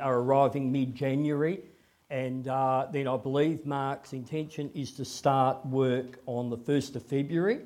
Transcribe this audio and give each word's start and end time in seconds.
are 0.00 0.18
arriving 0.18 0.72
mid 0.72 0.94
January. 0.94 1.60
And 2.10 2.48
uh, 2.48 2.88
then 2.92 3.06
I 3.06 3.16
believe 3.16 3.64
Mark's 3.64 4.12
intention 4.12 4.70
is 4.74 4.92
to 4.92 5.04
start 5.04 5.64
work 5.64 6.18
on 6.26 6.50
the 6.50 6.58
1st 6.58 6.96
of 6.96 7.04
February. 7.04 7.60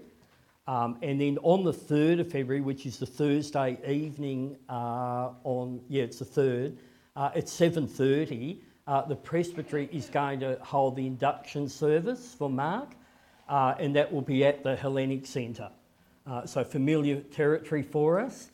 Um, 0.66 0.98
and 1.02 1.20
then 1.20 1.38
on 1.42 1.64
the 1.64 1.72
3rd 1.72 2.20
of 2.20 2.30
February, 2.30 2.60
which 2.60 2.86
is 2.86 2.98
the 2.98 3.06
Thursday 3.06 3.78
evening 3.86 4.56
uh, 4.68 5.30
on, 5.44 5.80
yeah, 5.88 6.04
it's 6.04 6.18
the 6.18 6.24
3rd, 6.24 6.76
uh, 7.16 7.30
at 7.34 7.46
7.30, 7.46 8.58
uh, 8.86 9.02
the 9.02 9.16
presbytery 9.16 9.88
is 9.92 10.06
going 10.06 10.40
to 10.40 10.58
hold 10.62 10.96
the 10.96 11.06
induction 11.06 11.68
service 11.68 12.34
for 12.38 12.50
Mark, 12.50 12.92
uh, 13.48 13.74
and 13.78 13.96
that 13.96 14.12
will 14.12 14.22
be 14.22 14.44
at 14.44 14.62
the 14.62 14.76
Hellenic 14.76 15.26
Centre. 15.26 15.70
Uh, 16.26 16.46
so 16.46 16.64
familiar 16.64 17.20
territory 17.20 17.82
for 17.82 18.18
us. 18.18 18.50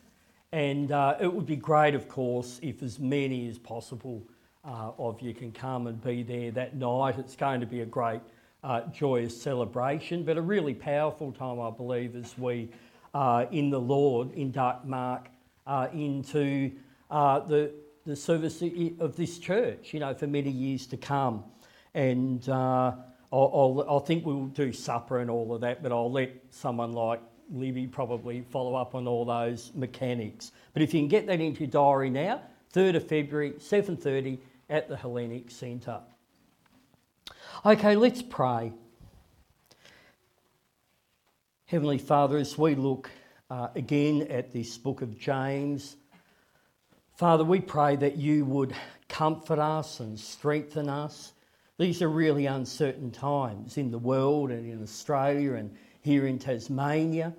And 0.53 0.91
uh, 0.91 1.15
it 1.21 1.33
would 1.33 1.45
be 1.45 1.55
great, 1.55 1.95
of 1.95 2.09
course, 2.09 2.59
if 2.61 2.83
as 2.83 2.99
many 2.99 3.47
as 3.47 3.57
possible 3.57 4.21
uh, 4.65 4.91
of 4.97 5.21
you 5.21 5.33
can 5.33 5.51
come 5.53 5.87
and 5.87 6.03
be 6.03 6.23
there 6.23 6.51
that 6.51 6.75
night. 6.75 7.17
It's 7.17 7.37
going 7.37 7.61
to 7.61 7.65
be 7.65 7.81
a 7.81 7.85
great, 7.85 8.19
uh, 8.61 8.81
joyous 8.91 9.41
celebration, 9.41 10.23
but 10.23 10.35
a 10.35 10.41
really 10.41 10.73
powerful 10.73 11.31
time, 11.31 11.61
I 11.61 11.69
believe, 11.69 12.17
as 12.17 12.37
we, 12.37 12.69
uh, 13.13 13.45
in 13.51 13.69
the 13.69 13.79
Lord, 13.79 14.33
induct 14.33 14.85
Mark 14.85 15.29
uh, 15.65 15.87
into 15.93 16.71
the, 17.09 17.71
the 18.05 18.15
service 18.15 18.61
of 18.99 19.15
this 19.15 19.39
church, 19.39 19.93
you 19.93 20.01
know, 20.01 20.13
for 20.13 20.27
many 20.27 20.51
years 20.51 20.85
to 20.87 20.97
come. 20.97 21.45
And 21.93 22.47
I'll, 22.49 23.05
I'll, 23.31 23.97
I 24.01 24.05
think 24.05 24.25
we'll 24.25 24.47
do 24.47 24.73
supper 24.73 25.19
and 25.19 25.31
all 25.31 25.55
of 25.55 25.61
that, 25.61 25.81
but 25.81 25.93
I'll 25.93 26.11
let 26.11 26.35
someone 26.49 26.91
like 26.91 27.21
Libby 27.51 27.87
probably 27.87 28.41
follow 28.41 28.75
up 28.75 28.95
on 28.95 29.07
all 29.07 29.25
those 29.25 29.71
mechanics. 29.75 30.51
But 30.73 30.81
if 30.81 30.93
you 30.93 31.01
can 31.01 31.07
get 31.07 31.27
that 31.27 31.41
into 31.41 31.61
your 31.61 31.69
diary 31.69 32.09
now, 32.09 32.41
3rd 32.73 32.95
of 32.95 33.07
February, 33.07 33.51
7.30 33.51 34.39
at 34.69 34.87
the 34.87 34.95
Hellenic 34.95 35.51
Centre. 35.51 35.99
Okay, 37.65 37.95
let's 37.95 38.21
pray. 38.21 38.71
Heavenly 41.65 41.97
Father, 41.97 42.37
as 42.37 42.57
we 42.57 42.75
look 42.75 43.09
uh, 43.49 43.67
again 43.75 44.27
at 44.29 44.51
this 44.51 44.77
book 44.77 45.01
of 45.01 45.17
James, 45.17 45.97
Father, 47.15 47.43
we 47.43 47.59
pray 47.59 47.95
that 47.97 48.15
you 48.17 48.45
would 48.45 48.73
comfort 49.07 49.59
us 49.59 49.99
and 49.99 50.19
strengthen 50.19 50.89
us. 50.89 51.33
These 51.77 52.01
are 52.01 52.09
really 52.09 52.45
uncertain 52.45 53.11
times 53.11 53.77
in 53.77 53.91
the 53.91 53.97
world 53.97 54.51
and 54.51 54.71
in 54.71 54.81
Australia 54.81 55.53
and 55.53 55.75
here 56.01 56.27
in 56.27 56.39
Tasmania. 56.39 57.33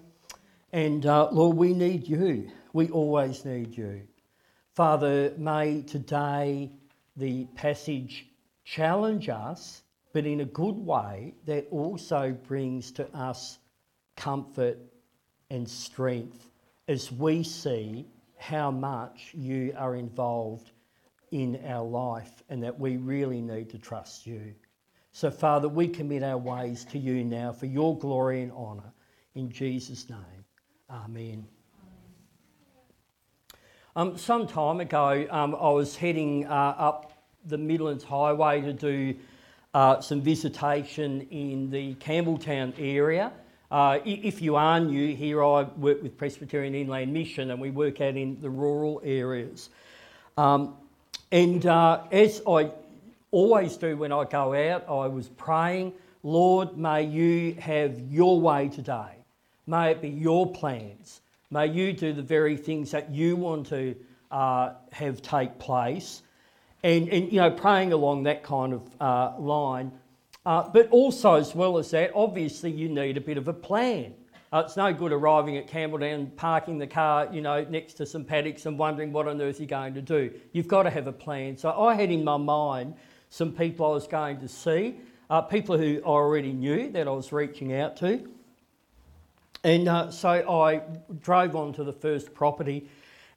And 0.73 1.05
uh, 1.05 1.29
Lord, 1.31 1.57
we 1.57 1.75
need 1.75 2.09
you. 2.09 2.51
We 2.73 2.89
always 2.89 3.45
need 3.45 3.77
you. 3.77 4.03
Father, 4.75 5.35
may 5.37 5.83
today 5.83 6.71
the 7.17 7.45
passage 7.55 8.27
challenge 8.65 9.29
us, 9.29 9.83
but 10.13 10.25
in 10.25 10.41
a 10.41 10.47
good 10.47 10.77
way 10.77 11.35
that 11.47 11.67
also 11.71 12.31
brings 12.47 12.91
to 12.93 13.07
us 13.15 13.59
comfort 14.17 14.79
and 15.51 15.69
strength 15.69 16.49
as 16.89 17.13
we 17.13 17.43
see 17.43 18.07
how 18.37 18.71
much 18.71 19.31
you 19.35 19.75
are 19.77 19.95
involved 19.95 20.71
in 21.31 21.61
our 21.67 21.85
life 21.85 22.43
and 22.49 22.63
that 22.63 22.79
we 22.79 22.97
really 22.97 23.41
need 23.41 23.71
to 23.71 23.79
trust 23.79 24.27
you. 24.27 24.55
So, 25.15 25.31
Father, 25.31 25.69
we 25.69 25.89
commit 25.89 26.23
our 26.23 26.39
ways 26.39 26.87
to 26.87 26.99
you 26.99 27.23
now 27.23 27.53
for 27.53 27.67
your 27.67 27.99
glory 27.99 28.43
and 28.43 28.51
honour. 28.51 28.93
In 29.35 29.51
Jesus' 29.51 30.09
name, 30.09 30.45
Amen. 30.91 31.47
Um, 33.95 34.17
some 34.17 34.47
time 34.47 34.81
ago, 34.81 35.27
um, 35.31 35.55
I 35.55 35.69
was 35.69 35.97
heading 35.97 36.47
uh, 36.47 36.75
up 36.79 37.13
the 37.45 37.59
Midlands 37.59 38.05
Highway 38.05 38.63
to 38.63 38.73
do 38.73 39.15
uh, 39.75 40.01
some 40.01 40.23
visitation 40.23 41.27
in 41.31 41.71
the 41.71 41.95
Campbelltown 41.97 42.73
area. 42.79 43.33
Uh, 43.71 43.99
if 44.07 44.41
you 44.41 44.57
are 44.57 44.81
new 44.81 45.15
here, 45.15 45.45
I 45.45 45.63
work 45.63 46.03
with 46.03 46.17
Presbyterian 46.17 46.75
Inland 46.75 47.13
Mission 47.13 47.51
and 47.51 47.61
we 47.61 47.71
work 47.71 48.01
out 48.01 48.17
in 48.17 48.41
the 48.41 48.51
rural 48.51 49.03
areas. 49.05 49.69
Um, 50.39 50.75
and 51.31 51.65
uh, 51.67 52.05
as 52.11 52.41
I 52.47 52.71
always 53.33 53.77
do 53.77 53.97
when 53.97 54.13
I 54.13 54.25
go 54.25 54.55
out. 54.55 54.85
I 54.89 55.09
was 55.09 55.29
praying, 55.29 55.95
Lord, 56.23 56.77
may 56.77 57.03
you 57.03 57.55
have 57.55 57.99
your 58.09 58.41
way 58.41 58.69
today. 58.69 59.17
May 59.67 59.91
it 59.91 60.01
be 60.01 60.09
your 60.09 60.53
plans. 60.53 61.21
May 61.51 61.67
you 61.67 61.93
do 61.93 62.13
the 62.13 62.23
very 62.23 62.57
things 62.57 62.93
that 62.93 63.11
you 63.11 63.37
want 63.37 63.67
to 63.69 63.97
uh, 64.31 64.75
have 64.93 65.21
take 65.23 65.59
place. 65.59 66.23
And, 66.85 67.09
and, 67.09 67.33
you 67.33 67.41
know, 67.41 67.51
praying 67.51 67.93
along 67.93 68.25
that 68.25 68.43
kind 68.43 68.73
of 68.73 68.83
uh, 69.01 69.39
line. 69.39 69.93
Uh, 70.45 70.69
but 70.69 70.89
also, 70.91 71.35
as 71.35 71.55
well 71.55 71.79
as 71.79 71.91
that, 71.93 72.11
obviously 72.15 72.71
you 72.71 72.89
need 72.89 73.17
a 73.17 73.21
bit 73.21 73.39
of 73.39 73.49
a 73.49 73.53
plan. 73.53 74.15
Uh, 74.53 74.63
it's 74.67 74.77
no 74.77 74.93
good 74.93 75.13
arriving 75.13 75.57
at 75.57 75.69
Campbelltown, 75.69 76.35
parking 76.37 76.79
the 76.79 76.87
car, 76.87 77.29
you 77.33 77.41
know, 77.41 77.65
next 77.71 77.95
to 77.95 78.05
some 78.05 78.25
paddocks 78.25 78.67
and 78.67 78.79
wondering 78.79 79.13
what 79.13 79.27
on 79.29 79.41
earth 79.41 79.61
you're 79.61 79.67
going 79.67 79.95
to 79.95 80.03
do. 80.03 80.31
You've 80.53 80.69
got 80.69 80.83
to 80.83 80.91
have 80.91 81.07
a 81.07 81.13
plan. 81.13 81.57
So 81.57 81.71
I 81.71 81.95
had 81.95 82.11
in 82.11 82.25
my 82.25 82.37
mind 82.37 82.95
some 83.33 83.51
people 83.51 83.87
I 83.87 83.95
was 83.95 84.07
going 84.07 84.41
to 84.41 84.49
see, 84.49 84.97
uh, 85.31 85.41
people 85.41 85.79
who 85.79 86.03
I 86.05 86.07
already 86.07 86.53
knew 86.53 86.91
that 86.91 87.09
I 87.09 87.11
was 87.11 87.33
reaching 87.33 87.75
out 87.75 87.97
to. 87.97 88.29
And 89.65 89.89
uh, 89.89 90.11
so 90.11 90.29
I 90.29 90.83
drove 91.23 91.57
on 91.57 91.73
to 91.75 91.85
the 91.85 91.95
first 91.95 92.35
property, 92.35 92.91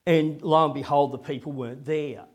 and 0.06 0.42
lo 0.42 0.66
and 0.66 0.74
behold, 0.74 1.14
the 1.14 1.18
people 1.18 1.54
weren't 1.54 1.86
there. 1.86 2.26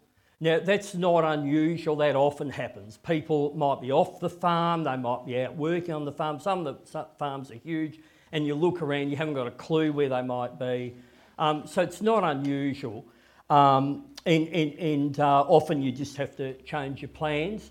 Now, 0.40 0.60
that's 0.60 0.94
not 0.94 1.22
unusual, 1.22 1.96
that 1.96 2.16
often 2.16 2.48
happens. 2.48 2.96
People 2.96 3.52
might 3.54 3.82
be 3.82 3.92
off 3.92 4.20
the 4.20 4.30
farm, 4.30 4.84
they 4.84 4.96
might 4.96 5.26
be 5.26 5.42
out 5.42 5.54
working 5.54 5.92
on 5.92 6.06
the 6.06 6.12
farm. 6.12 6.40
Some 6.40 6.66
of 6.66 6.90
the 6.90 7.06
farms 7.18 7.50
are 7.50 7.56
huge, 7.56 8.00
and 8.32 8.46
you 8.46 8.54
look 8.54 8.80
around, 8.80 9.10
you 9.10 9.16
haven't 9.16 9.34
got 9.34 9.46
a 9.46 9.50
clue 9.50 9.92
where 9.92 10.08
they 10.08 10.22
might 10.22 10.58
be. 10.58 10.94
Um, 11.38 11.66
so 11.66 11.82
it's 11.82 12.00
not 12.00 12.24
unusual. 12.24 13.04
Um, 13.50 14.06
and 14.26 14.48
and, 14.48 14.72
and 14.74 15.20
uh, 15.20 15.40
often 15.42 15.82
you 15.82 15.92
just 15.92 16.16
have 16.16 16.36
to 16.36 16.54
change 16.62 17.02
your 17.02 17.10
plans. 17.10 17.70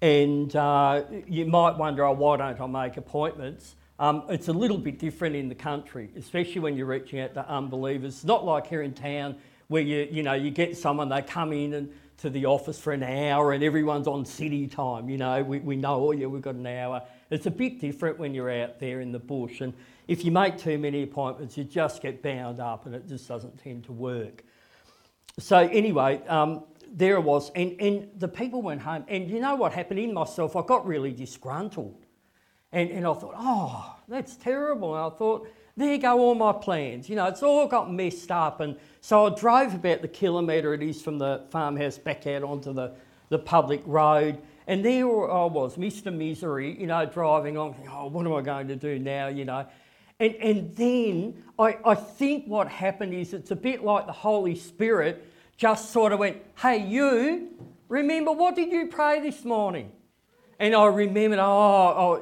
And 0.00 0.54
uh, 0.54 1.02
you 1.26 1.44
might 1.44 1.76
wonder, 1.76 2.04
oh, 2.04 2.12
why 2.12 2.36
don't 2.36 2.60
I 2.60 2.66
make 2.66 2.96
appointments? 2.96 3.74
Um, 3.98 4.22
it's 4.28 4.46
a 4.46 4.52
little 4.52 4.78
bit 4.78 5.00
different 5.00 5.34
in 5.34 5.48
the 5.48 5.56
country, 5.56 6.10
especially 6.16 6.60
when 6.60 6.76
you're 6.76 6.86
reaching 6.86 7.18
out 7.18 7.34
to 7.34 7.48
unbelievers. 7.48 8.14
It's 8.14 8.24
not 8.24 8.44
like 8.44 8.68
here 8.68 8.82
in 8.82 8.94
town 8.94 9.36
where 9.66 9.82
you, 9.82 10.06
you 10.10 10.22
know, 10.22 10.34
you 10.34 10.52
get 10.52 10.76
someone, 10.76 11.08
they 11.08 11.20
come 11.20 11.52
in 11.52 11.74
and 11.74 11.92
to 12.18 12.30
the 12.30 12.46
office 12.46 12.78
for 12.78 12.92
an 12.92 13.02
hour 13.02 13.52
and 13.52 13.62
everyone's 13.64 14.06
on 14.06 14.24
city 14.24 14.68
time. 14.68 15.08
You 15.08 15.18
know, 15.18 15.42
we, 15.42 15.58
we 15.58 15.76
know, 15.76 16.08
oh, 16.08 16.12
yeah, 16.12 16.26
we've 16.26 16.42
got 16.42 16.54
an 16.54 16.66
hour. 16.66 17.02
It's 17.30 17.46
a 17.46 17.50
bit 17.50 17.80
different 17.80 18.18
when 18.18 18.34
you're 18.34 18.50
out 18.50 18.78
there 18.78 19.00
in 19.00 19.10
the 19.10 19.18
bush. 19.18 19.60
And 19.60 19.74
if 20.06 20.24
you 20.24 20.30
make 20.30 20.58
too 20.58 20.78
many 20.78 21.02
appointments, 21.02 21.56
you 21.58 21.64
just 21.64 22.00
get 22.00 22.22
bound 22.22 22.60
up 22.60 22.86
and 22.86 22.94
it 22.94 23.08
just 23.08 23.26
doesn't 23.26 23.58
tend 23.62 23.84
to 23.84 23.92
work. 23.92 24.44
So 25.38 25.58
anyway, 25.58 26.20
um, 26.26 26.64
there 26.90 27.14
it 27.14 27.22
was, 27.22 27.50
and, 27.54 27.80
and 27.80 28.08
the 28.18 28.28
people 28.28 28.62
went 28.62 28.80
home. 28.82 29.04
And 29.08 29.30
you 29.30 29.40
know 29.40 29.54
what 29.54 29.72
happened 29.72 30.00
in 30.00 30.12
myself? 30.12 30.56
I 30.56 30.62
got 30.62 30.86
really 30.86 31.12
disgruntled. 31.12 32.06
And, 32.72 32.90
and 32.90 33.06
I 33.06 33.14
thought, 33.14 33.34
oh, 33.36 33.96
that's 34.08 34.36
terrible. 34.36 34.94
And 34.94 35.12
I 35.12 35.16
thought, 35.16 35.48
there 35.76 35.96
go 35.96 36.18
all 36.18 36.34
my 36.34 36.52
plans. 36.52 37.08
You 37.08 37.16
know, 37.16 37.26
it's 37.26 37.42
all 37.42 37.68
got 37.68 37.92
messed 37.92 38.32
up. 38.32 38.60
And 38.60 38.76
so 39.00 39.26
I 39.26 39.38
drove 39.38 39.74
about 39.74 40.02
the 40.02 40.08
kilometre 40.08 40.74
it 40.74 40.82
is 40.82 41.00
from 41.00 41.18
the 41.18 41.44
farmhouse 41.50 41.98
back 41.98 42.26
out 42.26 42.42
onto 42.42 42.72
the, 42.72 42.94
the 43.28 43.38
public 43.38 43.82
road. 43.86 44.38
And 44.66 44.84
there 44.84 45.06
I 45.30 45.44
was, 45.44 45.76
Mr. 45.76 46.12
Misery, 46.12 46.78
you 46.78 46.88
know, 46.88 47.06
driving 47.06 47.56
on, 47.56 47.76
oh, 47.90 48.08
what 48.08 48.26
am 48.26 48.34
I 48.34 48.42
going 48.42 48.68
to 48.68 48.76
do 48.76 48.98
now, 48.98 49.28
you 49.28 49.44
know? 49.44 49.66
And, 50.20 50.34
and 50.36 50.76
then 50.76 51.44
I, 51.58 51.78
I 51.84 51.94
think 51.94 52.46
what 52.46 52.68
happened 52.68 53.14
is 53.14 53.32
it's 53.32 53.50
a 53.50 53.56
bit 53.56 53.84
like 53.84 54.06
the 54.06 54.12
Holy 54.12 54.56
Spirit 54.56 55.24
just 55.56 55.92
sort 55.92 56.12
of 56.12 56.18
went, 56.18 56.38
hey, 56.60 56.78
you, 56.78 57.48
remember 57.88 58.32
what 58.32 58.56
did 58.56 58.72
you 58.72 58.86
pray 58.86 59.20
this 59.20 59.44
morning? 59.44 59.92
And 60.58 60.74
I 60.74 60.86
remembered, 60.86 61.38
oh, 61.38 61.44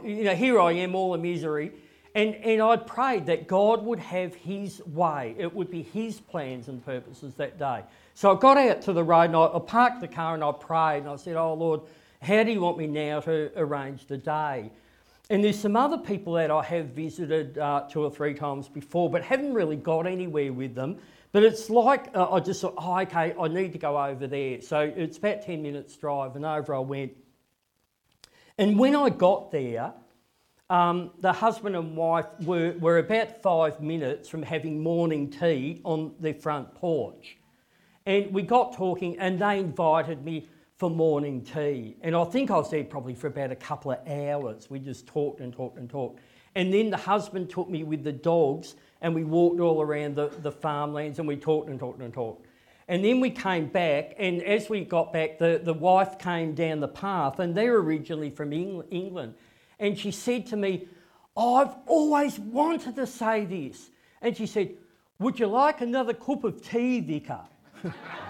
oh 0.03 0.07
you 0.07 0.25
know, 0.25 0.35
here 0.35 0.61
I 0.61 0.73
am, 0.73 0.95
all 0.95 1.13
the 1.13 1.19
misery. 1.19 1.73
And, 2.15 2.35
and 2.37 2.63
I 2.63 2.77
prayed 2.77 3.27
that 3.27 3.47
God 3.47 3.85
would 3.85 3.99
have 3.99 4.35
His 4.35 4.83
way. 4.87 5.35
It 5.39 5.55
would 5.55 5.71
be 5.71 5.83
His 5.83 6.21
plans 6.21 6.69
and 6.69 6.85
purposes 6.85 7.35
that 7.35 7.59
day. 7.59 7.83
So 8.15 8.35
I 8.35 8.39
got 8.39 8.57
out 8.57 8.83
to 8.83 8.95
the 8.95 9.05
road 9.05 9.25
and 9.25 9.37
I, 9.37 9.47
I 9.47 9.59
parked 9.59 10.01
the 10.01 10.09
car 10.09 10.35
and 10.35 10.43
I 10.43 10.53
prayed 10.53 11.01
and 11.01 11.09
I 11.09 11.17
said, 11.17 11.37
Oh 11.37 11.53
Lord, 11.55 11.83
how 12.23 12.43
do 12.43 12.51
you 12.51 12.61
want 12.61 12.79
me 12.79 12.87
now 12.87 13.21
to 13.21 13.53
arrange 13.57 14.07
the 14.07 14.17
day? 14.17 14.71
And 15.29 15.43
there's 15.43 15.59
some 15.59 15.75
other 15.75 15.99
people 15.99 16.35
that 16.35 16.53
I 16.53 16.63
have 16.63 16.87
visited 16.91 17.59
uh, 17.59 17.87
two 17.91 18.03
or 18.03 18.11
three 18.11 18.33
times 18.33 18.69
before, 18.69 19.11
but 19.11 19.23
haven't 19.23 19.55
really 19.55 19.75
got 19.75 20.07
anywhere 20.07 20.53
with 20.53 20.77
them. 20.77 20.99
But 21.33 21.43
it's 21.43 21.69
like 21.69 22.15
uh, 22.15 22.31
I 22.31 22.39
just 22.39 22.61
thought, 22.61 22.75
oh, 22.79 23.01
okay, 23.01 23.35
I 23.39 23.49
need 23.49 23.73
to 23.73 23.79
go 23.79 24.01
over 24.01 24.29
there. 24.29 24.61
So 24.61 24.81
it's 24.81 25.19
about 25.19 25.43
10 25.43 25.63
minutes 25.63 25.97
drive, 25.97 26.37
and 26.37 26.45
over 26.45 26.75
I 26.75 26.79
went. 26.79 27.13
And 28.57 28.79
when 28.79 28.95
I 28.95 29.11
got 29.11 29.51
there, 29.51 29.93
um, 30.71 31.11
the 31.21 31.33
husband 31.33 31.75
and 31.75 31.97
wife 31.97 32.27
were, 32.41 32.73
were 32.79 32.99
about 32.99 33.43
five 33.43 33.81
minutes 33.81 34.29
from 34.29 34.43
having 34.43 34.81
morning 34.81 35.29
tea 35.29 35.81
on 35.85 36.15
their 36.21 36.35
front 36.35 36.73
porch. 36.75 37.37
And 38.07 38.33
we 38.33 38.43
got 38.43 38.75
talking, 38.75 39.19
and 39.19 39.41
they 39.41 39.59
invited 39.59 40.25
me 40.25 40.49
for 40.77 40.91
morning 40.91 41.43
tea. 41.43 41.97
And 42.03 42.15
I 42.15 42.25
think 42.25 42.51
I 42.51 42.57
was 42.57 42.71
there 42.71 42.85
probably 42.85 43.15
for 43.15 43.29
about 43.29 43.51
a 43.51 43.57
couple 43.57 43.93
of 43.93 44.07
hours. 44.07 44.69
We 44.69 44.79
just 44.79 45.07
talked 45.07 45.41
and 45.41 45.53
talked 45.53 45.79
and 45.79 45.89
talked. 45.89 46.21
And 46.55 46.73
then 46.73 46.91
the 46.91 46.97
husband 46.97 47.51
took 47.51 47.69
me 47.69 47.85
with 47.85 48.05
the 48.05 48.13
dogs, 48.13 48.77
and 49.01 49.15
we 49.15 49.25
walked 49.25 49.61
all 49.61 49.83
around 49.83 50.17
the, 50.17 50.29
the 50.43 50.53
farmlands, 50.53 51.19
and 51.19 51.29
we 51.29 51.37
talked 51.37 51.69
and 51.69 51.79
talked 51.79 52.01
and 52.01 52.13
talked. 52.13 52.47
And 52.89 53.05
then 53.05 53.21
we 53.21 53.31
came 53.31 53.67
back, 53.67 54.15
and 54.19 54.43
as 54.43 54.71
we 54.71 54.85
got 54.85 55.13
back, 55.13 55.39
the, 55.39 55.61
the 55.63 55.75
wife 55.75 56.19
came 56.19 56.55
down 56.55 56.81
the 56.81 56.89
path, 56.89 57.41
and 57.41 57.55
they're 57.55 57.77
originally 57.77 58.31
from 58.31 58.53
England. 58.53 59.35
And 59.79 59.99
she 59.99 60.11
said 60.11 60.47
to 60.47 60.57
me, 60.57 60.89
oh, 61.37 61.57
I've 61.57 61.75
always 61.87 62.39
wanted 62.39 62.97
to 62.97 63.07
say 63.07 63.45
this. 63.45 63.91
And 64.23 64.37
she 64.37 64.47
said, 64.47 64.71
Would 65.19 65.39
you 65.39 65.47
like 65.47 65.81
another 65.81 66.15
cup 66.15 66.45
of 66.45 66.63
tea, 66.67 67.01
Vicar? 67.01 67.43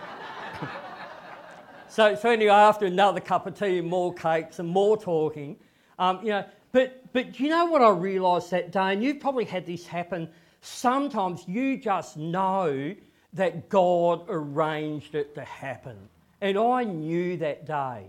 so, 1.96 2.14
so 2.14 2.28
anyway, 2.28 2.50
after 2.50 2.84
another 2.84 3.20
cup 3.20 3.46
of 3.46 3.58
tea 3.58 3.78
and 3.78 3.88
more 3.88 4.12
cakes 4.12 4.58
and 4.58 4.69
more 4.69 4.98
talking, 4.98 5.56
um, 5.98 6.19
you 6.22 6.28
know, 6.28 6.44
but, 6.70 7.10
but 7.14 7.40
you 7.40 7.48
know 7.48 7.64
what 7.64 7.81
I 7.81 7.88
realised 7.88 8.50
that 8.50 8.70
day, 8.70 8.93
and 8.93 9.02
you've 9.02 9.19
probably 9.19 9.46
had 9.46 9.64
this 9.64 9.87
happen, 9.87 10.28
sometimes 10.60 11.48
you 11.48 11.78
just 11.78 12.19
know 12.19 12.94
that 13.32 13.70
God 13.70 14.26
arranged 14.28 15.14
it 15.14 15.34
to 15.37 15.40
happen. 15.40 15.96
And 16.43 16.58
I 16.58 16.84
knew 16.84 17.38
that 17.38 17.64
day. 17.64 18.04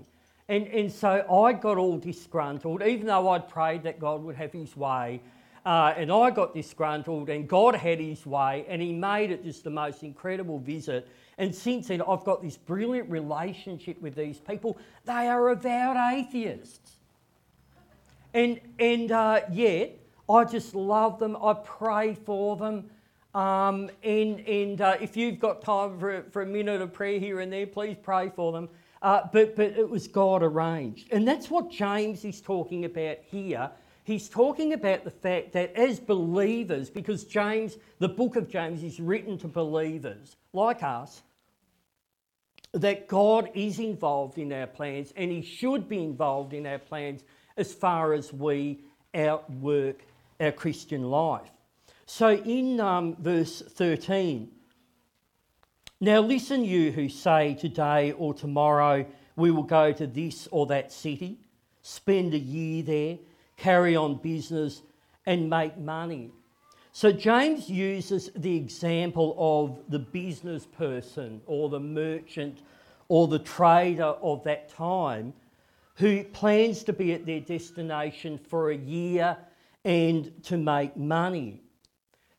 And, 0.49 0.67
and 0.67 0.91
so 0.91 1.25
I 1.31 1.53
got 1.53 1.77
all 1.77 1.97
disgruntled, 1.97 2.83
even 2.83 3.07
though 3.07 3.29
I'd 3.29 3.47
prayed 3.47 3.83
that 3.83 4.01
God 4.01 4.21
would 4.21 4.35
have 4.35 4.51
his 4.51 4.75
way. 4.75 5.21
Uh, 5.67 5.93
and 5.97 6.09
I 6.09 6.31
got 6.31 6.53
disgruntled, 6.53 7.29
and 7.29 7.45
God 7.45 7.75
had 7.75 7.99
his 7.99 8.25
way, 8.25 8.65
and 8.69 8.81
he 8.81 8.93
made 8.93 9.31
it 9.31 9.43
just 9.43 9.65
the 9.65 9.69
most 9.69 10.01
incredible 10.01 10.59
visit. 10.59 11.09
And 11.37 11.53
since 11.53 11.89
then, 11.89 12.01
I've 12.03 12.23
got 12.23 12.41
this 12.41 12.55
brilliant 12.55 13.09
relationship 13.09 14.01
with 14.01 14.15
these 14.15 14.39
people. 14.39 14.77
They 15.03 15.27
are 15.27 15.49
avowed 15.49 15.97
atheists. 16.13 16.91
And, 18.33 18.61
and 18.79 19.11
uh, 19.11 19.41
yet, 19.51 19.99
I 20.29 20.45
just 20.45 20.73
love 20.73 21.19
them. 21.19 21.35
I 21.35 21.55
pray 21.55 22.13
for 22.13 22.55
them. 22.55 22.89
Um, 23.35 23.89
and 24.03 24.39
and 24.47 24.79
uh, 24.79 24.95
if 25.01 25.17
you've 25.17 25.37
got 25.37 25.61
time 25.61 25.99
for, 25.99 26.23
for 26.31 26.43
a 26.43 26.45
minute 26.45 26.81
of 26.81 26.93
prayer 26.93 27.19
here 27.19 27.41
and 27.41 27.51
there, 27.51 27.67
please 27.67 27.97
pray 28.01 28.31
for 28.33 28.53
them. 28.53 28.69
Uh, 29.01 29.27
but, 29.33 29.57
but 29.57 29.71
it 29.71 29.89
was 29.89 30.07
God 30.07 30.43
arranged. 30.43 31.11
And 31.11 31.27
that's 31.27 31.49
what 31.49 31.69
James 31.69 32.23
is 32.23 32.39
talking 32.39 32.85
about 32.85 33.17
here. 33.29 33.69
He's 34.07 34.29
talking 34.29 34.71
about 34.71 35.03
the 35.03 35.11
fact 35.11 35.51
that 35.51 35.75
as 35.75 35.99
believers, 35.99 36.89
because 36.89 37.25
James, 37.25 37.75
the 37.99 38.07
book 38.07 38.37
of 38.37 38.47
James, 38.47 38.81
is 38.81 39.01
written 39.01 39.37
to 39.39 39.49
believers 39.49 40.37
like 40.53 40.81
us, 40.81 41.23
that 42.71 43.09
God 43.09 43.49
is 43.53 43.79
involved 43.79 44.37
in 44.37 44.53
our 44.53 44.65
plans 44.65 45.11
and 45.17 45.29
He 45.29 45.41
should 45.41 45.89
be 45.89 46.01
involved 46.01 46.53
in 46.53 46.65
our 46.65 46.77
plans 46.79 47.25
as 47.57 47.73
far 47.73 48.13
as 48.13 48.31
we 48.31 48.79
outwork 49.13 50.05
our 50.39 50.53
Christian 50.53 51.09
life. 51.09 51.51
So 52.05 52.29
in 52.29 52.79
um, 52.79 53.17
verse 53.19 53.61
13, 53.61 54.49
now 55.99 56.21
listen, 56.21 56.63
you 56.63 56.93
who 56.93 57.09
say 57.09 57.55
today 57.55 58.13
or 58.13 58.33
tomorrow 58.33 59.05
we 59.35 59.51
will 59.51 59.63
go 59.63 59.91
to 59.91 60.07
this 60.07 60.47
or 60.49 60.65
that 60.67 60.93
city, 60.93 61.39
spend 61.81 62.33
a 62.33 62.39
year 62.39 62.83
there, 62.83 63.17
carry 63.57 63.95
on 63.95 64.15
business, 64.15 64.81
and 65.25 65.49
make 65.49 65.77
money. 65.77 66.31
So 66.93 67.11
James 67.11 67.69
uses 67.69 68.31
the 68.35 68.55
example 68.55 69.35
of 69.37 69.91
the 69.91 69.99
business 69.99 70.65
person 70.65 71.41
or 71.45 71.69
the 71.69 71.79
merchant 71.79 72.59
or 73.07 73.27
the 73.27 73.39
trader 73.39 74.15
of 74.21 74.43
that 74.45 74.69
time 74.69 75.33
who 75.95 76.23
plans 76.23 76.83
to 76.85 76.93
be 76.93 77.13
at 77.13 77.25
their 77.25 77.39
destination 77.39 78.37
for 78.37 78.71
a 78.71 78.75
year 78.75 79.37
and 79.83 80.43
to 80.43 80.57
make 80.57 80.95
money. 80.95 81.61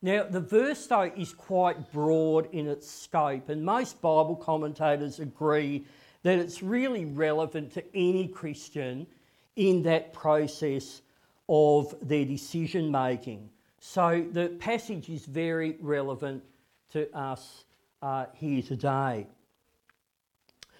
Now, 0.01 0.23
the 0.23 0.39
verse, 0.39 0.87
though, 0.87 1.11
is 1.15 1.33
quite 1.33 1.91
broad 1.91 2.47
in 2.53 2.67
its 2.67 2.89
scope, 2.89 3.49
and 3.49 3.63
most 3.63 4.01
Bible 4.01 4.37
commentators 4.37 5.19
agree 5.19 5.85
that 6.23 6.39
it's 6.39 6.63
really 6.63 7.05
relevant 7.05 7.73
to 7.73 7.83
any 7.95 8.27
Christian 8.27 9.07
in 9.55 9.83
that 9.83 10.13
process 10.13 11.01
of 11.49 11.95
their 12.01 12.23
decision 12.23 12.91
making. 12.91 13.49
So 13.79 14.25
the 14.31 14.49
passage 14.59 15.09
is 15.09 15.25
very 15.25 15.77
relevant 15.81 16.43
to 16.91 17.11
us 17.17 17.65
uh, 18.01 18.27
here 18.35 18.61
today. 18.61 19.27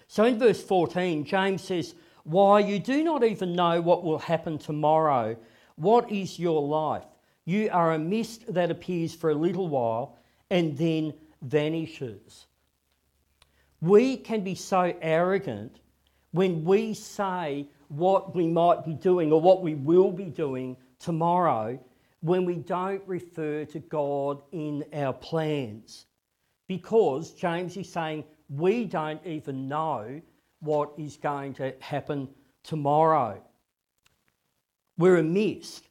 So 0.06 0.24
in 0.24 0.38
verse 0.38 0.62
14, 0.62 1.24
James 1.24 1.62
says, 1.62 1.94
Why 2.24 2.60
you 2.60 2.78
do 2.78 3.02
not 3.02 3.24
even 3.24 3.54
know 3.54 3.80
what 3.80 4.04
will 4.04 4.18
happen 4.18 4.58
tomorrow. 4.58 5.36
What 5.76 6.10
is 6.10 6.38
your 6.38 6.62
life? 6.62 7.04
You 7.44 7.68
are 7.72 7.92
a 7.92 7.98
mist 7.98 8.52
that 8.52 8.70
appears 8.70 9.14
for 9.14 9.30
a 9.30 9.34
little 9.34 9.68
while 9.68 10.18
and 10.50 10.76
then 10.76 11.14
vanishes. 11.42 12.46
We 13.80 14.18
can 14.18 14.42
be 14.42 14.54
so 14.54 14.94
arrogant 15.00 15.80
when 16.32 16.64
we 16.64 16.94
say 16.94 17.66
what 17.90 18.34
we 18.34 18.46
might 18.46 18.84
be 18.84 18.94
doing 18.94 19.32
or 19.32 19.40
what 19.40 19.62
we 19.62 19.74
will 19.74 20.12
be 20.12 20.26
doing 20.26 20.76
tomorrow 20.98 21.78
when 22.20 22.44
we 22.44 22.56
don't 22.56 23.02
refer 23.06 23.64
to 23.64 23.78
God 23.80 24.42
in 24.52 24.84
our 24.92 25.12
plans. 25.12 26.06
Because 26.68 27.32
James 27.32 27.76
is 27.76 27.92
saying 27.92 28.24
we 28.48 28.84
don't 28.84 29.24
even 29.26 29.68
know 29.68 30.20
what 30.60 30.92
is 30.98 31.16
going 31.16 31.54
to 31.54 31.74
happen 31.80 32.28
tomorrow. 32.62 33.42
We're 34.96 35.16
a 35.16 35.22
mist. 35.22 35.88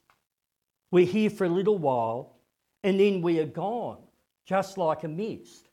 We're 0.92 1.06
here 1.06 1.30
for 1.30 1.46
a 1.46 1.50
little 1.50 1.78
while 1.78 2.38
and 2.84 2.98
then 2.98 3.22
we 3.22 3.40
are 3.40 3.46
gone, 3.46 3.98
just 4.46 4.78
like 4.78 5.04
a 5.04 5.08
mist. 5.08 5.68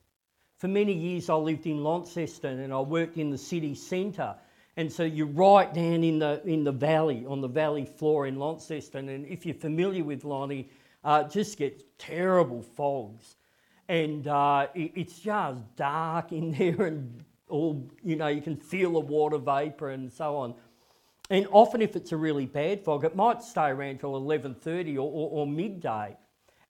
For 0.58 0.69
many 0.69 0.93
years, 0.93 1.28
I 1.28 1.34
lived 1.34 1.67
in 1.67 1.84
Launceston 1.84 2.61
and 2.61 2.73
I 2.73 2.81
worked 2.81 3.17
in 3.17 3.31
the 3.31 3.38
city 3.38 3.75
centre. 3.75 4.34
And 4.76 4.93
so 4.93 5.05
you're 5.05 5.26
right 5.26 5.73
down 5.73 6.05
in 6.05 6.19
the, 6.19 6.43
in 6.44 6.64
the 6.64 6.73
valley, 6.73 7.25
on 7.26 7.40
the 7.40 7.49
valley 7.49 7.87
floor 7.87 8.26
in 8.26 8.37
Launceston. 8.38 9.08
And 9.08 9.26
if 9.26 9.46
you're 9.46 9.55
familiar 9.55 10.05
with 10.05 10.25
Lonnie, 10.25 10.69
uh, 11.02 11.25
it 11.26 11.32
just 11.32 11.56
gets 11.56 11.82
terrible 11.99 12.62
fogs. 12.62 13.37
And 13.88 14.26
uh, 14.26 14.67
it, 14.75 14.93
it's 14.94 15.19
just 15.19 15.76
dark 15.76 16.32
in 16.32 16.52
there 16.58 16.87
and 16.87 17.25
all, 17.49 17.88
you 18.02 18.17
know, 18.17 18.26
you 18.26 18.43
can 18.43 18.56
feel 18.56 18.93
the 18.93 19.00
water 19.00 19.38
vapour 19.38 19.90
and 19.90 20.12
so 20.12 20.37
on. 20.37 20.55
And 21.30 21.49
often, 21.50 21.83
if 21.83 21.97
it's 21.97 22.12
a 22.12 22.16
really 22.16 22.47
bad 22.47 22.85
fog, 22.85 23.04
it 23.04 23.16
might 23.16 23.42
stay 23.42 23.68
around 23.68 23.99
till 23.99 24.12
11:30 24.12 24.97
or, 24.97 25.00
or, 25.00 25.30
or, 25.30 25.47
midday. 25.47 26.16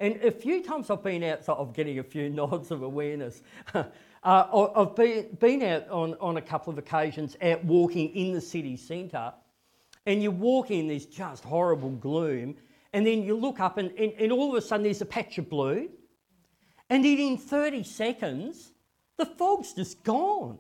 And 0.01 0.17
a 0.23 0.31
few 0.31 0.63
times 0.63 0.89
I've 0.89 1.03
been 1.03 1.23
out, 1.25 1.45
so 1.45 1.55
I'm 1.55 1.73
getting 1.73 1.99
a 1.99 2.03
few 2.03 2.31
nods 2.43 2.71
of 2.71 2.83
awareness. 2.83 3.43
Uh, 4.27 4.69
I've 4.75 4.97
been, 4.97 5.29
been 5.39 5.63
out 5.63 5.89
on, 5.89 6.15
on 6.21 6.37
a 6.37 6.43
couple 6.43 6.73
of 6.73 6.79
occasions 6.79 7.37
out 7.41 7.65
walking 7.65 8.15
in 8.15 8.33
the 8.33 8.41
city 8.41 8.77
centre, 8.77 9.33
and 10.05 10.21
you 10.21 10.33
walk 10.33 10.73
in 10.73 10.89
this 10.89 11.07
just 11.07 11.45
horrible 11.45 11.91
gloom, 11.91 12.57
and 12.93 13.07
then 13.07 13.23
you 13.23 13.37
look 13.37 13.61
up, 13.61 13.79
and, 13.79 13.93
and, 13.93 14.13
and 14.19 14.33
all 14.33 14.51
of 14.51 14.57
a 14.57 14.67
sudden 14.67 14.83
there's 14.83 15.01
a 15.01 15.07
patch 15.07 15.39
of 15.39 15.49
blue, 15.49 15.89
and 16.91 17.05
then 17.05 17.19
in 17.19 17.39
30 17.39 17.85
seconds, 17.85 18.73
the 19.17 19.27
fog's 19.27 19.75
just 19.75 20.03
gone. 20.03 20.59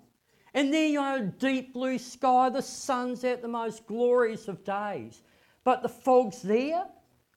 And 0.55 0.73
there 0.73 0.87
you 0.87 1.01
are, 1.01 1.21
deep 1.21 1.75
blue 1.75 1.99
sky, 1.99 2.49
the 2.49 2.63
sun's 2.63 3.25
out 3.25 3.43
the 3.43 3.49
most 3.49 3.85
glorious 3.87 4.47
of 4.47 4.65
days. 4.65 5.23
But 5.65 5.83
the 5.83 5.89
fog's 5.89 6.41
there. 6.41 6.85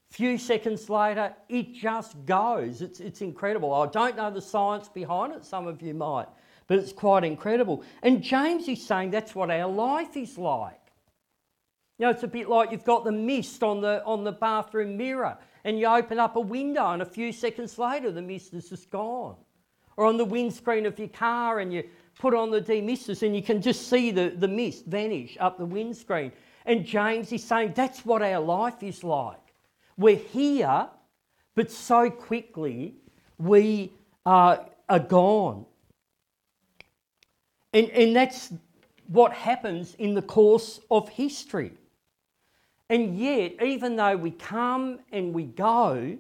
Few 0.10 0.38
seconds 0.38 0.90
later, 0.90 1.34
it 1.50 1.74
just 1.74 2.26
goes. 2.26 2.82
It's, 2.82 3.00
it's 3.00 3.22
incredible. 3.22 3.74
I 3.74 3.88
don't 3.88 4.18
know 4.18 4.32
the 4.32 4.42
science 4.42 4.90
behind 4.90 5.34
it, 5.34 5.46
some 5.46 5.68
of 5.68 5.82
you 5.82 5.94
might, 5.94 6.28
but 6.68 6.80
it's 6.80 6.92
quite 6.92 7.24
incredible. 7.24 7.84
And 8.02 8.24
James 8.24 8.68
is 8.68 8.86
saying 8.86 9.12
that's 9.12 9.36
what 9.36 9.52
our 9.52 9.70
life 9.70 10.18
is 10.18 10.38
like. 10.38 10.80
You 12.00 12.06
know, 12.06 12.12
it's 12.12 12.24
a 12.24 12.28
bit 12.28 12.50
like 12.50 12.72
you've 12.72 12.86
got 12.86 13.04
the 13.04 13.12
mist 13.12 13.62
on 13.62 13.82
the, 13.82 14.04
on 14.04 14.24
the 14.24 14.32
bathroom 14.32 14.98
mirror 14.98 15.38
and 15.64 15.78
you 15.78 15.86
open 15.86 16.18
up 16.18 16.38
a 16.38 16.42
window 16.42 16.92
and 16.92 17.02
a 17.02 17.06
few 17.06 17.32
seconds 17.32 17.78
later 17.78 18.10
the 18.10 18.22
mist 18.22 18.54
is 18.54 18.70
just 18.70 18.90
gone. 18.90 19.36
Or 19.98 20.06
on 20.06 20.16
the 20.16 20.26
windscreen 20.26 20.86
of 20.86 20.98
your 20.98 21.10
car 21.10 21.60
and 21.60 21.74
you 21.74 21.84
put 22.18 22.34
on 22.34 22.52
the 22.52 22.62
demisters 22.62 23.22
and 23.22 23.36
you 23.36 23.44
can 23.44 23.62
just 23.62 23.90
see 23.90 24.12
the, 24.12 24.30
the 24.30 24.48
mist 24.48 24.86
vanish 24.86 25.38
up 25.40 25.58
the 25.58 25.66
windscreen. 25.66 26.32
And 26.66 26.86
James 26.86 27.32
is 27.32 27.44
saying 27.44 27.74
that's 27.76 28.06
what 28.06 28.22
our 28.22 28.40
life 28.40 28.82
is 28.82 29.04
like. 29.04 29.49
We're 30.00 30.16
here, 30.16 30.88
but 31.56 31.70
so 31.70 32.10
quickly 32.10 32.96
we 33.38 33.92
are, 34.26 34.66
are 34.88 35.00
gone. 35.00 35.66
And, 37.74 37.90
and 37.90 38.16
that's 38.16 38.54
what 39.08 39.34
happens 39.34 39.96
in 40.00 40.14
the 40.14 40.22
course 40.22 40.80
of 40.90 41.10
history. 41.10 41.74
And 42.90 43.18
yet, 43.18 43.62
even 43.62 43.98
though 43.98 44.16
we 44.16 44.32
come 44.32 45.00
and 45.12 45.34
we 45.34 45.44
go, 45.44 46.18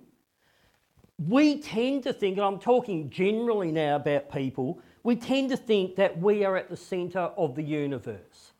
we 1.27 1.59
tend 1.59 2.03
to 2.03 2.13
think, 2.13 2.37
and 2.37 2.45
I'm 2.45 2.59
talking 2.59 3.09
generally 3.09 3.71
now 3.71 3.95
about 3.95 4.31
people, 4.31 4.79
we 5.03 5.15
tend 5.15 5.49
to 5.51 5.57
think 5.57 5.95
that 5.95 6.19
we 6.19 6.43
are 6.43 6.57
at 6.57 6.69
the 6.69 6.77
centre 6.77 7.31
of 7.37 7.55
the 7.55 7.63
universe. 7.63 8.51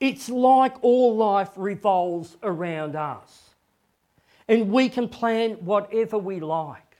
It's 0.00 0.28
like 0.28 0.74
all 0.82 1.16
life 1.16 1.50
revolves 1.56 2.36
around 2.42 2.94
us, 2.94 3.41
and 4.48 4.70
we 4.70 4.88
can 4.88 5.08
plan 5.08 5.52
whatever 5.64 6.18
we 6.18 6.40
like. 6.40 6.96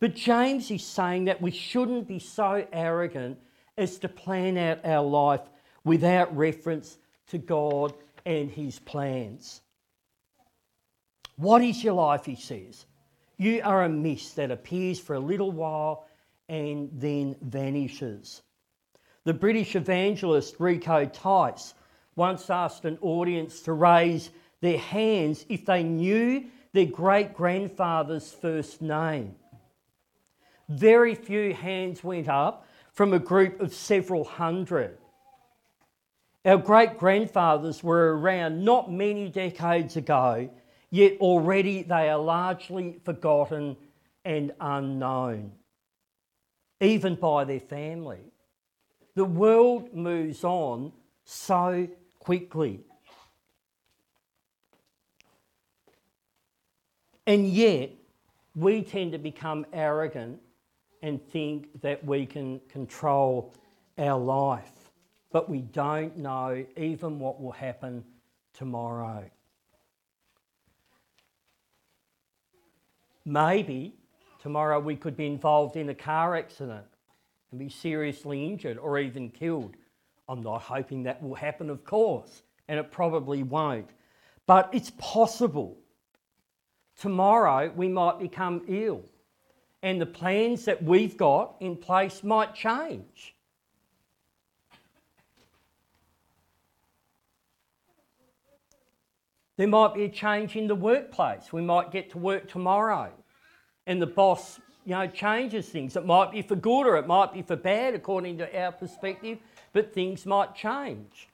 But 0.00 0.14
James 0.14 0.70
is 0.70 0.84
saying 0.84 1.26
that 1.26 1.40
we 1.40 1.50
shouldn't 1.50 2.06
be 2.06 2.18
so 2.18 2.66
arrogant 2.72 3.38
as 3.76 3.98
to 3.98 4.08
plan 4.08 4.56
out 4.56 4.84
our 4.84 5.04
life 5.04 5.40
without 5.84 6.36
reference 6.36 6.98
to 7.28 7.38
God 7.38 7.94
and 8.26 8.50
His 8.50 8.78
plans. 8.78 9.60
What 11.36 11.62
is 11.62 11.82
your 11.82 11.94
life, 11.94 12.24
he 12.24 12.36
says? 12.36 12.86
You 13.36 13.60
are 13.64 13.82
a 13.82 13.88
mist 13.88 14.36
that 14.36 14.50
appears 14.50 15.00
for 15.00 15.14
a 15.14 15.20
little 15.20 15.50
while 15.50 16.06
and 16.48 16.90
then 16.92 17.34
vanishes. 17.42 18.42
The 19.24 19.34
British 19.34 19.74
evangelist 19.74 20.56
Rico 20.58 21.06
Tice 21.06 21.74
once 22.14 22.50
asked 22.50 22.84
an 22.84 22.98
audience 23.00 23.62
to 23.62 23.72
raise 23.72 24.30
their 24.64 24.78
hands 24.78 25.44
if 25.48 25.66
they 25.66 25.82
knew 25.82 26.44
their 26.72 26.86
great 26.86 27.34
grandfather's 27.34 28.32
first 28.32 28.80
name. 28.80 29.34
Very 30.68 31.14
few 31.14 31.52
hands 31.52 32.02
went 32.02 32.28
up 32.28 32.66
from 32.92 33.12
a 33.12 33.18
group 33.18 33.60
of 33.60 33.74
several 33.74 34.24
hundred. 34.24 34.96
Our 36.46 36.56
great 36.56 36.98
grandfathers 36.98 37.84
were 37.84 38.16
around 38.16 38.64
not 38.64 38.90
many 38.90 39.28
decades 39.28 39.96
ago 39.96 40.48
yet 40.94 41.16
already 41.20 41.82
they 41.82 42.08
are 42.08 42.18
largely 42.18 43.00
forgotten 43.04 43.76
and 44.24 44.52
unknown, 44.60 45.50
even 46.80 47.16
by 47.16 47.44
their 47.44 47.60
family. 47.60 48.32
The 49.16 49.24
world 49.24 49.92
moves 49.92 50.44
on 50.44 50.92
so 51.24 51.88
quickly. 52.20 52.84
And 57.26 57.48
yet, 57.48 57.90
we 58.54 58.82
tend 58.82 59.12
to 59.12 59.18
become 59.18 59.66
arrogant 59.72 60.40
and 61.02 61.22
think 61.30 61.80
that 61.80 62.04
we 62.04 62.26
can 62.26 62.60
control 62.68 63.52
our 63.98 64.18
life, 64.18 64.90
but 65.32 65.48
we 65.48 65.60
don't 65.60 66.16
know 66.16 66.64
even 66.76 67.18
what 67.18 67.40
will 67.40 67.52
happen 67.52 68.04
tomorrow. 68.52 69.24
Maybe 73.24 73.94
tomorrow 74.40 74.78
we 74.78 74.96
could 74.96 75.16
be 75.16 75.26
involved 75.26 75.76
in 75.76 75.88
a 75.88 75.94
car 75.94 76.36
accident 76.36 76.84
and 77.50 77.58
be 77.58 77.68
seriously 77.68 78.46
injured 78.46 78.78
or 78.78 78.98
even 78.98 79.30
killed. 79.30 79.76
I'm 80.28 80.42
not 80.42 80.62
hoping 80.62 81.02
that 81.04 81.22
will 81.22 81.34
happen, 81.34 81.70
of 81.70 81.84
course, 81.84 82.42
and 82.68 82.78
it 82.78 82.90
probably 82.90 83.42
won't. 83.42 83.90
But 84.46 84.70
it's 84.72 84.92
possible. 84.98 85.78
Tomorrow 87.00 87.72
we 87.74 87.88
might 87.88 88.18
become 88.18 88.62
ill, 88.68 89.02
and 89.82 90.00
the 90.00 90.06
plans 90.06 90.64
that 90.64 90.82
we've 90.82 91.16
got 91.16 91.56
in 91.60 91.76
place 91.76 92.22
might 92.22 92.54
change. 92.54 93.34
There 99.56 99.68
might 99.68 99.94
be 99.94 100.04
a 100.04 100.08
change 100.08 100.56
in 100.56 100.66
the 100.66 100.74
workplace. 100.74 101.52
We 101.52 101.62
might 101.62 101.92
get 101.92 102.10
to 102.10 102.18
work 102.18 102.48
tomorrow 102.48 103.12
and 103.86 104.02
the 104.02 104.06
boss, 104.06 104.58
you 104.84 104.92
know, 104.92 105.06
changes 105.06 105.68
things. 105.68 105.94
It 105.96 106.04
might 106.04 106.32
be 106.32 106.42
for 106.42 106.56
good 106.56 106.86
or 106.86 106.96
it 106.96 107.06
might 107.06 107.32
be 107.32 107.42
for 107.42 107.56
bad 107.56 107.94
according 107.94 108.38
to 108.38 108.60
our 108.60 108.72
perspective, 108.72 109.38
but 109.72 109.94
things 109.94 110.26
might 110.26 110.54
change. 110.56 111.28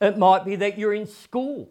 It 0.00 0.16
might 0.16 0.44
be 0.44 0.56
that 0.56 0.78
you're 0.78 0.94
in 0.94 1.06
school 1.06 1.68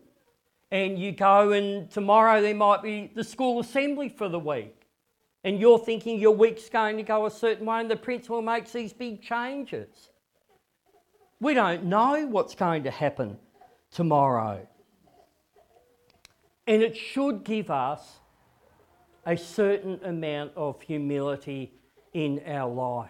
and 0.71 0.97
you 0.97 1.11
go 1.11 1.51
and 1.51 1.91
tomorrow 1.91 2.41
there 2.41 2.55
might 2.55 2.81
be 2.81 3.11
the 3.13 3.23
school 3.23 3.59
assembly 3.59 4.09
for 4.09 4.29
the 4.29 4.39
week. 4.39 4.75
And 5.43 5.59
you're 5.59 5.79
thinking 5.79 6.19
your 6.19 6.35
week's 6.35 6.69
going 6.69 6.97
to 6.97 7.03
go 7.03 7.25
a 7.25 7.31
certain 7.31 7.65
way 7.65 7.81
and 7.81 7.91
the 7.91 7.95
principal 7.95 8.41
makes 8.41 8.71
these 8.71 8.93
big 8.93 9.21
changes. 9.21 10.09
We 11.39 11.53
don't 11.53 11.85
know 11.85 12.27
what's 12.27 12.55
going 12.55 12.83
to 12.83 12.91
happen 12.91 13.37
tomorrow. 13.91 14.65
And 16.67 16.81
it 16.81 16.95
should 16.95 17.43
give 17.43 17.71
us 17.71 18.19
a 19.25 19.35
certain 19.35 19.99
amount 20.05 20.51
of 20.55 20.81
humility 20.81 21.73
in 22.13 22.41
our 22.47 22.71
life. 22.71 23.09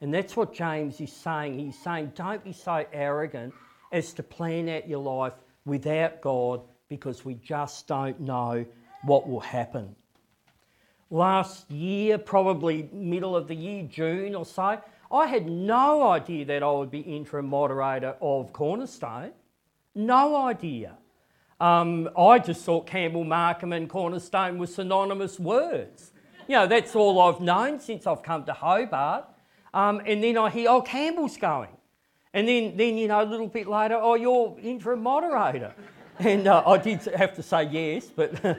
And 0.00 0.14
that's 0.14 0.36
what 0.36 0.54
James 0.54 1.00
is 1.00 1.12
saying. 1.12 1.58
He's 1.58 1.78
saying, 1.78 2.12
don't 2.14 2.44
be 2.44 2.52
so 2.52 2.86
arrogant 2.92 3.52
as 3.92 4.12
to 4.14 4.22
plan 4.22 4.68
out 4.68 4.88
your 4.88 5.00
life 5.00 5.32
without 5.64 6.20
God 6.20 6.62
because 6.88 7.24
we 7.24 7.34
just 7.34 7.86
don't 7.86 8.20
know 8.20 8.64
what 9.02 9.28
will 9.28 9.40
happen. 9.40 9.94
Last 11.10 11.70
year, 11.70 12.18
probably 12.18 12.88
middle 12.92 13.36
of 13.36 13.48
the 13.48 13.54
year, 13.54 13.84
June 13.84 14.34
or 14.34 14.44
so, 14.44 14.80
I 15.10 15.26
had 15.26 15.46
no 15.46 16.08
idea 16.08 16.44
that 16.46 16.62
I 16.62 16.70
would 16.70 16.90
be 16.90 17.00
interim 17.00 17.46
moderator 17.46 18.16
of 18.20 18.52
Cornerstone. 18.52 19.32
No 19.94 20.36
idea. 20.46 20.96
Um, 21.60 22.10
I 22.18 22.38
just 22.38 22.64
thought 22.64 22.86
Campbell, 22.86 23.24
Markham, 23.24 23.72
and 23.72 23.88
Cornerstone 23.88 24.58
were 24.58 24.66
synonymous 24.66 25.38
words. 25.38 26.12
You 26.48 26.56
know, 26.56 26.66
that's 26.66 26.94
all 26.94 27.20
I've 27.20 27.40
known 27.40 27.80
since 27.80 28.06
I've 28.06 28.22
come 28.22 28.44
to 28.44 28.52
Hobart. 28.52 29.24
Um, 29.72 30.02
and 30.04 30.22
then 30.22 30.36
I 30.36 30.50
hear, 30.50 30.70
oh, 30.70 30.82
Campbell's 30.82 31.36
going. 31.36 31.70
And 32.34 32.46
then, 32.46 32.76
then, 32.76 32.98
you 32.98 33.08
know, 33.08 33.22
a 33.22 33.24
little 33.24 33.46
bit 33.46 33.66
later, 33.66 33.98
oh, 34.00 34.14
you're 34.14 34.58
interim 34.60 35.02
moderator. 35.02 35.72
And 36.18 36.48
uh, 36.48 36.62
I 36.66 36.78
did 36.78 37.02
have 37.02 37.34
to 37.34 37.42
say 37.42 37.64
yes, 37.64 38.06
but. 38.06 38.42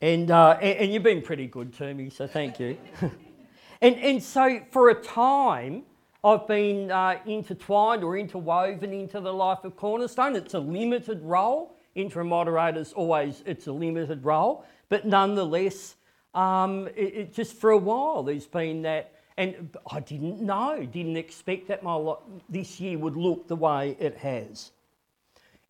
and, 0.00 0.30
uh, 0.30 0.58
and, 0.60 0.78
and, 0.78 0.92
you've 0.92 1.02
been 1.02 1.22
pretty 1.22 1.46
good 1.46 1.72
to 1.74 1.94
me, 1.94 2.10
so 2.10 2.26
thank 2.26 2.60
you. 2.60 2.76
and, 3.80 3.96
and 3.96 4.22
so 4.22 4.60
for 4.70 4.90
a 4.90 4.94
time, 4.94 5.84
I've 6.22 6.46
been 6.46 6.90
uh, 6.90 7.18
intertwined 7.24 8.04
or 8.04 8.18
interwoven 8.18 8.92
into 8.92 9.20
the 9.20 9.32
life 9.32 9.64
of 9.64 9.76
Cornerstone. 9.76 10.36
It's 10.36 10.52
a 10.52 10.58
limited 10.58 11.22
role. 11.22 11.76
Interim 11.94 12.28
moderators 12.28 12.92
always 12.92 13.42
it's 13.46 13.66
a 13.66 13.72
limited 13.72 14.24
role, 14.24 14.64
but 14.90 15.06
nonetheless, 15.06 15.96
um, 16.34 16.88
it, 16.94 17.14
it, 17.14 17.34
just 17.34 17.56
for 17.56 17.70
a 17.70 17.76
while 17.76 18.22
there's 18.22 18.46
been 18.46 18.82
that, 18.82 19.14
and 19.36 19.76
I 19.90 19.98
didn't 19.98 20.40
know, 20.40 20.86
didn't 20.86 21.16
expect 21.16 21.66
that 21.68 21.82
my 21.82 22.14
this 22.48 22.78
year 22.78 22.96
would 22.98 23.16
look 23.16 23.48
the 23.48 23.56
way 23.56 23.96
it 23.98 24.16
has. 24.18 24.70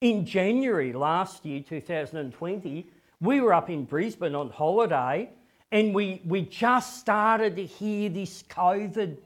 In 0.01 0.25
January 0.25 0.95
last 0.95 1.45
year, 1.45 1.61
2020, 1.61 2.87
we 3.21 3.41
were 3.43 3.53
up 3.53 3.69
in 3.69 3.85
Brisbane 3.85 4.35
on 4.35 4.49
holiday, 4.49 5.29
and 5.71 5.95
we 5.95 6.23
we 6.25 6.41
just 6.41 6.99
started 6.99 7.57
to 7.57 7.67
hear 7.67 8.09
this 8.09 8.43
COVID 8.45 9.19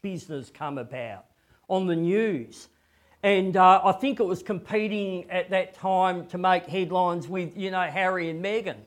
business 0.00 0.50
come 0.50 0.78
about 0.78 1.26
on 1.68 1.86
the 1.86 1.94
news. 1.94 2.68
And 3.22 3.54
uh, 3.54 3.82
I 3.84 3.92
think 3.92 4.18
it 4.18 4.24
was 4.24 4.42
competing 4.42 5.28
at 5.28 5.50
that 5.50 5.74
time 5.74 6.26
to 6.28 6.38
make 6.38 6.64
headlines 6.64 7.28
with, 7.28 7.54
you 7.54 7.70
know, 7.70 7.82
Harry 7.82 8.30
and 8.30 8.42
Meghan. 8.42 8.78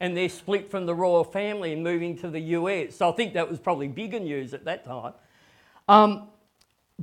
And 0.00 0.16
they're 0.16 0.28
split 0.28 0.72
from 0.72 0.86
the 0.86 0.94
royal 0.94 1.22
family 1.22 1.72
and 1.72 1.84
moving 1.84 2.18
to 2.18 2.28
the 2.28 2.40
US. 2.40 2.96
So 2.96 3.10
I 3.10 3.12
think 3.12 3.34
that 3.34 3.48
was 3.48 3.60
probably 3.60 3.86
bigger 3.86 4.18
news 4.18 4.52
at 4.52 4.64
that 4.64 4.84
time. 4.84 5.12
Um, 5.86 6.28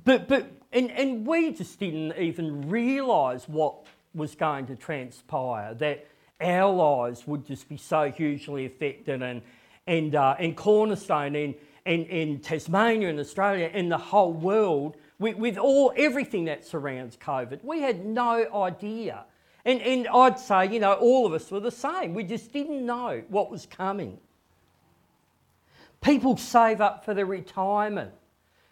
but, 0.04 0.28
but 0.28 0.61
and, 0.74 0.92
and 0.92 1.26
we 1.26 1.52
just 1.52 1.80
didn't 1.80 2.18
even 2.18 2.70
realise 2.70 3.48
what 3.48 3.86
was 4.14 4.36
going 4.36 4.68
to 4.68 4.76
transpire, 4.76 5.74
that 5.76 6.08
our 6.40 6.74
lives 6.74 7.28
would 7.28 7.46
just 7.46 7.70
be 7.70 7.78
so 7.78 8.12
hugely 8.12 8.66
affected 8.66 9.22
and, 9.22 9.42
and, 9.88 10.16
uh, 10.16 10.36
and 10.40 10.56
Cornerstone 10.56 11.36
and, 11.36 11.56
and 11.86 12.06
in 12.08 12.40
Tasmania 12.40 13.10
and 13.10 13.20
Australia 13.20 13.70
and 13.74 13.92
the 13.92 13.98
whole 13.98 14.34
world 14.34 14.98
with, 15.20 15.36
with 15.38 15.58
all 15.58 15.94
everything 15.96 16.46
that 16.46 16.66
surrounds 16.66 17.18
COVID. 17.18 17.64
We 17.64 17.82
had 17.82 18.06
no 18.06 18.48
idea. 18.64 19.26
And, 19.66 19.82
and 19.82 20.08
I'd 20.08 20.40
say, 20.40 20.68
you 20.68 20.80
know, 20.80 20.94
all 20.94 21.26
of 21.26 21.34
us 21.34 21.52
were 21.52 21.60
the 21.60 21.72
same. 21.72 22.14
We 22.14 22.24
just 22.24 22.52
didn't 22.52 22.86
know 22.86 23.24
what 23.30 23.52
was 23.52 23.66
coming. 23.66 24.18
People 26.02 26.36
save 26.38 26.82
up 26.82 27.06
for 27.06 27.14
their 27.14 27.28
retirement 27.28 28.12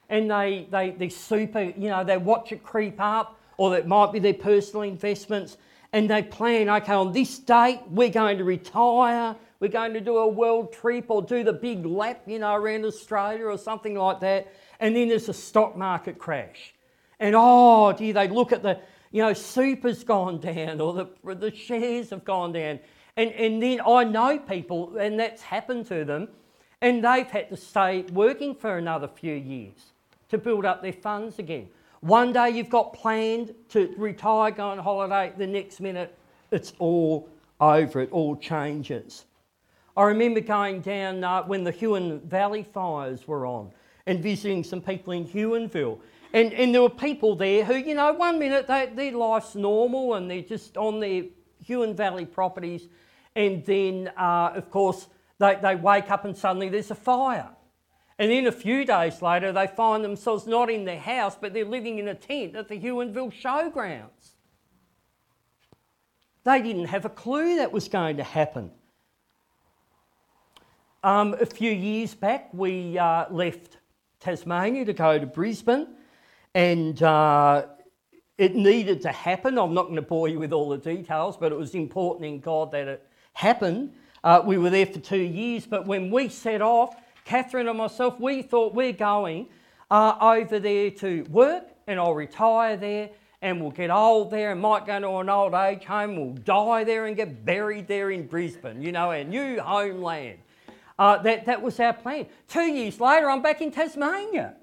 and 0.10 0.30
they, 0.30 0.68
they, 0.70 0.92
they 0.92 1.10
super, 1.10 1.62
you 1.62 1.89
know, 1.89 2.04
they 2.04 2.18
watch 2.18 2.51
it 2.51 2.63
creep 2.63 3.00
up 3.00 3.39
or 3.58 3.78
it 3.78 3.88
might 3.88 4.12
be 4.12 4.20
their 4.20 4.34
personal 4.34 4.84
investments 4.84 5.58
and 5.94 6.10
they 6.10 6.24
plan, 6.24 6.70
okay, 6.70 6.94
on 6.94 7.12
this 7.12 7.39
date, 7.39 7.82
we're 7.89 8.10
going 8.10 8.38
to 8.38 8.44
retire 8.44 9.36
we're 9.60 9.68
going 9.68 9.94
to 9.94 10.01
do 10.01 10.18
a 10.18 10.28
world 10.28 10.72
trip 10.72 11.06
or 11.10 11.22
do 11.22 11.44
the 11.44 11.54
big 11.54 11.86
lap, 11.86 12.22
you 12.25 12.39
know, 12.39 12.56
around 12.56 12.86
Australia 12.86 13.46
or 13.46 13.58
something 13.58 13.96
like 13.96 14.22
that. 14.22 14.54
And 14.80 14.96
then 14.96 15.10
there's 15.10 15.28
a 15.28 15.34
stock 15.34 15.75
market 15.75 16.18
crash. 16.18 16.74
And 17.20 17.36
oh, 17.38 17.92
dear, 17.92 18.13
they 18.13 18.30
look 18.30 18.54
at 18.54 18.63
the, 18.63 18.80
you 19.12 19.22
know, 19.22 19.34
super's 19.34 20.04
gone 20.06 20.39
down 20.39 20.80
or 20.80 20.94
the, 20.94 21.36
the 21.36 21.54
shares 21.54 22.12
have 22.12 22.24
gone 22.24 22.54
down. 22.54 22.80
And, 23.18 23.32
and 23.34 23.62
then 23.62 23.82
I 23.86 24.06
know 24.06 24.39
people, 24.39 24.96
and 24.96 25.20
that's 25.20 25.42
happened 25.42 25.88
to 25.88 26.06
them, 26.06 26.30
And 26.82 27.04
they've 27.04 27.28
had 27.28 27.50
to 27.50 27.58
stay 27.58 28.04
working 28.13 28.56
for 28.56 28.78
another 28.78 29.10
few 29.10 29.34
years 29.34 29.92
to 30.30 30.38
build 30.38 30.66
up 30.66 30.82
their 30.82 30.94
funds 30.94 31.40
again. 31.40 31.68
One 32.02 32.32
day 32.32 32.52
you've 32.52 32.70
got 32.70 32.94
planned 32.94 33.54
to 33.70 33.94
retire, 33.98 34.52
go 34.52 34.70
on 34.70 34.78
holiday, 34.78 35.34
the 35.38 35.48
next 35.48 35.82
minute 35.82 36.18
it's 36.52 36.74
all 36.80 37.30
over, 37.60 38.02
it 38.02 38.12
all 38.12 38.36
changes. 38.36 39.26
I 39.98 40.04
remember 40.04 40.40
going 40.40 40.82
down 40.82 41.24
uh, 41.24 41.44
when 41.44 41.64
the 41.64 41.72
Huon 41.72 42.22
Valley 42.22 42.64
fires 42.64 43.28
were 43.28 43.46
on 43.46 43.72
and 44.06 44.24
visiting 44.24 44.64
some 44.64 44.82
people 44.82 45.14
in 45.14 45.28
Huonville. 45.28 46.00
And, 46.34 46.54
and 46.54 46.74
there 46.74 46.82
were 46.82 46.90
people 46.90 47.36
there 47.36 47.66
who, 47.66 47.76
you 47.76 47.96
know, 47.96 48.14
one 48.14 48.40
minute 48.40 48.68
they, 48.68 48.86
their 48.86 49.12
life's 49.12 49.56
normal 49.56 50.14
and 50.14 50.30
they're 50.30 50.42
just 50.42 50.78
on 50.78 51.00
their 51.00 51.24
Huon 51.66 51.96
Valley 51.96 52.26
properties, 52.26 52.88
and 53.36 53.66
then, 53.66 54.10
uh, 54.18 54.52
of 54.56 54.72
course, 54.72 55.08
they, 55.38 55.58
they 55.62 55.76
wake 55.76 56.10
up 56.10 56.26
and 56.26 56.36
suddenly 56.36 56.70
there's 56.70 56.92
a 56.92 56.96
fire. 56.96 57.50
And 58.20 58.30
then 58.30 58.48
a 58.48 58.52
few 58.52 58.84
days 58.84 59.22
later, 59.22 59.54
they 59.54 59.66
find 59.66 60.04
themselves 60.04 60.46
not 60.46 60.70
in 60.70 60.84
their 60.84 61.00
house, 61.00 61.38
but 61.40 61.54
they're 61.54 61.64
living 61.64 62.00
in 62.00 62.10
a 62.10 62.14
tent 62.14 62.54
at 62.58 62.68
the 62.68 62.78
Huonville 62.78 63.32
Showgrounds. 63.32 64.34
They 66.44 66.62
didn't 66.62 66.86
have 66.86 67.06
a 67.06 67.10
clue 67.10 67.56
that 67.56 67.72
was 67.72 67.88
going 67.88 68.18
to 68.18 68.24
happen. 68.24 68.72
Um, 71.02 71.34
a 71.40 71.46
few 71.46 71.72
years 71.72 72.14
back, 72.14 72.50
we 72.54 72.98
uh, 72.98 73.32
left 73.32 73.78
Tasmania 74.20 74.84
to 74.84 74.94
go 74.94 75.18
to 75.18 75.26
Brisbane, 75.26 75.88
and 76.54 77.02
uh, 77.02 77.68
it 78.38 78.54
needed 78.54 79.02
to 79.04 79.14
happen. 79.14 79.58
I'm 79.58 79.74
not 79.74 79.84
going 79.84 79.96
to 79.96 80.02
bore 80.02 80.28
you 80.28 80.40
with 80.40 80.52
all 80.52 80.68
the 80.68 80.78
details, 80.78 81.38
but 81.38 81.54
it 81.54 81.58
was 81.58 81.74
important 81.74 82.26
in 82.26 82.42
God 82.42 82.72
that 82.72 82.86
it 82.86 83.08
happened. 83.32 83.94
Uh, 84.26 84.42
we 84.44 84.58
were 84.58 84.70
there 84.70 84.86
for 84.86 85.00
two 85.00 85.22
years, 85.22 85.66
but 85.66 85.88
when 85.88 86.12
we 86.12 86.28
set 86.28 86.62
off, 86.62 86.96
Catherine 87.30 87.68
and 87.68 87.78
myself, 87.78 88.20
we 88.20 88.42
thought 88.42 88.74
we're 88.74 88.92
going 88.92 89.50
uh, 89.92 90.16
over 90.20 90.60
there 90.60 90.90
to 90.90 91.22
work, 91.30 91.64
and 91.86 92.00
I'll 92.00 92.16
retire 92.16 92.76
there, 92.76 93.12
and 93.44 93.62
we'll 93.62 93.70
get 93.70 93.92
old 93.92 94.32
there, 94.32 94.52
and 94.52 94.60
might 94.60 94.88
go 94.88 95.00
to 95.00 95.18
an 95.18 95.30
old 95.30 95.54
age 95.54 95.84
home. 95.84 96.16
We'll 96.16 96.34
die 96.34 96.84
there 96.86 97.06
and 97.06 97.16
get 97.16 97.46
buried 97.46 97.88
there 97.88 98.10
in 98.10 98.26
Brisbane, 98.26 98.82
you 98.82 98.92
know, 98.92 99.12
our 99.12 99.24
new 99.24 99.60
homeland. 99.62 100.40
Uh, 100.98 101.22
that, 101.22 101.46
that 101.46 101.62
was 101.62 101.80
our 101.80 101.94
plan. 101.94 102.26
Two 102.48 102.64
years 102.64 103.00
later, 103.00 103.30
I'm 103.30 103.44
back 103.44 103.62
in 103.62 103.70
Tasmania. 103.70 104.56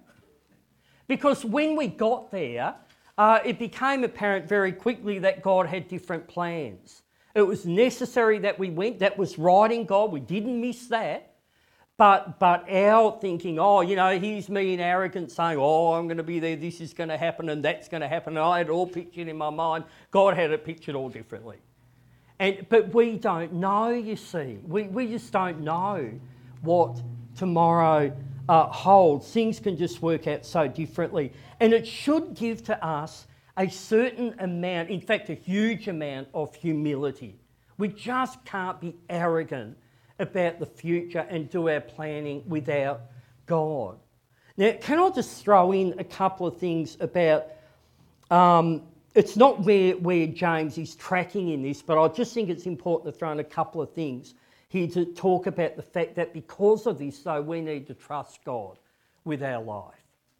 Because 1.07 1.45
when 1.45 1.77
we 1.77 1.87
got 1.87 2.33
there, 2.33 2.75
uh, 3.17 3.39
it 3.45 3.61
became 3.61 4.03
apparent 4.03 4.49
very 4.49 4.73
quickly 4.73 5.21
that 5.21 5.41
God 5.41 5.67
had 5.67 5.87
different 5.87 6.27
plans. 6.27 7.03
It 7.37 7.43
was 7.43 7.65
necessary 7.65 8.41
that 8.41 8.59
we 8.59 8.71
went, 8.71 8.99
that 8.99 9.17
was 9.17 9.39
right 9.39 9.71
in 9.71 9.85
God, 9.85 10.11
we 10.11 10.19
didn't 10.19 10.61
miss 10.61 10.89
that. 10.89 11.36
But, 11.99 12.39
but 12.39 12.71
our 12.71 13.19
thinking, 13.21 13.59
oh, 13.59 13.81
you 13.81 13.97
know, 13.97 14.19
here's 14.19 14.51
me 14.51 14.75
in 14.75 14.81
arrogance 14.81 15.35
saying, 15.35 15.57
oh, 15.59 15.95
I'm 15.95 16.07
going 16.07 16.19
to 16.19 16.23
be 16.23 16.41
there, 16.41 16.55
this 16.55 16.83
is 16.83 16.93
going 16.93 17.09
to 17.09 17.17
happen, 17.17 17.49
and 17.49 17.65
that's 17.65 17.89
going 17.89 18.03
to 18.03 18.09
happen. 18.09 18.37
And 18.37 18.45
I 18.45 18.59
had 18.59 18.67
it 18.67 18.71
all 18.71 18.87
pictured 18.87 19.29
in 19.29 19.37
my 19.39 19.49
mind. 19.49 19.85
God 20.11 20.35
had 20.35 20.51
it 20.51 20.63
pictured 20.63 20.95
all 20.95 21.09
differently. 21.09 21.57
And, 22.39 22.67
but 22.69 22.93
we 22.93 23.17
don't 23.17 23.55
know, 23.55 23.89
you 23.89 24.17
see. 24.17 24.59
We, 24.67 24.85
we 24.85 25.07
just 25.07 25.33
don't 25.33 25.61
know 25.61 26.11
what 26.61 27.01
tomorrow 27.35 28.15
uh, 28.47 28.67
holds. 28.67 29.31
Things 29.31 29.59
can 29.59 29.79
just 29.79 30.03
work 30.03 30.27
out 30.27 30.45
so 30.45 30.69
differently. 30.69 31.33
And 31.61 31.73
it 31.73 31.87
should 31.87 32.35
give 32.35 32.63
to 32.65 32.85
us 32.85 33.27
a 33.57 33.71
certain 33.71 34.35
amount, 34.39 34.91
in 34.91 35.01
fact, 35.01 35.31
a 35.31 35.35
huge 35.35 35.89
amount 35.89 36.29
of 36.35 36.55
humility. 36.55 37.39
We 37.79 37.89
just 37.89 38.45
can't 38.45 38.79
be 38.83 38.97
arrogant 39.09 39.79
about 40.19 40.59
the 40.59 40.67
future 40.67 41.27
and 41.29 41.51
do 41.51 41.69
our 41.69 41.81
planning 41.81 42.43
without 42.47 43.03
God. 43.47 43.99
Now, 44.57 44.73
can 44.81 44.99
I 44.99 45.11
just 45.11 45.45
throw 45.45 45.73
in 45.73 45.99
a 45.99 46.05
couple 46.05 46.47
of 46.47 46.57
things 46.57 46.97
about 47.01 47.47
um, 48.31 48.83
it's 49.15 49.37
not 49.37 49.65
where, 49.65 49.93
where 49.97 50.27
James 50.27 50.77
is 50.77 50.95
tracking 50.95 51.49
in 51.49 51.63
this, 51.63 51.81
but 51.81 51.99
I 51.99 52.09
just 52.09 52.35
think 52.35 52.51
it's 52.51 52.67
important 52.67 53.15
to 53.15 53.19
throw 53.19 53.33
in 53.33 53.41
a 53.41 53.45
couple 53.45 53.81
of 53.81 53.93
things 53.93 54.35
here 54.69 54.89
to 54.89 55.07
talk 55.07 55.47
about 55.47 55.77
the 55.77 55.83
fact 55.83 56.17
that 56.17 56.35
because 56.35 56.87
of 56.87 56.99
this, 56.99 57.21
though, 57.21 57.41
we 57.41 57.61
need 57.61 57.87
to 57.87 57.95
trust 57.95 58.41
God 58.45 58.77
with 59.25 59.43
our 59.43 59.63
life. 59.63 59.95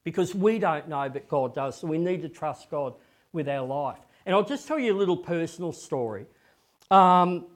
Because 0.05 0.35
we 0.35 0.59
don't 0.59 0.89
know, 0.89 1.09
but 1.09 1.27
God 1.29 1.55
does. 1.55 1.79
So 1.81 1.87
we 1.87 1.99
need 1.99 2.23
to 2.23 2.29
trust 2.29 2.71
God 2.71 2.95
with 3.33 3.49
our 3.49 3.67
life. 3.67 3.99
And 4.25 4.35
I'll 4.35 4.45
just 4.45 4.69
tell 4.69 4.79
you 4.79 4.95
a 4.95 4.99
little 4.99 5.17
personal 5.17 5.73
story. 5.73 6.27
Um, 6.91 7.47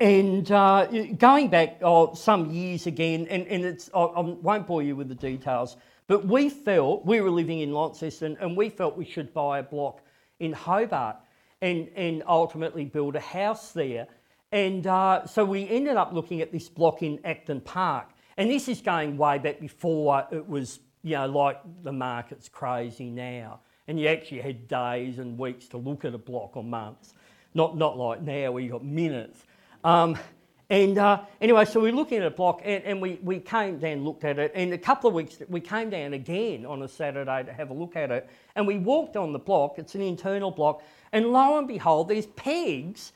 and 0.00 0.50
uh, 0.50 0.86
going 1.18 1.48
back 1.48 1.78
oh, 1.82 2.14
some 2.14 2.50
years 2.50 2.86
again, 2.86 3.26
and, 3.28 3.46
and 3.46 3.64
it's, 3.64 3.90
I, 3.94 4.00
I 4.00 4.20
won't 4.20 4.66
bore 4.66 4.82
you 4.82 4.96
with 4.96 5.08
the 5.08 5.14
details, 5.14 5.76
but 6.06 6.26
we 6.26 6.48
felt, 6.48 7.06
we 7.06 7.20
were 7.20 7.30
living 7.30 7.60
in 7.60 7.72
Launceston, 7.72 8.36
and 8.40 8.56
we 8.56 8.70
felt 8.70 8.96
we 8.96 9.04
should 9.04 9.32
buy 9.32 9.60
a 9.60 9.62
block 9.62 10.00
in 10.40 10.52
Hobart 10.52 11.16
and, 11.62 11.88
and 11.94 12.22
ultimately 12.26 12.84
build 12.84 13.14
a 13.14 13.20
house 13.20 13.72
there. 13.72 14.08
And 14.52 14.86
uh, 14.86 15.26
so 15.26 15.44
we 15.44 15.68
ended 15.68 15.96
up 15.96 16.12
looking 16.12 16.40
at 16.40 16.50
this 16.50 16.68
block 16.68 17.02
in 17.02 17.20
Acton 17.24 17.60
Park. 17.60 18.08
And 18.36 18.50
this 18.50 18.68
is 18.68 18.80
going 18.80 19.16
way 19.16 19.38
back 19.38 19.60
before 19.60 20.26
it 20.32 20.48
was, 20.48 20.80
you 21.02 21.16
know, 21.16 21.26
like 21.26 21.60
the 21.84 21.92
market's 21.92 22.48
crazy 22.48 23.10
now. 23.10 23.60
And 23.86 24.00
you 24.00 24.08
actually 24.08 24.40
had 24.40 24.66
days 24.66 25.18
and 25.18 25.38
weeks 25.38 25.68
to 25.68 25.76
look 25.76 26.04
at 26.04 26.14
a 26.14 26.18
block 26.18 26.56
or 26.56 26.64
months. 26.64 27.14
Not, 27.54 27.76
not 27.76 27.98
like 27.98 28.22
now 28.22 28.52
where 28.52 28.62
you've 28.62 28.72
got 28.72 28.84
minutes. 28.84 29.44
Um, 29.84 30.18
and 30.70 30.98
uh, 30.98 31.22
anyway, 31.40 31.64
so 31.64 31.80
we 31.80 31.90
looking 31.90 32.18
at 32.18 32.26
a 32.26 32.30
block 32.30 32.60
and, 32.64 32.84
and, 32.84 33.02
we, 33.02 33.18
we 33.22 33.40
came 33.40 33.78
down, 33.78 34.04
looked 34.04 34.24
at 34.24 34.38
it, 34.38 34.52
and 34.54 34.72
a 34.72 34.78
couple 34.78 35.08
of 35.08 35.14
weeks 35.14 35.38
we 35.48 35.60
came 35.60 35.90
down 35.90 36.12
again 36.12 36.64
on 36.64 36.82
a 36.82 36.88
Saturday 36.88 37.42
to 37.42 37.52
have 37.52 37.70
a 37.70 37.74
look 37.74 37.96
at 37.96 38.12
it. 38.12 38.30
And 38.54 38.68
we 38.68 38.78
walked 38.78 39.16
on 39.16 39.32
the 39.32 39.38
block, 39.38 39.78
it's 39.78 39.96
an 39.96 40.00
internal 40.00 40.52
block, 40.52 40.82
and 41.12 41.26
lo 41.26 41.58
and 41.58 41.66
behold, 41.66 42.08
there's 42.08 42.26
pegs 42.26 43.12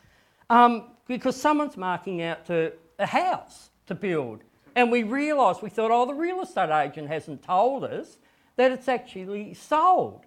um, 0.50 0.90
because 1.06 1.40
someone's 1.40 1.76
marking 1.76 2.22
out 2.22 2.44
to 2.46 2.72
a 2.98 3.06
house 3.06 3.70
to 3.86 3.94
build. 3.94 4.42
And 4.74 4.90
we 4.90 5.04
realised, 5.04 5.62
we 5.62 5.70
thought, 5.70 5.92
oh, 5.92 6.06
the 6.06 6.14
real 6.14 6.42
estate 6.42 6.70
agent 6.70 7.06
hasn't 7.06 7.44
told 7.44 7.84
us 7.84 8.18
that 8.56 8.72
it's 8.72 8.88
actually 8.88 9.54
sold. 9.54 10.22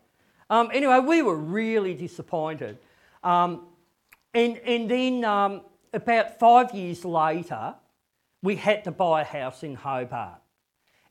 Um, 0.50 0.70
anyway, 0.74 1.00
we 1.00 1.22
were 1.22 1.36
really 1.36 1.94
disappointed. 1.94 2.78
Um, 3.22 3.66
and, 4.34 4.58
and 4.60 4.90
then 4.90 5.26
um, 5.26 5.62
about 5.94 6.40
five 6.40 6.74
years 6.74 7.04
later, 7.06 7.76
we 8.42 8.56
had 8.56 8.84
to 8.84 8.92
buy 8.92 9.22
a 9.22 9.26
house 9.26 9.64
in 9.64 9.76
Hobart. 9.76 10.42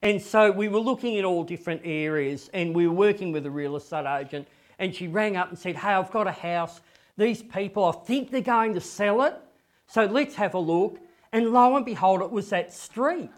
And 0.02 0.20
so 0.20 0.50
we 0.50 0.68
were 0.68 0.78
looking 0.78 1.18
at 1.18 1.24
all 1.24 1.42
different 1.42 1.82
areas 1.84 2.50
and 2.52 2.74
we 2.74 2.86
were 2.86 2.94
working 2.94 3.32
with 3.32 3.46
a 3.46 3.50
real 3.50 3.76
estate 3.76 4.06
agent. 4.06 4.46
And 4.78 4.94
she 4.94 5.08
rang 5.08 5.36
up 5.36 5.48
and 5.48 5.58
said, 5.58 5.76
Hey, 5.76 5.90
I've 5.90 6.10
got 6.10 6.26
a 6.26 6.32
house. 6.32 6.80
These 7.16 7.42
people, 7.42 7.84
I 7.84 7.92
think 7.92 8.30
they're 8.30 8.40
going 8.42 8.74
to 8.74 8.80
sell 8.80 9.22
it. 9.22 9.34
So 9.86 10.04
let's 10.04 10.34
have 10.36 10.54
a 10.54 10.58
look. 10.58 10.98
And 11.32 11.52
lo 11.52 11.76
and 11.76 11.84
behold, 11.84 12.20
it 12.20 12.30
was 12.30 12.50
that 12.50 12.72
street. 12.72 13.32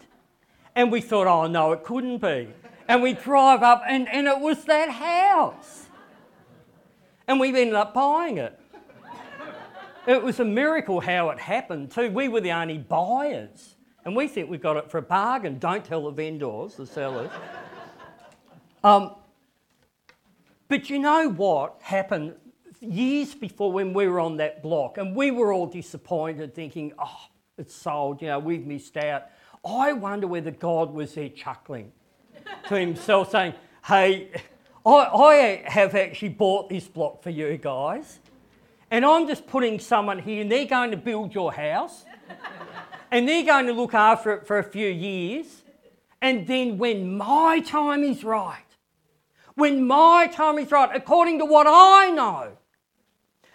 And 0.75 0.91
we 0.91 1.01
thought, 1.01 1.27
Oh, 1.27 1.47
no, 1.47 1.71
it 1.71 1.83
couldn't 1.83 2.19
be. 2.19 2.49
And 2.87 3.01
we 3.01 3.13
drive 3.13 3.63
up 3.63 3.83
and, 3.87 4.07
and 4.09 4.27
it 4.27 4.39
was 4.39 4.65
that 4.65 4.89
house. 4.89 5.87
And 7.27 7.39
we 7.39 7.49
ended 7.49 7.75
up 7.75 7.93
buying 7.93 8.37
it. 8.37 8.59
It 10.09 10.23
was 10.23 10.39
a 10.39 10.43
miracle 10.43 11.01
how 11.01 11.29
it 11.29 11.39
happened, 11.39 11.91
too. 11.91 12.09
We 12.09 12.29
were 12.29 12.41
the 12.41 12.51
only 12.51 12.79
buyers. 12.79 13.75
And 14.03 14.15
we 14.15 14.27
think 14.27 14.49
we 14.49 14.57
got 14.57 14.75
it 14.75 14.89
for 14.89 14.97
a 14.97 15.03
bargain. 15.03 15.59
Don't 15.59 15.85
tell 15.85 16.05
the 16.05 16.09
vendors, 16.09 16.73
the 16.73 16.87
sellers. 16.87 17.29
um, 18.83 19.13
but 20.67 20.89
you 20.89 20.97
know 20.97 21.29
what 21.29 21.77
happened 21.83 22.33
years 22.79 23.35
before 23.35 23.71
when 23.71 23.93
we 23.93 24.07
were 24.07 24.19
on 24.19 24.37
that 24.37 24.63
block? 24.63 24.97
And 24.97 25.15
we 25.15 25.29
were 25.29 25.53
all 25.53 25.67
disappointed, 25.67 26.55
thinking, 26.55 26.91
oh, 26.97 27.27
it's 27.59 27.75
sold, 27.75 28.19
you 28.23 28.29
know, 28.29 28.39
we've 28.39 28.65
missed 28.65 28.97
out. 28.97 29.25
I 29.63 29.93
wonder 29.93 30.25
whether 30.25 30.49
God 30.49 30.91
was 30.91 31.13
there 31.13 31.29
chuckling 31.29 31.91
to 32.67 32.79
himself, 32.79 33.29
saying, 33.29 33.53
hey, 33.85 34.31
I, 34.83 34.91
I 34.91 35.63
have 35.67 35.93
actually 35.93 36.29
bought 36.29 36.67
this 36.67 36.87
block 36.87 37.21
for 37.21 37.29
you 37.29 37.55
guys 37.57 38.17
and 38.91 39.05
I'm 39.05 39.27
just 39.27 39.47
putting 39.47 39.79
someone 39.79 40.19
here 40.19 40.41
and 40.41 40.51
they're 40.51 40.65
going 40.65 40.91
to 40.91 40.97
build 40.97 41.33
your 41.33 41.53
house 41.53 42.05
and 43.11 43.27
they're 43.27 43.45
going 43.45 43.67
to 43.67 43.73
look 43.73 43.93
after 43.93 44.31
it 44.33 44.47
for 44.47 44.57
a 44.57 44.63
few 44.63 44.87
years. 44.87 45.63
And 46.21 46.47
then 46.47 46.77
when 46.77 47.17
my 47.17 47.59
time 47.59 48.03
is 48.03 48.23
right, 48.23 48.63
when 49.55 49.85
my 49.85 50.27
time 50.31 50.57
is 50.57 50.71
right, 50.71 50.89
according 50.93 51.39
to 51.39 51.45
what 51.45 51.67
I 51.67 52.09
know, 52.09 52.57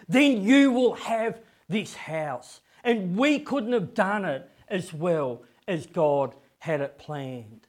then 0.08 0.42
you 0.42 0.70
will 0.70 0.94
have 0.94 1.40
this 1.68 1.94
house. 1.94 2.60
And 2.82 3.16
we 3.16 3.38
couldn't 3.38 3.72
have 3.72 3.94
done 3.94 4.24
it 4.24 4.50
as 4.68 4.92
well 4.92 5.42
as 5.66 5.86
God 5.86 6.34
had 6.58 6.80
it 6.80 6.98
planned. 6.98 7.66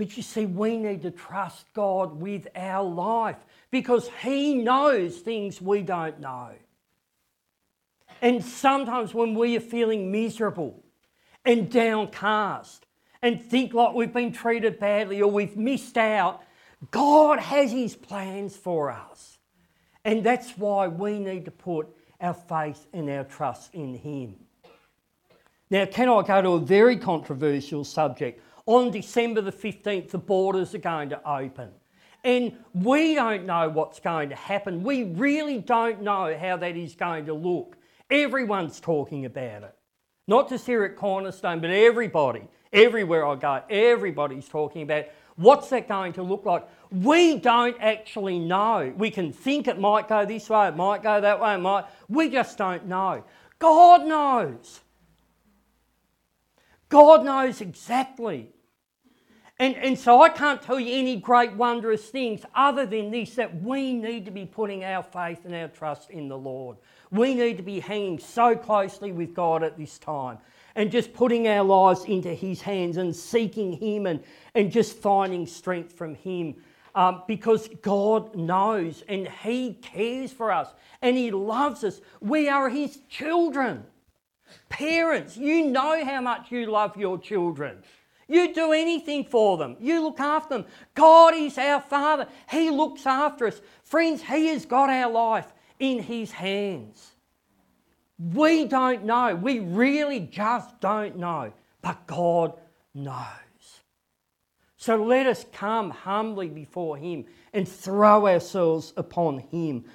But 0.00 0.16
you 0.16 0.22
see, 0.22 0.46
we 0.46 0.78
need 0.78 1.02
to 1.02 1.10
trust 1.10 1.70
God 1.74 2.22
with 2.22 2.48
our 2.56 2.82
life 2.82 3.36
because 3.70 4.08
He 4.22 4.54
knows 4.54 5.18
things 5.18 5.60
we 5.60 5.82
don't 5.82 6.18
know. 6.20 6.52
And 8.22 8.42
sometimes 8.42 9.12
when 9.12 9.34
we 9.34 9.58
are 9.58 9.60
feeling 9.60 10.10
miserable 10.10 10.82
and 11.44 11.70
downcast 11.70 12.86
and 13.20 13.42
think 13.42 13.74
like 13.74 13.94
we've 13.94 14.10
been 14.10 14.32
treated 14.32 14.78
badly 14.78 15.20
or 15.20 15.30
we've 15.30 15.58
missed 15.58 15.98
out, 15.98 16.44
God 16.90 17.38
has 17.38 17.70
His 17.70 17.94
plans 17.94 18.56
for 18.56 18.90
us. 18.90 19.36
And 20.02 20.24
that's 20.24 20.56
why 20.56 20.88
we 20.88 21.18
need 21.18 21.44
to 21.44 21.50
put 21.50 21.88
our 22.22 22.32
faith 22.32 22.86
and 22.94 23.10
our 23.10 23.24
trust 23.24 23.74
in 23.74 23.96
Him. 23.96 24.36
Now, 25.68 25.84
can 25.84 26.08
I 26.08 26.22
go 26.22 26.40
to 26.40 26.50
a 26.52 26.58
very 26.58 26.96
controversial 26.96 27.84
subject? 27.84 28.42
On 28.70 28.92
December 28.92 29.40
the 29.40 29.50
15th, 29.50 30.10
the 30.10 30.18
borders 30.18 30.76
are 30.76 30.78
going 30.78 31.08
to 31.08 31.28
open. 31.28 31.70
And 32.22 32.56
we 32.72 33.16
don't 33.16 33.44
know 33.44 33.68
what's 33.68 33.98
going 33.98 34.28
to 34.28 34.36
happen. 34.36 34.84
We 34.84 35.02
really 35.02 35.58
don't 35.58 36.02
know 36.02 36.38
how 36.38 36.56
that 36.56 36.76
is 36.76 36.94
going 36.94 37.26
to 37.26 37.34
look. 37.34 37.76
Everyone's 38.08 38.78
talking 38.78 39.24
about 39.24 39.64
it. 39.64 39.74
Not 40.28 40.48
just 40.48 40.66
here 40.66 40.84
at 40.84 40.94
Cornerstone, 40.94 41.58
but 41.58 41.70
everybody, 41.70 42.46
everywhere 42.72 43.26
I 43.26 43.34
go, 43.34 43.60
everybody's 43.68 44.46
talking 44.46 44.82
about 44.82 45.06
what's 45.34 45.68
that 45.70 45.88
going 45.88 46.12
to 46.12 46.22
look 46.22 46.46
like. 46.46 46.64
We 46.92 47.40
don't 47.40 47.76
actually 47.80 48.38
know. 48.38 48.94
We 48.96 49.10
can 49.10 49.32
think 49.32 49.66
it 49.66 49.80
might 49.80 50.06
go 50.06 50.24
this 50.24 50.48
way, 50.48 50.68
it 50.68 50.76
might 50.76 51.02
go 51.02 51.20
that 51.20 51.40
way, 51.40 51.54
it 51.54 51.58
might. 51.58 51.86
We 52.08 52.30
just 52.30 52.56
don't 52.56 52.86
know. 52.86 53.24
God 53.58 54.06
knows. 54.06 54.78
God 56.88 57.24
knows 57.24 57.60
exactly. 57.60 58.52
And, 59.60 59.76
and 59.76 59.98
so 59.98 60.22
I 60.22 60.30
can't 60.30 60.62
tell 60.62 60.80
you 60.80 60.98
any 60.98 61.16
great 61.16 61.52
wondrous 61.52 62.06
things 62.06 62.40
other 62.54 62.86
than 62.86 63.10
this 63.10 63.34
that 63.34 63.62
we 63.62 63.92
need 63.92 64.24
to 64.24 64.30
be 64.30 64.46
putting 64.46 64.84
our 64.84 65.02
faith 65.02 65.44
and 65.44 65.54
our 65.54 65.68
trust 65.68 66.08
in 66.08 66.28
the 66.28 66.38
Lord. 66.38 66.78
We 67.10 67.34
need 67.34 67.58
to 67.58 67.62
be 67.62 67.78
hanging 67.78 68.18
so 68.18 68.56
closely 68.56 69.12
with 69.12 69.34
God 69.34 69.62
at 69.62 69.76
this 69.76 69.98
time 69.98 70.38
and 70.76 70.90
just 70.90 71.12
putting 71.12 71.46
our 71.46 71.62
lives 71.62 72.06
into 72.06 72.32
His 72.32 72.62
hands 72.62 72.96
and 72.96 73.14
seeking 73.14 73.74
Him 73.74 74.06
and, 74.06 74.24
and 74.54 74.72
just 74.72 74.96
finding 74.96 75.46
strength 75.46 75.92
from 75.92 76.14
Him 76.14 76.54
um, 76.94 77.24
because 77.28 77.68
God 77.82 78.34
knows 78.34 79.04
and 79.08 79.28
He 79.28 79.74
cares 79.74 80.32
for 80.32 80.50
us 80.52 80.72
and 81.02 81.18
He 81.18 81.30
loves 81.32 81.84
us. 81.84 82.00
We 82.22 82.48
are 82.48 82.70
His 82.70 82.96
children. 83.10 83.84
Parents, 84.70 85.36
you 85.36 85.66
know 85.66 86.02
how 86.02 86.22
much 86.22 86.50
you 86.50 86.64
love 86.64 86.96
your 86.96 87.18
children. 87.18 87.82
You 88.30 88.54
do 88.54 88.72
anything 88.72 89.24
for 89.24 89.58
them. 89.58 89.76
You 89.80 90.02
look 90.02 90.20
after 90.20 90.58
them. 90.58 90.66
God 90.94 91.34
is 91.34 91.58
our 91.58 91.80
Father. 91.80 92.28
He 92.48 92.70
looks 92.70 93.04
after 93.04 93.48
us. 93.48 93.60
Friends, 93.82 94.22
He 94.22 94.46
has 94.46 94.64
got 94.64 94.88
our 94.88 95.10
life 95.10 95.52
in 95.80 95.98
His 95.98 96.30
hands. 96.30 97.10
We 98.20 98.66
don't 98.66 99.04
know. 99.04 99.34
We 99.34 99.58
really 99.58 100.20
just 100.20 100.80
don't 100.80 101.16
know. 101.16 101.52
But 101.82 102.06
God 102.06 102.52
knows. 102.94 103.26
So 104.76 105.02
let 105.02 105.26
us 105.26 105.44
come 105.52 105.90
humbly 105.90 106.50
before 106.50 106.96
Him 106.96 107.24
and 107.52 107.68
throw 107.68 108.28
ourselves 108.28 108.92
upon 108.96 109.38
Him 109.38 109.86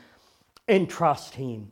and 0.67 0.89
trust 0.89 1.35
Him. 1.35 1.71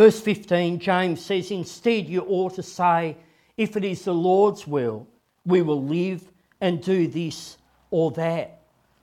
Verse 0.00 0.18
15, 0.18 0.78
James 0.78 1.22
says, 1.22 1.50
Instead, 1.50 2.08
you 2.08 2.22
ought 2.22 2.54
to 2.54 2.62
say, 2.62 3.18
If 3.58 3.76
it 3.76 3.84
is 3.84 4.02
the 4.02 4.14
Lord's 4.14 4.66
will, 4.66 5.06
we 5.44 5.60
will 5.60 5.84
live 5.84 6.26
and 6.58 6.82
do 6.82 7.06
this 7.06 7.58
or 7.90 8.10
that. 8.12 8.62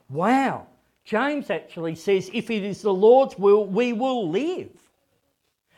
Wow. 0.10 0.66
James 1.06 1.52
actually 1.52 1.94
says, 1.94 2.32
If 2.34 2.50
it 2.50 2.64
is 2.64 2.82
the 2.82 2.96
Lord's 2.96 3.38
will, 3.38 3.68
we 3.68 3.94
will 3.94 4.28
live. 4.28 4.72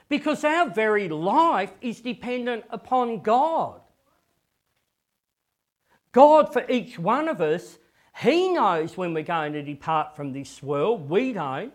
Because 0.08 0.46
our 0.46 0.70
very 0.70 1.10
life 1.10 1.74
is 1.82 2.00
dependent 2.00 2.64
upon 2.70 3.20
God. 3.20 3.82
God, 6.14 6.54
for 6.54 6.64
each 6.70 6.98
one 6.98 7.28
of 7.28 7.42
us, 7.42 7.78
He 8.22 8.54
knows 8.54 8.96
when 8.96 9.14
we're 9.14 9.24
going 9.24 9.52
to 9.52 9.64
depart 9.64 10.16
from 10.16 10.32
this 10.32 10.64
world. 10.64 11.10
We 11.10 11.34
don't. 11.34 11.74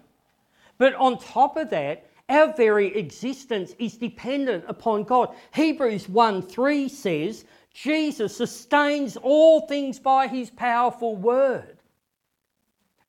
But 0.78 0.94
on 0.94 1.18
top 1.18 1.58
of 1.58 1.68
that, 1.68 2.06
our 2.28 2.54
very 2.54 2.96
existence 2.96 3.74
is 3.78 3.96
dependent 3.96 4.64
upon 4.66 5.04
God. 5.04 5.34
Hebrews 5.54 6.08
1 6.08 6.42
3 6.42 6.88
says, 6.88 7.44
Jesus 7.74 8.36
sustains 8.36 9.16
all 9.16 9.66
things 9.66 9.98
by 9.98 10.28
his 10.28 10.48
powerful 10.48 11.16
word. 11.16 11.78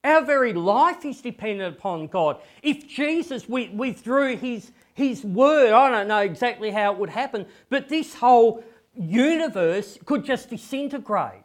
Our 0.03 0.23
very 0.23 0.53
life 0.53 1.05
is 1.05 1.21
dependent 1.21 1.77
upon 1.77 2.07
God. 2.07 2.41
If 2.61 2.87
Jesus 2.87 3.47
withdrew 3.47 4.37
his, 4.37 4.71
his 4.93 5.23
word, 5.23 5.71
I 5.71 5.89
don't 5.89 6.07
know 6.07 6.19
exactly 6.19 6.69
how 6.69 6.93
it 6.93 6.99
would 6.99 7.09
happen, 7.09 7.45
but 7.69 7.89
this 7.89 8.13
whole 8.13 8.63
universe 8.93 9.97
could 10.05 10.25
just 10.25 10.49
disintegrate. 10.49 11.44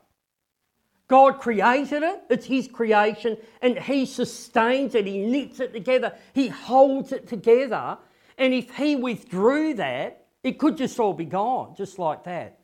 God 1.11 1.41
created 1.41 2.05
it, 2.05 2.23
it's 2.31 2.47
His 2.47 2.69
creation, 2.69 3.37
and 3.61 3.77
He 3.77 4.07
sustains 4.07 4.95
it, 4.95 5.09
He 5.09 5.19
knits 5.27 5.59
it 5.59 5.73
together, 5.73 6.15
He 6.33 6.47
holds 6.47 7.11
it 7.11 7.27
together. 7.27 7.99
And 8.39 8.55
if 8.55 8.71
He 8.77 8.95
withdrew 8.95 9.75
that, 9.75 10.25
it 10.45 10.61
could 10.61 10.77
just 10.77 11.01
all 11.01 11.13
be 11.13 11.25
gone, 11.25 11.75
just 11.77 11.99
like 11.99 12.23
that. 12.25 12.61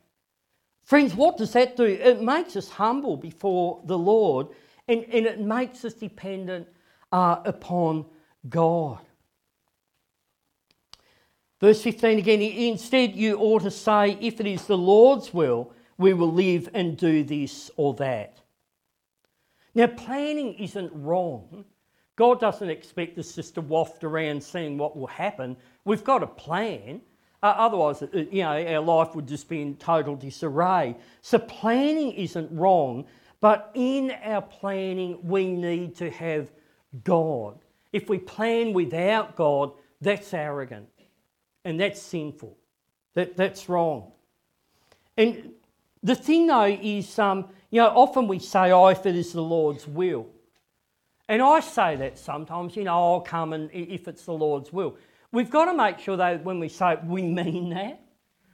Friends, 0.84 1.12
what 1.12 1.36
does 1.36 1.54
that 1.54 1.76
do? 1.76 1.82
It 1.82 2.22
makes 2.22 2.54
us 2.54 2.68
humble 2.68 3.16
before 3.16 3.82
the 3.84 3.98
Lord 3.98 4.46
and, 4.86 5.04
and 5.12 5.26
it 5.26 5.40
makes 5.40 5.84
us 5.84 5.94
dependent 5.94 6.68
uh, 7.10 7.38
upon 7.44 8.06
God. 8.48 9.00
Verse 11.60 11.82
15 11.82 12.20
again, 12.20 12.40
instead, 12.40 13.16
you 13.16 13.38
ought 13.38 13.62
to 13.62 13.72
say, 13.72 14.16
if 14.20 14.38
it 14.38 14.46
is 14.46 14.66
the 14.66 14.78
Lord's 14.78 15.34
will, 15.34 15.72
we 15.98 16.12
will 16.12 16.32
live 16.32 16.68
and 16.74 16.96
do 16.96 17.24
this 17.24 17.70
or 17.76 17.94
that. 17.94 18.38
Now, 19.74 19.86
planning 19.86 20.54
isn't 20.54 20.90
wrong. 20.94 21.64
God 22.16 22.40
doesn't 22.40 22.70
expect 22.70 23.18
us 23.18 23.34
just 23.34 23.54
to 23.56 23.60
waft 23.60 24.04
around 24.04 24.42
seeing 24.42 24.78
what 24.78 24.96
will 24.96 25.06
happen. 25.06 25.56
We've 25.84 26.04
got 26.04 26.22
a 26.22 26.26
plan. 26.26 27.02
Uh, 27.42 27.54
otherwise, 27.58 28.02
uh, 28.02 28.08
you 28.12 28.42
know, 28.42 28.66
our 28.66 28.80
life 28.80 29.14
would 29.14 29.28
just 29.28 29.48
be 29.48 29.60
in 29.60 29.76
total 29.76 30.16
disarray. 30.16 30.96
So, 31.20 31.38
planning 31.38 32.12
isn't 32.12 32.50
wrong, 32.50 33.04
but 33.40 33.70
in 33.74 34.12
our 34.24 34.40
planning, 34.40 35.18
we 35.22 35.52
need 35.52 35.94
to 35.96 36.10
have 36.10 36.50
God. 37.04 37.58
If 37.92 38.08
we 38.08 38.18
plan 38.18 38.72
without 38.72 39.36
God, 39.36 39.72
that's 40.00 40.32
arrogant 40.32 40.88
and 41.64 41.78
that's 41.78 42.00
sinful. 42.00 42.56
That, 43.14 43.36
that's 43.36 43.68
wrong. 43.68 44.12
And 45.16 45.52
the 46.06 46.14
thing, 46.14 46.46
though, 46.46 46.64
is 46.64 47.18
um, 47.18 47.46
you 47.70 47.80
know, 47.80 47.88
often 47.88 48.28
we 48.28 48.38
say, 48.38 48.70
oh, 48.70 48.86
if 48.86 49.04
it 49.06 49.16
is 49.16 49.32
the 49.32 49.42
Lord's 49.42 49.86
will. 49.86 50.28
And 51.28 51.42
I 51.42 51.60
say 51.60 51.96
that 51.96 52.18
sometimes, 52.18 52.76
you 52.76 52.84
know, 52.84 52.92
I'll 52.92 53.20
come 53.20 53.52
and 53.52 53.68
if 53.72 54.06
it's 54.06 54.24
the 54.24 54.32
Lord's 54.32 54.72
will. 54.72 54.96
We've 55.32 55.50
got 55.50 55.64
to 55.64 55.74
make 55.74 55.98
sure 55.98 56.16
that 56.16 56.44
when 56.44 56.60
we 56.60 56.68
say 56.68 56.92
it, 56.92 57.04
we 57.04 57.22
mean 57.22 57.70
that. 57.70 58.00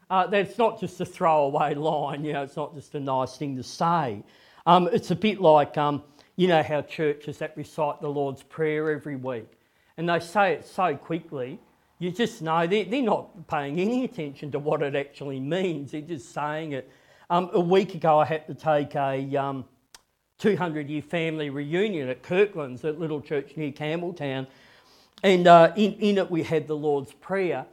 Uh, 0.09 0.27
that 0.27 0.49
it's 0.49 0.59
not 0.59 0.81
just 0.81 1.01
a 1.01 1.07
throwaway 1.07 1.75
line, 1.75 2.25
you 2.25 2.33
know, 2.33 2.43
it's 2.43 2.57
not 2.57 2.75
just 2.75 2.95
a 2.95 3.01
nice 3.01 3.37
thing 3.37 3.57
to 3.57 3.63
say. 3.63 4.23
Um, 4.67 4.89
it's 4.93 5.11
a 5.11 5.17
bit 5.17 5.41
like, 5.41 5.79
um, 5.79 6.03
you 6.37 6.49
know, 6.49 6.63
how 6.63 6.83
churches 6.83 7.39
that 7.39 7.57
recite 7.57 8.01
the 8.01 8.09
Lord's 8.09 8.43
Prayer 8.43 8.91
every 8.91 9.17
week. 9.17 9.51
And 9.97 10.09
they 10.09 10.21
say 10.21 10.55
it 10.55 10.67
so 10.67 10.97
quickly, 10.97 11.61
you 11.99 12.11
just 12.11 12.43
know 12.43 12.67
they're, 12.67 12.85
they're 12.85 13.03
not 13.03 13.47
paying 13.47 13.79
any 13.79 14.05
attention 14.05 14.51
to 14.53 14.59
what 14.59 14.83
it 14.83 14.97
actually 14.97 15.41
means. 15.41 15.93
They're 15.93 16.01
just 16.01 16.33
saying 16.33 16.73
it 16.73 16.91
um, 17.31 17.51
a 17.53 17.61
week 17.61 17.95
ago, 17.95 18.19
I 18.19 18.25
had 18.25 18.47
to 18.47 18.55
take 18.55 18.95
a 18.95 19.37
um, 19.37 19.65
200 20.39 20.89
year 20.89 21.03
family 21.03 21.51
reunion 21.51 22.09
at 22.09 22.23
Kirkland's, 22.23 22.85
a 22.85 22.93
little 22.93 23.21
church 23.21 23.57
near 23.57 23.71
Campbelltown. 23.71 24.47
And 25.23 25.47
uh, 25.47 25.73
in, 25.77 25.95
in 25.95 26.19
it, 26.19 26.31
we 26.31 26.43
had 26.43 26.67
the 26.67 26.77
Lord's 26.77 27.13
Prayer. 27.13 27.67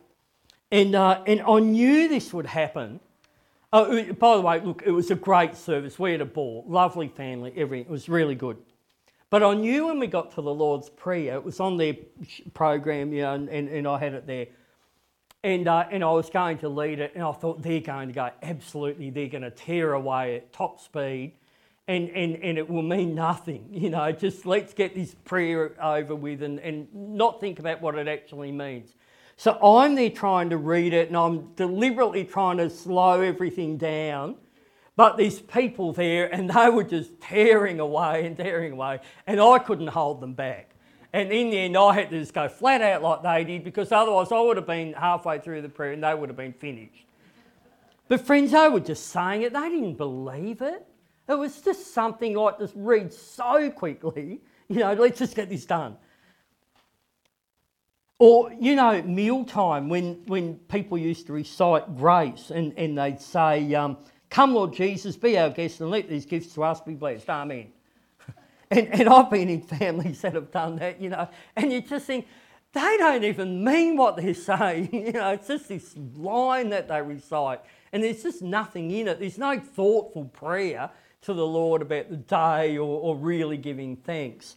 And, 0.72 0.94
uh, 0.94 1.24
and 1.26 1.42
I 1.42 1.60
knew 1.60 2.08
this 2.08 2.32
would 2.32 2.46
happen. 2.46 3.00
Uh, 3.74 4.04
by 4.14 4.36
the 4.36 4.42
way, 4.42 4.62
look, 4.62 4.84
it 4.86 4.92
was 4.92 5.10
a 5.10 5.16
great 5.16 5.56
service. 5.56 5.98
We 5.98 6.12
had 6.12 6.22
a 6.22 6.26
ball, 6.26 6.64
lovely 6.68 7.08
family, 7.08 7.54
everything. 7.56 7.88
It 7.88 7.92
was 7.92 8.08
really 8.08 8.36
good. 8.36 8.58
But 9.30 9.44
I 9.44 9.54
knew 9.54 9.88
when 9.88 10.00
we 10.00 10.08
got 10.08 10.32
to 10.36 10.42
the 10.42 10.54
Lord's 10.54 10.90
Prayer, 10.90 11.36
it 11.36 11.44
was 11.44 11.60
on 11.60 11.78
their 11.78 11.96
program, 12.54 13.14
you 13.14 13.22
know, 13.22 13.34
and, 13.34 13.50
and, 13.50 13.70
and 13.70 13.88
I 13.88 14.00
had 14.00 14.14
it 14.14 14.26
there. 14.26 14.48
And, 15.44 15.70
uh, 15.70 15.86
and 15.90 16.04
I 16.04 16.12
was 16.12 16.30
going 16.30 16.58
to 16.60 16.70
lead 16.70 17.00
it, 17.00 17.14
and 17.16 17.24
I 17.24 17.32
thought 17.32 17.62
they're 17.62 17.80
going 17.80 18.10
to 18.10 18.14
go, 18.14 18.30
absolutely, 18.44 19.10
they're 19.10 19.30
going 19.30 19.44
to 19.44 19.52
tear 19.52 19.94
away 19.94 20.36
at 20.36 20.52
top 20.52 20.82
speed, 20.82 21.32
and, 21.88 22.10
and, 22.10 22.36
and 22.44 22.58
it 22.58 22.70
will 22.70 22.82
mean 22.82 23.16
nothing. 23.16 23.70
You 23.72 23.90
know, 23.90 24.12
just 24.12 24.46
let's 24.46 24.74
get 24.74 24.96
this 24.96 25.16
prayer 25.24 25.72
over 25.82 26.14
with 26.14 26.44
and, 26.44 26.60
and 26.60 26.94
not 26.94 27.40
think 27.40 27.60
about 27.60 27.82
what 27.82 27.96
it 27.96 28.08
actually 28.08 28.52
means. 28.52 28.94
So 29.38 29.58
I'm 29.64 29.96
there 29.96 30.10
trying 30.10 30.50
to 30.50 30.58
read 30.58 30.92
it, 30.92 31.08
and 31.08 31.16
I'm 31.16 31.54
deliberately 31.54 32.26
trying 32.26 32.58
to 32.58 32.70
slow 32.70 33.22
everything 33.22 33.78
down. 33.78 34.36
But 34.98 35.16
there's 35.16 35.40
people 35.40 35.94
there, 35.94 36.28
and 36.34 36.50
they 36.50 36.70
were 36.70 36.84
just 36.84 37.22
tearing 37.22 37.80
away 37.80 38.26
and 38.26 38.36
tearing 38.36 38.74
away, 38.74 39.00
and 39.26 39.40
I 39.40 39.60
couldn't 39.60 39.88
hold 39.88 40.20
them 40.20 40.34
back. 40.34 40.69
And 41.12 41.32
in 41.32 41.50
the 41.50 41.58
end, 41.58 41.76
I 41.76 41.94
had 41.94 42.10
to 42.12 42.20
just 42.20 42.34
go 42.34 42.48
flat 42.48 42.82
out 42.82 43.02
like 43.02 43.24
they 43.24 43.44
did 43.44 43.64
because 43.64 43.92
otherwise 43.92 44.32
I 44.32 44.40
would 44.40 44.58
have 44.58 44.68
been 44.68 44.94
halfway 44.94 45.40
through 45.40 45.64
the 45.64 45.70
prayer 45.70 45.94
and 45.94 46.04
they 46.04 46.14
would 46.14 46.30
have 46.30 46.38
been 46.38 46.54
finished. 46.54 47.06
But 48.08 48.22
friends, 48.22 48.52
they 48.52 48.70
were 48.70 48.80
just 48.80 49.08
saying 49.08 49.42
it, 49.44 49.54
they 49.54 49.70
didn't 49.70 49.96
believe 49.96 50.62
it. 50.62 50.86
It 51.28 51.38
was 51.38 51.62
just 51.62 51.94
something 51.94 52.36
like 52.36 52.60
just 52.60 52.74
read 52.76 53.14
so 53.14 53.70
quickly, 53.72 54.42
you 54.68 54.80
know, 54.80 54.94
let's 54.94 55.20
just 55.20 55.36
get 55.36 55.50
this 55.50 55.66
done. 55.66 55.98
Or, 58.18 58.52
you 58.60 58.76
know, 58.76 59.02
mealtime, 59.04 59.88
when, 59.88 60.26
when 60.26 60.56
people 60.68 60.98
used 60.98 61.28
to 61.28 61.34
recite 61.34 61.96
grace 61.96 62.52
and, 62.52 62.74
and 62.78 62.98
they'd 62.98 63.22
say, 63.22 63.74
um, 63.76 63.98
Come, 64.30 64.54
Lord 64.54 64.74
Jesus, 64.74 65.16
be 65.18 65.38
our 65.38 65.50
guest 65.50 65.82
and 65.82 65.90
let 65.90 66.08
these 66.08 66.26
gifts 66.26 66.54
to 66.54 66.64
us 66.64 66.82
be 66.82 66.94
blessed. 66.94 67.30
Amen. 67.30 67.72
And, 68.72 68.88
and 68.88 69.10
I've 69.10 69.30
been 69.30 69.50
in 69.50 69.62
families 69.62 70.22
that 70.22 70.34
have 70.34 70.52
done 70.52 70.78
that, 70.78 71.02
you 71.02 71.10
know, 71.10 71.28
and 71.56 71.72
you 71.72 71.82
just 71.82 72.06
think, 72.06 72.28
they 72.72 72.98
don't 72.98 73.24
even 73.24 73.64
mean 73.64 73.98
what 73.98 74.16
they're 74.16 74.34
saying. 74.34 74.90
You 75.10 75.14
know, 75.14 75.32
it's 75.32 75.48
just 75.48 75.68
this 75.68 75.96
line 76.16 76.70
that 76.70 76.88
they 76.88 77.02
recite, 77.02 77.62
and 77.92 78.04
there's 78.04 78.22
just 78.22 78.42
nothing 78.42 78.92
in 78.92 79.08
it. 79.08 79.20
There's 79.20 79.38
no 79.38 79.60
thoughtful 79.60 80.26
prayer 80.26 80.90
to 81.22 81.34
the 81.34 81.46
Lord 81.46 81.82
about 81.82 82.10
the 82.10 82.18
day 82.18 82.78
or, 82.78 83.02
or 83.02 83.16
really 83.16 83.58
giving 83.58 83.96
thanks. 83.96 84.56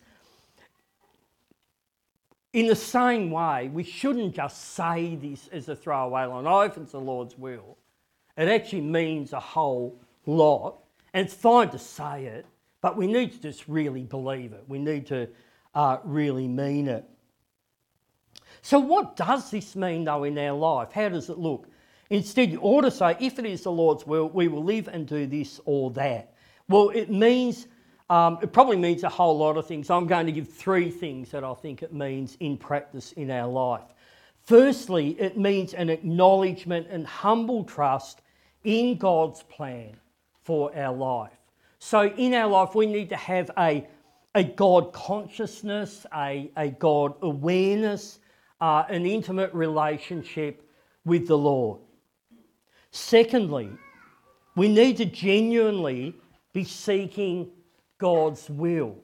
In 2.53 2.67
the 2.67 2.77
same 2.77 3.31
way, 3.31 3.69
we 3.69 3.83
shouldn't 3.83 4.35
just 4.35 4.75
say 4.75 5.17
this 5.17 5.49
as 5.49 5.69
a 5.71 5.77
throwaway 5.77 6.27
line. 6.27 6.47
Oh, 6.47 6.61
if 6.61 6.77
it's 6.77 6.93
the 6.93 7.01
Lord's 7.01 7.37
will, 7.39 7.79
it 8.37 8.49
actually 8.49 8.83
means 8.83 9.33
a 9.33 9.41
whole 9.41 9.99
lot. 10.27 10.79
And 11.15 11.27
it's 11.27 11.35
fine 11.35 11.71
to 11.71 11.79
say 11.79 12.27
it, 12.27 12.47
but 12.83 12.97
we 12.97 13.07
need 13.07 13.33
to 13.33 13.39
just 13.41 13.67
really 13.67 14.03
believe 14.03 14.53
it. 14.53 14.65
We 14.69 14.79
need 14.79 15.07
to 15.07 15.29
uh, 15.75 15.99
really 16.05 16.49
mean 16.49 16.89
it. 16.89 17.09
So, 18.61 18.79
what 18.79 19.17
does 19.17 19.51
this 19.51 19.75
mean 19.75 20.05
though 20.05 20.25
in 20.25 20.37
our 20.37 20.57
life? 20.57 20.93
How 20.93 21.09
does 21.09 21.31
it 21.31 21.39
look? 21.39 21.69
Instead, 22.11 22.51
you 22.53 22.61
ought 22.61 22.83
to 22.83 22.91
say, 22.91 23.17
if 23.21 23.39
it 23.39 23.47
is 23.47 23.63
the 23.63 23.73
Lord's 23.73 24.07
will, 24.07 24.29
we 24.29 24.47
will 24.47 24.63
live 24.63 24.89
and 24.89 25.07
do 25.07 25.27
this 25.27 25.61
or 25.65 25.91
that. 25.93 26.35
Well, 26.69 26.91
it 26.91 27.11
means, 27.11 27.69
um, 28.11 28.39
it 28.43 28.53
probably 28.53 28.77
means 28.77 29.03
a 29.03 29.09
whole 29.09 29.39
lot 29.39 29.57
of 29.57 29.67
things. 29.67 29.89
I'm 29.89 30.07
going 30.07 30.27
to 30.27 30.33
give 30.33 30.53
three 30.53 30.91
things 30.91 31.31
that 31.31 31.43
I 31.43 31.55
think 31.55 31.83
it 31.83 31.95
means 31.95 32.37
in 32.41 32.59
practice 32.59 33.13
in 33.13 33.31
our 33.31 33.49
life. 33.49 33.95
Firstly, 34.45 35.19
it 35.19 35.39
means 35.39 35.73
an 35.73 35.89
acknowledgement 35.89 36.89
and 36.91 37.07
humble 37.07 37.65
trust 37.65 38.21
in 38.65 38.99
God's 38.99 39.43
plan 39.45 39.97
for 40.43 40.77
our 40.77 40.95
life. 40.95 41.42
So, 41.85 42.07
in 42.07 42.33
our 42.35 42.49
life, 42.49 42.77
we 42.77 42.87
need 42.87 43.09
to 43.09 43.17
have 43.17 43.51
a, 43.59 43.85
a 44.37 44.45
God 44.45 44.93
consciousness, 44.93 46.07
a, 46.15 46.49
a 46.57 46.69
God 46.69 47.15
awareness, 47.23 48.21
uh, 48.61 48.85
an 48.89 49.05
intimate 49.05 49.53
relationship 49.53 50.65
with 51.05 51.27
the 51.27 51.37
Lord. 51.37 51.81
Secondly, 52.93 53.69
we 54.55 54.69
need 54.69 54.97
to 54.99 55.07
genuinely 55.07 56.15
be 56.53 56.63
seeking 56.63 57.51
God's 57.99 58.49
will. 58.49 58.95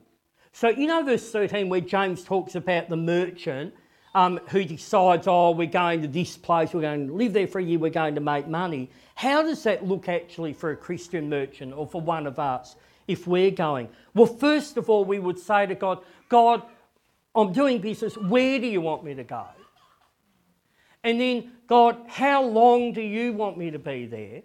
So, 0.53 0.69
you 0.69 0.87
know, 0.87 1.03
verse 1.03 1.29
13, 1.33 1.67
where 1.67 1.81
James 1.81 2.23
talks 2.23 2.55
about 2.55 2.87
the 2.87 2.95
merchant 2.95 3.73
um, 4.19 4.37
who 4.49 4.65
decides, 4.65 5.27
oh, 5.27 5.51
we're 5.51 5.65
going 5.65 6.01
to 6.01 6.07
this 6.09 6.35
place, 6.35 6.73
we're 6.73 6.81
going 6.81 7.07
to 7.07 7.13
live 7.13 7.31
there 7.31 7.47
for 7.47 7.59
a 7.59 7.63
year, 7.63 7.79
we're 7.79 7.89
going 7.89 8.15
to 8.15 8.21
make 8.21 8.49
money. 8.49 8.89
How 9.15 9.41
does 9.41 9.63
that 9.63 9.85
look 9.85 10.09
actually 10.09 10.51
for 10.51 10.71
a 10.71 10.75
Christian 10.75 11.29
merchant 11.29 11.73
or 11.73 11.87
for 11.87 12.01
one 12.01 12.27
of 12.27 12.37
us 12.37 12.75
if 13.07 13.27
we're 13.27 13.51
going? 13.51 13.87
Well, 14.13 14.25
first 14.25 14.75
of 14.75 14.89
all, 14.89 15.05
we 15.05 15.19
would 15.19 15.39
say 15.39 15.65
to 15.67 15.73
God, 15.73 15.99
God, 16.27 16.63
I'm 17.33 17.53
doing 17.53 17.79
business, 17.79 18.17
where 18.17 18.59
do 18.59 18.67
you 18.67 18.81
want 18.81 19.05
me 19.05 19.13
to 19.15 19.23
go? 19.23 19.45
And 21.01 21.21
then, 21.21 21.53
God, 21.67 21.95
how 22.09 22.43
long 22.43 22.91
do 22.91 23.01
you 23.01 23.31
want 23.31 23.57
me 23.57 23.71
to 23.71 23.79
be 23.79 24.05
there? 24.05 24.41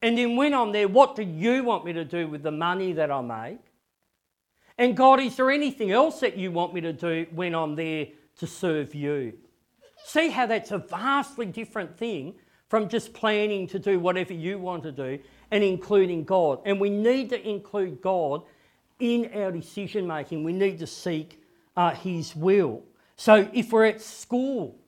And 0.00 0.16
then 0.16 0.36
when 0.36 0.54
I'm 0.54 0.70
there, 0.70 0.86
what 0.86 1.16
do 1.16 1.24
you 1.24 1.64
want 1.64 1.84
me 1.84 1.92
to 1.94 2.04
do 2.04 2.28
with 2.28 2.44
the 2.44 2.52
money 2.52 2.92
that 2.92 3.10
I 3.10 3.20
make? 3.20 3.58
And 4.78 4.96
God, 4.96 5.20
is 5.20 5.36
there 5.36 5.50
anything 5.50 5.90
else 5.90 6.20
that 6.20 6.36
you 6.36 6.50
want 6.50 6.74
me 6.74 6.80
to 6.82 6.92
do 6.92 7.26
when 7.32 7.54
I'm 7.54 7.74
there 7.74 8.08
to 8.38 8.46
serve 8.46 8.94
you? 8.94 9.32
See 10.04 10.28
how 10.28 10.46
that's 10.46 10.70
a 10.70 10.78
vastly 10.78 11.46
different 11.46 11.96
thing 11.96 12.34
from 12.68 12.88
just 12.88 13.14
planning 13.14 13.66
to 13.68 13.78
do 13.78 13.98
whatever 13.98 14.34
you 14.34 14.58
want 14.58 14.82
to 14.82 14.92
do 14.92 15.18
and 15.50 15.64
including 15.64 16.24
God. 16.24 16.60
And 16.64 16.80
we 16.80 16.90
need 16.90 17.30
to 17.30 17.48
include 17.48 18.00
God 18.00 18.42
in 18.98 19.30
our 19.34 19.52
decision 19.52 20.06
making. 20.06 20.44
We 20.44 20.52
need 20.52 20.78
to 20.80 20.86
seek 20.86 21.42
uh, 21.76 21.92
His 21.92 22.34
will. 22.34 22.82
So 23.16 23.48
if 23.52 23.72
we're 23.72 23.86
at 23.86 24.00
school, 24.00 24.78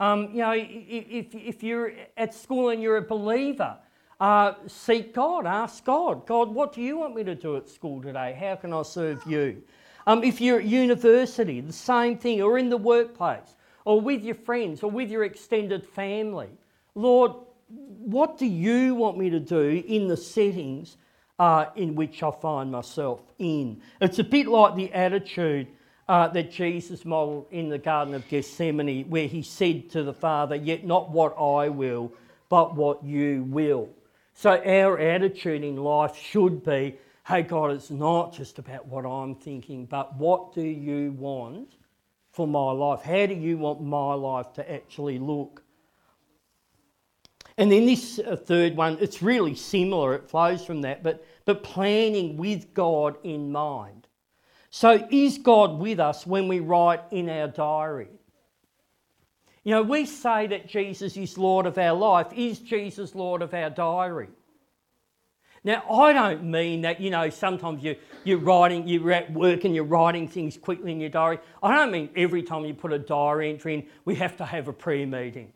um, 0.00 0.30
you 0.32 0.38
know, 0.38 0.54
if, 0.54 1.34
if 1.34 1.62
you're 1.62 1.92
at 2.16 2.34
school 2.34 2.70
and 2.70 2.82
you're 2.82 2.96
a 2.96 3.02
believer, 3.02 3.76
uh, 4.20 4.54
seek 4.66 5.14
God, 5.14 5.46
ask 5.46 5.84
God, 5.84 6.26
God, 6.26 6.48
what 6.48 6.72
do 6.72 6.80
you 6.80 6.98
want 6.98 7.14
me 7.14 7.24
to 7.24 7.34
do 7.34 7.56
at 7.56 7.68
school 7.68 8.00
today? 8.00 8.36
How 8.38 8.56
can 8.56 8.72
I 8.72 8.82
serve 8.82 9.22
you? 9.26 9.62
Um, 10.06 10.22
if 10.22 10.40
you're 10.40 10.60
at 10.60 10.66
university, 10.66 11.60
the 11.60 11.72
same 11.72 12.18
thing, 12.18 12.42
or 12.42 12.58
in 12.58 12.68
the 12.68 12.76
workplace, 12.76 13.56
or 13.84 14.00
with 14.00 14.22
your 14.22 14.34
friends, 14.34 14.82
or 14.82 14.90
with 14.90 15.10
your 15.10 15.24
extended 15.24 15.86
family, 15.86 16.48
Lord, 16.94 17.32
what 17.68 18.38
do 18.38 18.46
you 18.46 18.94
want 18.94 19.18
me 19.18 19.30
to 19.30 19.40
do 19.40 19.82
in 19.86 20.08
the 20.08 20.16
settings 20.16 20.96
uh, 21.38 21.66
in 21.74 21.94
which 21.94 22.22
I 22.22 22.30
find 22.30 22.70
myself 22.70 23.20
in? 23.38 23.80
It's 24.00 24.18
a 24.18 24.24
bit 24.24 24.46
like 24.46 24.76
the 24.76 24.92
attitude 24.92 25.68
uh, 26.08 26.28
that 26.28 26.52
Jesus 26.52 27.04
modelled 27.04 27.46
in 27.50 27.68
the 27.68 27.78
Garden 27.78 28.14
of 28.14 28.28
Gethsemane, 28.28 29.08
where 29.08 29.26
he 29.26 29.42
said 29.42 29.90
to 29.90 30.02
the 30.02 30.12
Father, 30.12 30.54
Yet 30.54 30.84
not 30.84 31.10
what 31.10 31.34
I 31.38 31.68
will, 31.68 32.12
but 32.48 32.74
what 32.74 33.02
you 33.02 33.44
will. 33.48 33.88
So 34.34 34.50
our 34.50 34.98
attitude 34.98 35.64
in 35.64 35.76
life 35.76 36.16
should 36.16 36.64
be 36.64 36.98
hey, 37.26 37.42
God, 37.42 37.70
it's 37.70 37.90
not 37.90 38.34
just 38.34 38.58
about 38.58 38.86
what 38.86 39.06
I'm 39.06 39.34
thinking, 39.34 39.86
but 39.86 40.14
what 40.16 40.54
do 40.54 40.60
you 40.62 41.12
want 41.12 41.76
for 42.32 42.46
my 42.46 42.70
life? 42.70 43.00
How 43.00 43.26
do 43.26 43.34
you 43.34 43.56
want 43.56 43.82
my 43.82 44.12
life 44.12 44.52
to 44.54 44.72
actually 44.72 45.18
look? 45.18 45.62
And 47.56 47.70
then 47.70 47.86
this 47.86 48.18
uh, 48.18 48.36
third 48.36 48.76
one, 48.76 48.98
it's 49.00 49.22
really 49.22 49.54
similar, 49.54 50.14
it 50.14 50.28
flows 50.28 50.64
from 50.64 50.82
that, 50.82 51.02
but, 51.02 51.24
but 51.44 51.62
planning 51.62 52.36
with 52.36 52.74
God 52.74 53.16
in 53.22 53.52
mind. 53.52 54.08
So, 54.70 55.06
is 55.10 55.38
God 55.38 55.78
with 55.78 56.00
us 56.00 56.26
when 56.26 56.48
we 56.48 56.58
write 56.58 57.00
in 57.12 57.30
our 57.30 57.46
diary? 57.46 58.08
You 59.64 59.72
know, 59.72 59.82
we 59.82 60.04
say 60.04 60.46
that 60.48 60.68
Jesus 60.68 61.16
is 61.16 61.38
Lord 61.38 61.64
of 61.64 61.78
our 61.78 61.96
life. 61.96 62.26
Is 62.36 62.58
Jesus 62.58 63.14
Lord 63.14 63.40
of 63.40 63.54
our 63.54 63.70
diary? 63.70 64.28
Now, 65.66 65.82
I 65.90 66.12
don't 66.12 66.44
mean 66.44 66.82
that, 66.82 67.00
you 67.00 67.08
know, 67.08 67.30
sometimes 67.30 67.82
you, 67.82 67.96
you're 68.22 68.38
writing, 68.38 68.86
you're 68.86 69.10
at 69.12 69.32
work 69.32 69.64
and 69.64 69.74
you're 69.74 69.84
writing 69.84 70.28
things 70.28 70.58
quickly 70.58 70.92
in 70.92 71.00
your 71.00 71.08
diary. 71.08 71.38
I 71.62 71.74
don't 71.74 71.90
mean 71.90 72.10
every 72.14 72.42
time 72.42 72.66
you 72.66 72.74
put 72.74 72.92
a 72.92 72.98
diary 72.98 73.48
entry 73.48 73.74
in, 73.76 73.86
we 74.04 74.14
have 74.16 74.36
to 74.36 74.44
have 74.44 74.68
a 74.68 74.74
prayer 74.74 75.06
meeting. 75.06 75.54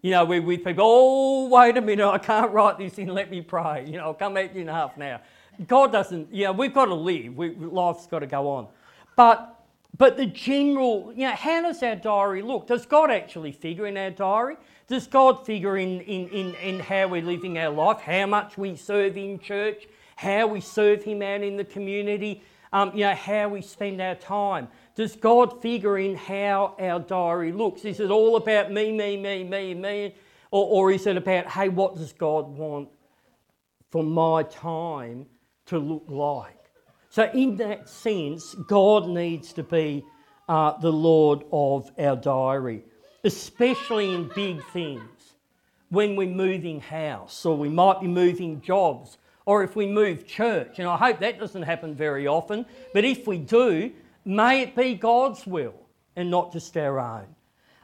You 0.00 0.12
know, 0.12 0.24
we're 0.24 0.40
with 0.40 0.64
people, 0.64 0.84
oh, 0.86 1.48
wait 1.48 1.76
a 1.76 1.80
minute, 1.80 2.08
I 2.08 2.18
can't 2.18 2.52
write 2.52 2.78
this 2.78 2.98
in, 2.98 3.08
let 3.08 3.32
me 3.32 3.40
pray. 3.40 3.84
You 3.84 3.96
know, 3.96 4.04
I'll 4.04 4.14
come 4.14 4.36
at 4.36 4.54
you 4.54 4.60
in 4.60 4.68
half 4.68 4.94
an 4.94 5.02
hour. 5.02 5.20
God 5.66 5.90
doesn't, 5.90 6.32
you 6.32 6.44
know, 6.44 6.52
we've 6.52 6.72
got 6.72 6.84
to 6.84 6.94
live, 6.94 7.36
we, 7.36 7.56
life's 7.56 8.06
got 8.06 8.20
to 8.20 8.28
go 8.28 8.48
on. 8.48 8.68
But 9.16 9.57
but 9.98 10.16
the 10.16 10.26
general, 10.26 11.12
you 11.14 11.26
know, 11.26 11.34
how 11.34 11.62
does 11.62 11.82
our 11.82 11.96
diary 11.96 12.40
look? 12.40 12.68
Does 12.68 12.86
God 12.86 13.10
actually 13.10 13.50
figure 13.50 13.86
in 13.86 13.96
our 13.96 14.10
diary? 14.10 14.56
Does 14.86 15.08
God 15.08 15.44
figure 15.44 15.76
in, 15.76 16.00
in, 16.02 16.28
in, 16.28 16.54
in 16.54 16.80
how 16.80 17.08
we're 17.08 17.20
living 17.20 17.58
our 17.58 17.68
life, 17.68 18.00
how 18.00 18.26
much 18.26 18.56
we 18.56 18.76
serve 18.76 19.16
in 19.16 19.40
church, 19.40 19.88
how 20.14 20.46
we 20.46 20.60
serve 20.60 21.02
Him 21.02 21.20
out 21.20 21.42
in 21.42 21.56
the 21.56 21.64
community, 21.64 22.42
um, 22.72 22.92
you 22.94 23.00
know, 23.00 23.14
how 23.14 23.48
we 23.48 23.60
spend 23.60 24.00
our 24.00 24.14
time? 24.14 24.68
Does 24.94 25.16
God 25.16 25.60
figure 25.60 25.98
in 25.98 26.14
how 26.14 26.76
our 26.78 27.00
diary 27.00 27.50
looks? 27.50 27.84
Is 27.84 27.98
it 27.98 28.10
all 28.10 28.36
about 28.36 28.70
me, 28.70 28.92
me, 28.92 29.16
me, 29.16 29.42
me, 29.42 29.74
me? 29.74 30.14
Or, 30.52 30.64
or 30.64 30.92
is 30.92 31.08
it 31.08 31.16
about, 31.16 31.48
hey, 31.48 31.68
what 31.68 31.96
does 31.96 32.12
God 32.12 32.48
want 32.48 32.88
for 33.90 34.04
my 34.04 34.44
time 34.44 35.26
to 35.66 35.78
look 35.78 36.04
like? 36.06 36.57
So, 37.10 37.30
in 37.32 37.56
that 37.56 37.88
sense, 37.88 38.54
God 38.54 39.08
needs 39.08 39.52
to 39.54 39.62
be 39.62 40.04
uh, 40.48 40.78
the 40.78 40.92
Lord 40.92 41.44
of 41.52 41.90
our 41.98 42.16
diary, 42.16 42.84
especially 43.24 44.14
in 44.14 44.30
big 44.34 44.62
things. 44.72 45.02
When 45.90 46.16
we're 46.16 46.28
moving 46.28 46.80
house, 46.80 47.46
or 47.46 47.56
we 47.56 47.70
might 47.70 48.00
be 48.00 48.08
moving 48.08 48.60
jobs, 48.60 49.16
or 49.46 49.62
if 49.62 49.74
we 49.74 49.86
move 49.86 50.26
church. 50.26 50.78
And 50.78 50.86
I 50.86 50.98
hope 50.98 51.20
that 51.20 51.38
doesn't 51.38 51.62
happen 51.62 51.94
very 51.94 52.26
often, 52.26 52.66
but 52.92 53.06
if 53.06 53.26
we 53.26 53.38
do, 53.38 53.90
may 54.26 54.60
it 54.60 54.76
be 54.76 54.92
God's 54.92 55.46
will 55.46 55.74
and 56.14 56.30
not 56.30 56.52
just 56.52 56.76
our 56.76 57.00
own. 57.00 57.26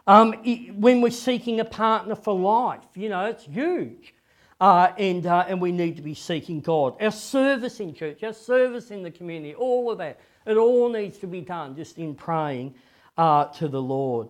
Um, 0.06 0.34
it, 0.44 0.74
when 0.74 1.00
we're 1.00 1.10
seeking 1.10 1.60
a 1.60 1.64
partner 1.64 2.14
for 2.14 2.38
life, 2.38 2.84
you 2.94 3.08
know, 3.08 3.24
it's 3.24 3.44
huge. 3.44 4.12
Uh, 4.60 4.92
and, 4.98 5.26
uh, 5.26 5.44
and 5.48 5.60
we 5.60 5.72
need 5.72 5.96
to 5.96 6.02
be 6.02 6.14
seeking 6.14 6.60
God. 6.60 6.94
Our 7.00 7.10
service 7.10 7.80
in 7.80 7.92
church, 7.92 8.22
our 8.22 8.32
service 8.32 8.90
in 8.90 9.02
the 9.02 9.10
community, 9.10 9.54
all 9.54 9.90
of 9.90 9.98
that. 9.98 10.20
It 10.46 10.56
all 10.56 10.88
needs 10.88 11.18
to 11.18 11.26
be 11.26 11.40
done 11.40 11.74
just 11.74 11.98
in 11.98 12.14
praying 12.14 12.74
uh, 13.16 13.46
to 13.46 13.68
the 13.68 13.82
Lord. 13.82 14.28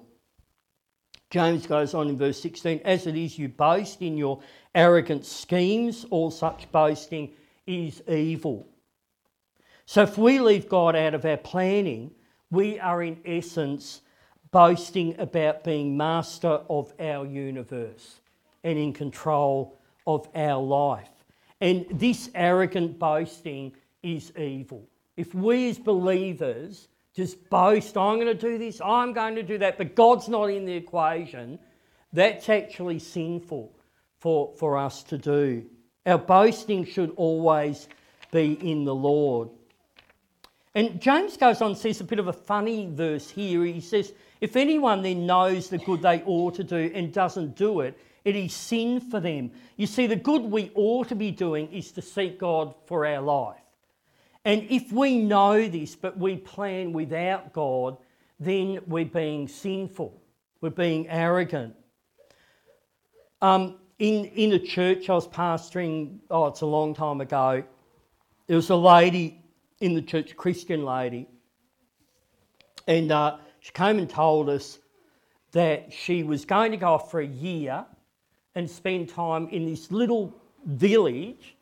James 1.31 1.67
goes 1.67 1.95
on 1.95 2.09
in 2.09 2.17
verse 2.17 2.41
16 2.41 2.81
As 2.85 3.07
it 3.07 3.17
is, 3.17 3.39
you 3.39 3.49
boast 3.49 4.01
in 4.03 4.17
your 4.17 4.41
arrogant 4.75 5.27
schemes, 5.27 6.07
all 6.11 6.31
such 6.31 6.71
boasting 6.71 7.31
is 7.67 8.03
evil. 8.09 8.69
So 9.87 10.03
if 10.03 10.17
we 10.17 10.39
leave 10.39 10.69
God 10.69 10.97
out 10.97 11.15
of 11.15 11.25
our 11.25 11.37
planning, 11.37 12.13
we 12.51 12.79
are 12.79 13.03
in 13.03 13.19
essence 13.25 14.01
boasting 14.51 15.19
about 15.19 15.65
being 15.65 15.97
master 15.97 16.61
of 16.71 16.93
our 17.01 17.27
universe 17.27 18.21
and 18.63 18.79
in 18.79 18.93
control 18.93 19.81
of 20.07 20.29
our 20.35 20.63
life. 20.63 21.09
And 21.61 21.87
this 21.91 22.31
arrogant 22.35 22.99
boasting 22.99 23.75
is 24.03 24.33
evil. 24.37 24.89
If 25.17 25.35
we 25.35 25.71
as 25.71 25.79
believers 25.79 26.89
just 27.15 27.49
boast, 27.49 27.97
I'm 27.97 28.17
going 28.17 28.27
to 28.27 28.35
do 28.35 28.59
this, 28.59 28.81
I'm 28.85 29.13
going 29.13 29.37
to 29.37 29.43
do 29.43 29.59
that, 29.59 29.79
but 29.79 29.95
God's 29.95 30.29
not 30.29 30.47
in 30.47 30.67
the 30.67 30.73
equation, 30.73 31.59
that's 32.13 32.49
actually 32.49 32.99
sinful 32.99 33.73
for, 34.19 34.53
for 34.59 34.77
us 34.77 35.03
to 35.05 35.19
do. 35.19 35.65
Our 36.07 36.19
boasting 36.19 36.85
should 36.85 37.13
always 37.17 37.89
be 38.31 38.55
in 38.55 38.85
the 38.85 38.95
Lord. 38.95 39.49
And 40.75 41.01
James 41.01 41.37
goes 41.37 41.61
on 41.63 41.71
and 41.71 41.79
says 41.79 42.01
a 42.01 42.05
bit 42.05 42.19
of 42.19 42.27
a 42.27 42.33
funny 42.33 42.89
verse 42.91 43.31
here. 43.31 43.65
He 43.65 43.81
says, 43.81 44.13
If 44.41 44.57
anyone 44.57 45.03
then 45.03 45.25
knows 45.25 45.69
the 45.69 45.79
good 45.79 46.03
they 46.03 46.23
ought 46.25 46.55
to 46.57 46.65
do 46.65 46.91
and 46.95 47.13
doesn't 47.13 47.55
do 47.57 47.81
it, 47.81 47.97
it 48.25 48.37
is 48.37 48.55
sin 48.55 49.01
for 49.01 49.21
them. 49.21 49.51
You 49.77 49.87
see, 49.87 50.07
the 50.07 50.17
good 50.17 50.43
we 50.43 50.71
ought 50.75 51.09
to 51.09 51.15
be 51.15 51.31
doing 51.31 51.71
is 51.73 51.93
to 51.93 52.03
seek 52.03 52.39
God 52.39 52.75
for 52.87 53.07
our 53.07 53.21
life. 53.21 53.61
And 54.45 54.67
if 54.71 54.93
we 54.93 55.19
know 55.19 55.69
this, 55.69 55.95
but 55.95 56.19
we 56.19 56.37
plan 56.37 56.93
without 56.93 57.53
God, 57.53 57.99
then 58.41 58.81
we're 58.87 59.05
being 59.05 59.49
sinful. 59.49 60.21
We're 60.61 60.71
being 60.71 61.09
arrogant. 61.09 61.75
Um, 63.43 63.77
in, 63.99 64.25
in 64.27 64.53
a 64.53 64.59
church 64.59 65.09
I 65.11 65.15
was 65.15 65.29
pastoring, 65.29 66.19
oh, 66.31 66.47
it's 66.47 66.63
a 66.63 66.67
long 66.67 66.95
time 66.95 67.21
ago, 67.21 67.63
there 68.47 68.57
was 68.57 68.71
a 68.71 68.77
lady 68.77 69.43
in 69.81 69.95
the 69.95 70.03
church, 70.03 70.33
a 70.33 70.35
Christian 70.35 70.85
lady, 70.85 71.29
and 72.87 73.11
uh, 73.13 73.37
she 73.61 73.73
came 73.73 73.99
and 73.99 74.09
told 74.09 74.49
us 74.49 74.79
that 75.53 75.93
she 75.93 76.23
was 76.23 76.45
going 76.45 76.71
to 76.73 76.77
go 76.77 76.95
off 76.95 77.11
for 77.11 77.21
a 77.21 77.27
year 77.27 77.85
and 78.55 78.69
spend 78.69 79.09
time 79.09 79.49
in 79.49 79.67
this 79.67 79.91
little 79.91 80.35
village 80.65 81.57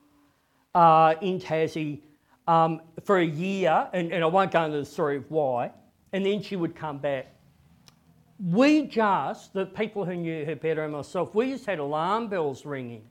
uh, 0.75 1.15
in 1.21 1.41
Tassie 1.41 2.01
um, 2.47 2.81
for 3.05 3.19
a 3.19 3.25
year, 3.25 3.89
and, 3.93 4.13
and 4.13 4.23
I 4.23 4.27
won't 4.27 4.51
go 4.51 4.65
into 4.65 4.79
the 4.79 4.85
story 4.85 5.17
of 5.17 5.31
why, 5.31 5.71
and 6.13 6.25
then 6.25 6.43
she 6.43 6.57
would 6.57 6.75
come 6.75 6.99
back. 6.99 7.35
We 8.39 8.87
just, 8.87 9.53
the 9.53 9.67
people 9.67 10.05
who 10.05 10.17
knew 10.17 10.45
her 10.45 10.57
better 10.57 10.83
and 10.83 10.93
myself, 10.93 11.35
we 11.35 11.53
just 11.53 11.67
had 11.67 11.79
alarm 11.79 12.29
bells 12.29 12.67
ringing. 12.67 13.05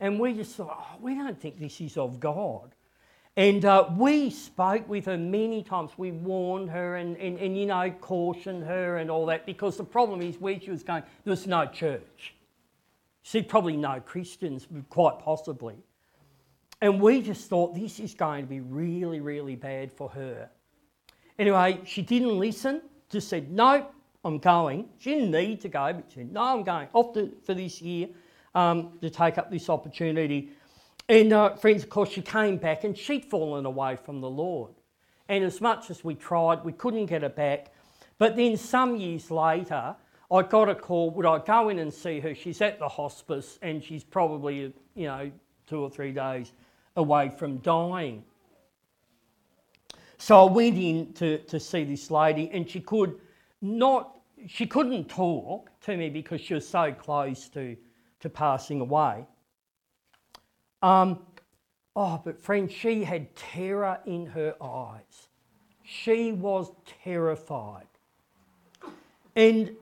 And 0.00 0.20
we 0.20 0.34
just 0.34 0.56
thought, 0.56 0.86
oh, 0.92 0.98
we 1.00 1.14
don't 1.14 1.40
think 1.40 1.58
this 1.58 1.80
is 1.80 1.96
of 1.96 2.20
God. 2.20 2.74
And 3.36 3.64
uh, 3.64 3.90
we 3.96 4.30
spoke 4.30 4.88
with 4.88 5.06
her 5.06 5.16
many 5.16 5.62
times. 5.62 5.92
We 5.96 6.10
warned 6.10 6.70
her 6.70 6.96
and, 6.96 7.16
and, 7.16 7.38
and, 7.38 7.56
you 7.56 7.66
know, 7.66 7.90
cautioned 8.00 8.64
her 8.64 8.96
and 8.96 9.10
all 9.10 9.26
that 9.26 9.46
because 9.46 9.76
the 9.76 9.84
problem 9.84 10.22
is 10.22 10.38
where 10.38 10.58
she 10.60 10.70
was 10.70 10.82
going, 10.82 11.02
there 11.24 11.30
was 11.30 11.46
no 11.46 11.66
church. 11.66 12.34
She 13.26 13.42
probably 13.42 13.76
no 13.76 13.98
Christians, 13.98 14.68
quite 14.88 15.18
possibly. 15.18 15.74
And 16.80 17.00
we 17.00 17.20
just 17.20 17.48
thought 17.48 17.74
this 17.74 17.98
is 17.98 18.14
going 18.14 18.44
to 18.44 18.48
be 18.48 18.60
really, 18.60 19.18
really 19.18 19.56
bad 19.56 19.92
for 19.92 20.08
her. 20.10 20.48
Anyway, 21.36 21.80
she 21.84 22.02
didn't 22.02 22.38
listen, 22.38 22.82
just 23.10 23.28
said, 23.28 23.50
No, 23.50 23.88
I'm 24.24 24.38
going. 24.38 24.90
She 24.98 25.14
didn't 25.14 25.32
need 25.32 25.60
to 25.62 25.68
go, 25.68 25.92
but 25.92 26.04
she 26.08 26.20
said, 26.20 26.32
No, 26.32 26.40
I'm 26.40 26.62
going 26.62 26.86
off 26.92 27.14
to, 27.14 27.32
for 27.44 27.52
this 27.52 27.82
year 27.82 28.10
um, 28.54 28.92
to 29.00 29.10
take 29.10 29.38
up 29.38 29.50
this 29.50 29.68
opportunity. 29.68 30.52
And 31.08 31.32
uh, 31.32 31.56
friends, 31.56 31.82
of 31.82 31.90
course, 31.90 32.10
she 32.10 32.22
came 32.22 32.58
back 32.58 32.84
and 32.84 32.96
she'd 32.96 33.24
fallen 33.24 33.66
away 33.66 33.96
from 33.96 34.20
the 34.20 34.30
Lord. 34.30 34.72
And 35.28 35.42
as 35.42 35.60
much 35.60 35.90
as 35.90 36.04
we 36.04 36.14
tried, 36.14 36.64
we 36.64 36.72
couldn't 36.72 37.06
get 37.06 37.22
her 37.22 37.28
back. 37.28 37.72
But 38.18 38.36
then 38.36 38.56
some 38.56 38.96
years 38.96 39.32
later, 39.32 39.96
I 40.30 40.42
got 40.42 40.68
a 40.68 40.74
call. 40.74 41.10
Would 41.10 41.26
I 41.26 41.38
go 41.38 41.68
in 41.68 41.78
and 41.78 41.92
see 41.92 42.20
her? 42.20 42.34
She's 42.34 42.60
at 42.60 42.78
the 42.78 42.88
hospice 42.88 43.58
and 43.62 43.82
she's 43.82 44.02
probably, 44.02 44.72
you 44.94 45.06
know, 45.06 45.30
two 45.66 45.80
or 45.80 45.90
three 45.90 46.12
days 46.12 46.52
away 46.96 47.28
from 47.28 47.58
dying. 47.58 48.24
So 50.18 50.46
I 50.46 50.50
went 50.50 50.78
in 50.78 51.12
to, 51.14 51.38
to 51.38 51.60
see 51.60 51.84
this 51.84 52.10
lady 52.10 52.50
and 52.52 52.68
she 52.68 52.80
could 52.80 53.20
not, 53.60 54.16
she 54.46 54.66
couldn't 54.66 55.08
talk 55.08 55.70
to 55.82 55.96
me 55.96 56.10
because 56.10 56.40
she 56.40 56.54
was 56.54 56.66
so 56.66 56.92
close 56.92 57.48
to, 57.50 57.76
to 58.20 58.28
passing 58.28 58.80
away. 58.80 59.26
Um, 60.82 61.20
oh, 61.94 62.20
but 62.24 62.40
friend, 62.40 62.70
she 62.70 63.04
had 63.04 63.34
terror 63.36 64.00
in 64.06 64.26
her 64.26 64.54
eyes. 64.60 65.28
She 65.84 66.32
was 66.32 66.72
terrified. 67.04 67.86
And 69.36 69.76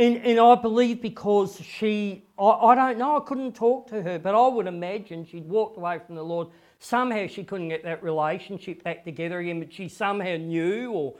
and, 0.00 0.16
and 0.24 0.40
I 0.40 0.54
believe 0.54 1.02
because 1.02 1.60
she, 1.60 2.24
I, 2.38 2.44
I 2.44 2.74
don't 2.74 2.98
know, 2.98 3.18
I 3.18 3.20
couldn't 3.20 3.54
talk 3.54 3.88
to 3.88 4.02
her, 4.02 4.18
but 4.18 4.34
I 4.34 4.48
would 4.48 4.66
imagine 4.66 5.26
she'd 5.26 5.46
walked 5.46 5.76
away 5.76 6.00
from 6.04 6.14
the 6.14 6.24
Lord. 6.24 6.48
Somehow 6.78 7.26
she 7.26 7.44
couldn't 7.44 7.68
get 7.68 7.84
that 7.84 8.02
relationship 8.02 8.82
back 8.82 9.04
together 9.04 9.38
again, 9.40 9.60
but 9.60 9.70
she 9.70 9.88
somehow 9.88 10.36
knew 10.36 10.92
or 10.92 11.14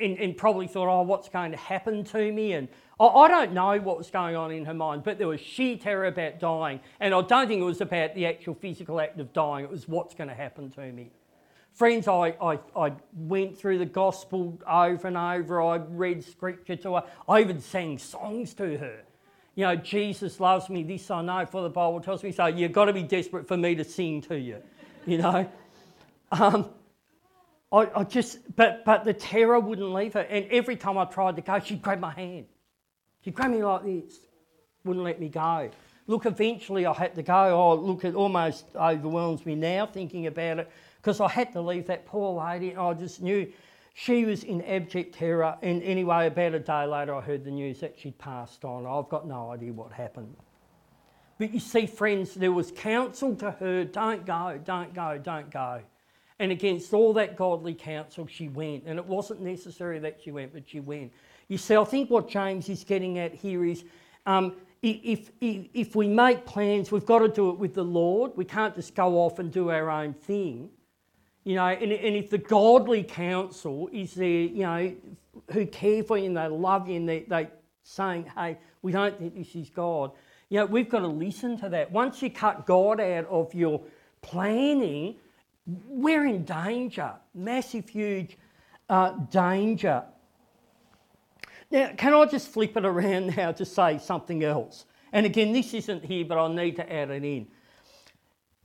and, 0.00 0.18
and, 0.18 0.36
probably 0.36 0.66
thought, 0.66 0.88
oh, 0.88 1.02
what's 1.02 1.28
going 1.28 1.52
to 1.52 1.56
happen 1.56 2.04
to 2.04 2.30
me? 2.32 2.52
And 2.52 2.68
I, 3.00 3.06
I, 3.06 3.28
don't 3.28 3.52
know 3.52 3.78
what 3.78 3.96
was 3.96 4.10
going 4.10 4.36
on 4.36 4.50
in 4.50 4.66
her 4.66 4.74
mind, 4.74 5.04
but 5.04 5.16
there 5.16 5.28
was 5.28 5.40
sheer 5.40 5.78
terror 5.78 6.06
about 6.06 6.38
dying. 6.38 6.80
And 7.00 7.14
I 7.14 7.22
don't 7.22 7.48
think 7.48 7.62
it 7.62 7.64
was 7.64 7.80
about 7.80 8.14
the 8.14 8.26
actual 8.26 8.54
physical 8.54 9.00
act 9.00 9.18
of 9.20 9.32
dying, 9.32 9.64
it 9.64 9.70
was 9.70 9.88
what's 9.88 10.14
going 10.14 10.28
to 10.28 10.34
happen 10.34 10.70
to 10.72 10.92
me. 10.92 11.12
Friends, 11.76 12.08
I, 12.08 12.34
I, 12.40 12.58
I 12.74 12.92
went 13.12 13.58
through 13.58 13.76
the 13.76 13.84
gospel 13.84 14.58
over 14.66 15.08
and 15.08 15.16
over. 15.18 15.60
I 15.60 15.76
read 15.76 16.24
scripture 16.24 16.74
to 16.76 16.94
her. 16.94 17.04
I 17.28 17.40
even 17.40 17.60
sang 17.60 17.98
songs 17.98 18.54
to 18.54 18.78
her. 18.78 19.00
You 19.56 19.64
know, 19.66 19.76
Jesus 19.76 20.40
loves 20.40 20.70
me, 20.70 20.84
this 20.84 21.10
I 21.10 21.20
know, 21.20 21.44
for 21.44 21.60
the 21.60 21.68
Bible 21.68 22.00
tells 22.00 22.22
me 22.22 22.32
so. 22.32 22.46
You've 22.46 22.72
got 22.72 22.86
to 22.86 22.94
be 22.94 23.02
desperate 23.02 23.46
for 23.46 23.58
me 23.58 23.74
to 23.74 23.84
sing 23.84 24.22
to 24.22 24.38
you, 24.38 24.62
you 25.06 25.18
know. 25.18 25.46
Um, 26.32 26.70
I, 27.70 27.90
I 27.94 28.04
just, 28.04 28.38
but, 28.56 28.82
but 28.86 29.04
the 29.04 29.12
terror 29.12 29.60
wouldn't 29.60 29.92
leave 29.92 30.14
her. 30.14 30.20
And 30.20 30.46
every 30.50 30.76
time 30.76 30.96
I 30.96 31.04
tried 31.04 31.36
to 31.36 31.42
go, 31.42 31.60
she'd 31.60 31.82
grab 31.82 32.00
my 32.00 32.12
hand. 32.12 32.46
She'd 33.22 33.34
grab 33.34 33.50
me 33.50 33.62
like 33.62 33.84
this, 33.84 34.20
wouldn't 34.82 35.04
let 35.04 35.20
me 35.20 35.28
go. 35.28 35.68
Look, 36.06 36.24
eventually 36.24 36.86
I 36.86 36.94
had 36.94 37.14
to 37.16 37.22
go. 37.22 37.34
Oh, 37.34 37.74
look, 37.74 38.02
it 38.04 38.14
almost 38.14 38.64
overwhelms 38.74 39.44
me 39.44 39.56
now 39.56 39.84
thinking 39.84 40.26
about 40.26 40.60
it 40.60 40.70
because 41.06 41.20
I 41.20 41.28
had 41.28 41.52
to 41.52 41.60
leave 41.60 41.86
that 41.86 42.04
poor 42.04 42.36
lady 42.36 42.74
I 42.74 42.92
just 42.92 43.22
knew 43.22 43.46
she 43.94 44.24
was 44.24 44.42
in 44.42 44.60
abject 44.62 45.14
terror. 45.14 45.56
And 45.62 45.80
anyway, 45.84 46.26
about 46.26 46.54
a 46.54 46.58
day 46.58 46.84
later, 46.84 47.14
I 47.14 47.20
heard 47.20 47.44
the 47.44 47.50
news 47.52 47.78
that 47.78 47.96
she'd 47.96 48.18
passed 48.18 48.64
on. 48.64 48.84
I've 48.84 49.08
got 49.08 49.24
no 49.24 49.52
idea 49.52 49.72
what 49.72 49.92
happened. 49.92 50.34
But 51.38 51.54
you 51.54 51.60
see, 51.60 51.86
friends, 51.86 52.34
there 52.34 52.50
was 52.50 52.72
counsel 52.72 53.36
to 53.36 53.52
her 53.52 53.84
don't 53.84 54.26
go, 54.26 54.58
don't 54.64 54.92
go, 54.92 55.16
don't 55.16 55.48
go. 55.48 55.80
And 56.40 56.50
against 56.50 56.92
all 56.92 57.12
that 57.12 57.36
godly 57.36 57.74
counsel, 57.74 58.26
she 58.26 58.48
went. 58.48 58.82
And 58.84 58.98
it 58.98 59.06
wasn't 59.06 59.42
necessary 59.42 60.00
that 60.00 60.18
she 60.20 60.32
went, 60.32 60.52
but 60.52 60.68
she 60.68 60.80
went. 60.80 61.12
You 61.46 61.56
see, 61.56 61.76
I 61.76 61.84
think 61.84 62.10
what 62.10 62.28
James 62.28 62.68
is 62.68 62.82
getting 62.82 63.20
at 63.20 63.32
here 63.32 63.64
is 63.64 63.84
um, 64.26 64.56
if, 64.82 65.30
if, 65.40 65.68
if 65.72 65.94
we 65.94 66.08
make 66.08 66.44
plans, 66.46 66.90
we've 66.90 67.06
got 67.06 67.20
to 67.20 67.28
do 67.28 67.50
it 67.50 67.58
with 67.58 67.74
the 67.74 67.84
Lord. 67.84 68.32
We 68.34 68.44
can't 68.44 68.74
just 68.74 68.96
go 68.96 69.20
off 69.20 69.38
and 69.38 69.52
do 69.52 69.70
our 69.70 69.88
own 69.88 70.12
thing. 70.12 70.70
You 71.46 71.54
know, 71.54 71.66
and, 71.66 71.92
and 71.92 72.16
if 72.16 72.28
the 72.28 72.38
godly 72.38 73.04
counsel 73.04 73.88
is 73.92 74.14
there, 74.14 74.26
you 74.26 74.64
know, 74.64 74.92
who 75.52 75.64
care 75.64 76.02
for 76.02 76.18
you 76.18 76.24
and 76.24 76.36
they 76.36 76.48
love 76.48 76.88
you 76.88 76.96
and 76.96 77.08
they, 77.08 77.20
they 77.20 77.46
saying, 77.84 78.28
hey, 78.36 78.58
we 78.82 78.90
don't 78.90 79.16
think 79.16 79.36
this 79.36 79.54
is 79.54 79.70
God, 79.70 80.10
you 80.48 80.58
know, 80.58 80.66
we've 80.66 80.88
got 80.88 81.00
to 81.00 81.06
listen 81.06 81.56
to 81.58 81.68
that. 81.68 81.92
Once 81.92 82.20
you 82.20 82.30
cut 82.30 82.66
God 82.66 82.98
out 82.98 83.26
of 83.26 83.54
your 83.54 83.80
planning, 84.22 85.14
we're 85.86 86.26
in 86.26 86.44
danger, 86.44 87.12
massive, 87.32 87.88
huge 87.88 88.36
uh, 88.88 89.12
danger. 89.30 90.02
Now, 91.70 91.92
can 91.96 92.12
I 92.12 92.26
just 92.26 92.48
flip 92.48 92.76
it 92.76 92.84
around 92.84 93.36
now 93.36 93.52
to 93.52 93.64
say 93.64 93.98
something 93.98 94.42
else? 94.42 94.84
And 95.12 95.24
again, 95.24 95.52
this 95.52 95.74
isn't 95.74 96.04
here, 96.04 96.24
but 96.24 96.38
I 96.38 96.52
need 96.52 96.74
to 96.74 96.92
add 96.92 97.10
it 97.10 97.22
in. 97.22 97.46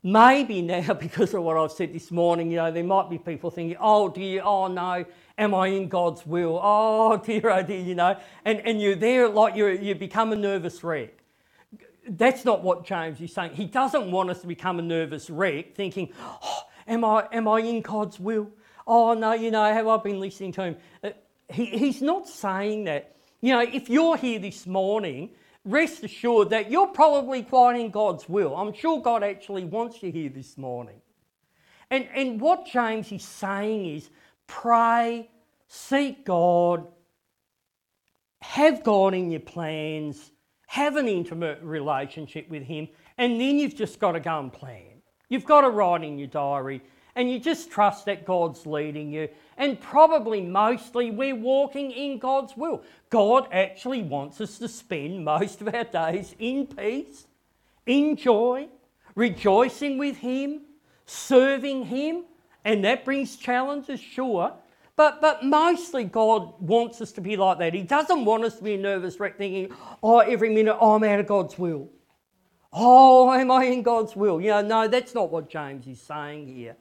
Maybe 0.04 0.62
now, 0.62 0.94
because 1.00 1.34
of 1.34 1.44
what 1.44 1.58
I've 1.58 1.72
said 1.72 1.94
this 1.94 2.12
morning, 2.12 2.50
you 2.52 2.58
know, 2.58 2.72
there 2.72 2.84
might 2.84 3.10
be 3.10 3.18
people 3.18 3.52
thinking, 3.52 3.78
oh 3.80 4.10
dear, 4.10 4.42
oh 4.44 4.68
no, 4.68 5.06
am 5.38 5.54
I 5.54 5.68
in 5.68 5.88
God's 5.88 6.26
will? 6.26 6.60
Oh 6.62 7.18
dear, 7.26 7.50
oh 7.50 7.64
dear, 7.64 7.80
you 7.80 7.96
know, 7.96 8.18
and, 8.46 8.60
and 8.62 8.82
you're 8.82 8.96
there 8.96 9.30
like 9.30 9.56
you 9.56 9.68
you 9.68 9.96
become 9.96 10.32
a 10.32 10.36
nervous 10.36 10.84
wreck. 10.84 11.14
That's 12.08 12.46
not 12.46 12.64
what 12.64 12.84
James 12.84 13.22
is 13.22 13.32
saying. 13.32 13.54
He 13.54 13.66
doesn't 13.66 14.10
want 14.10 14.32
us 14.32 14.42
to 14.42 14.48
become 14.48 14.80
a 14.80 14.82
nervous 14.82 15.30
wreck 15.30 15.76
thinking, 15.76 16.12
oh, 16.20 16.64
am 16.88 17.06
I, 17.06 17.28
am 17.32 17.48
I 17.48 17.60
in 17.60 17.82
God's 17.82 18.20
will? 18.20 18.52
oh 18.88 19.14
no, 19.14 19.34
you 19.34 19.52
know, 19.52 19.64
have 19.64 19.88
I 19.88 19.98
been 19.98 20.20
listening 20.20 20.52
to 20.54 20.64
him? 20.64 20.78
Uh, 21.04 21.10
he, 21.50 21.66
he's 21.66 22.02
not 22.02 22.28
saying 22.28 22.86
that. 22.86 23.16
You 23.42 23.54
know, 23.54 23.62
if 23.62 23.90
you're 23.90 24.18
here 24.18 24.38
this 24.38 24.68
morning, 24.68 25.32
rest 25.66 26.04
assured 26.04 26.50
that 26.50 26.72
you're 26.72 26.88
probably 26.88 27.44
quite 27.44 27.80
in 27.80 27.92
God's 27.92 28.28
will. 28.28 28.56
I'm 28.56 28.74
sure 28.74 29.02
God 29.02 29.24
actually 29.24 29.66
wants 29.66 30.02
you 30.02 30.12
here 30.12 30.30
this 30.30 30.58
morning. 30.58 31.02
And, 31.90 32.08
and 32.16 32.40
what 32.40 32.66
James 32.66 33.12
is 33.12 33.24
saying 33.24 33.96
is 33.96 34.10
pray, 34.48 35.30
seek 35.68 36.26
God, 36.26 36.88
have 38.42 38.84
God 38.84 39.14
in 39.14 39.30
your 39.30 39.42
plans, 39.42 40.32
have 40.68 40.96
an 40.96 41.08
intimate 41.08 41.60
relationship 41.62 42.50
with 42.50 42.64
Him, 42.64 42.88
and 43.18 43.40
then 43.40 43.60
you've 43.60 43.76
just 43.76 44.00
got 44.00 44.14
to 44.14 44.20
go 44.20 44.40
and 44.40 44.52
plan. 44.52 45.02
You've 45.30 45.46
got 45.46 45.62
to 45.62 45.70
write 45.70 46.04
in 46.04 46.18
your 46.18 46.28
diary, 46.28 46.82
and 47.16 47.30
you 47.30 47.40
just 47.40 47.72
trust 47.72 48.06
that 48.06 48.26
God's 48.26 48.66
leading 48.66 49.12
you. 49.12 49.30
And 49.58 49.80
probably 49.80 50.42
mostly 50.42 51.12
we're 51.12 51.36
walking 51.36 51.92
in 51.92 52.20
God's 52.20 52.56
will. 52.56 52.84
God 53.10 53.48
actually 53.52 54.02
wants 54.02 54.40
us 54.42 54.58
to 54.60 54.68
spend 54.68 55.26
most 55.26 55.62
of 55.62 55.74
our 55.74 55.84
days 55.84 56.36
in 56.40 56.68
peace, 56.68 57.28
in 57.86 58.16
joy, 58.16 58.70
rejoicing 59.16 59.98
with 59.98 60.18
Him, 60.18 60.62
serving 61.06 61.86
Him, 61.86 62.24
and 62.64 62.86
that 62.86 63.04
brings 63.06 63.36
challenges, 63.36 64.00
sure. 64.00 64.54
But, 64.96 65.20
but 65.20 65.44
mostly 65.44 66.04
God 66.04 66.54
wants 66.62 67.02
us 67.02 67.12
to 67.14 67.22
be 67.22 67.36
like 67.36 67.58
that. 67.60 67.74
He 67.74 67.82
doesn't 67.82 68.24
want 68.24 68.44
us 68.44 68.58
to 68.58 68.64
be 68.64 68.76
a 68.76 68.78
nervous 68.78 69.20
wreck 69.20 69.38
thinking, 69.38 69.76
oh, 70.04 70.20
every 70.20 70.50
minute, 70.50 70.78
oh, 70.80 70.96
I'm 70.96 71.04
out 71.04 71.20
of 71.20 71.28
God's 71.28 71.58
will. 71.58 71.90
Oh, 72.74 73.34
am 73.34 73.52
I 73.52 73.66
in 73.66 73.82
God's 73.82 74.16
will? 74.16 74.40
You 74.40 74.52
know, 74.52 74.62
no, 74.62 74.88
that's 74.88 75.14
not 75.14 75.32
what 75.32 75.50
James 75.50 75.88
is 75.88 76.02
saying 76.02 76.48
here. 76.48 76.76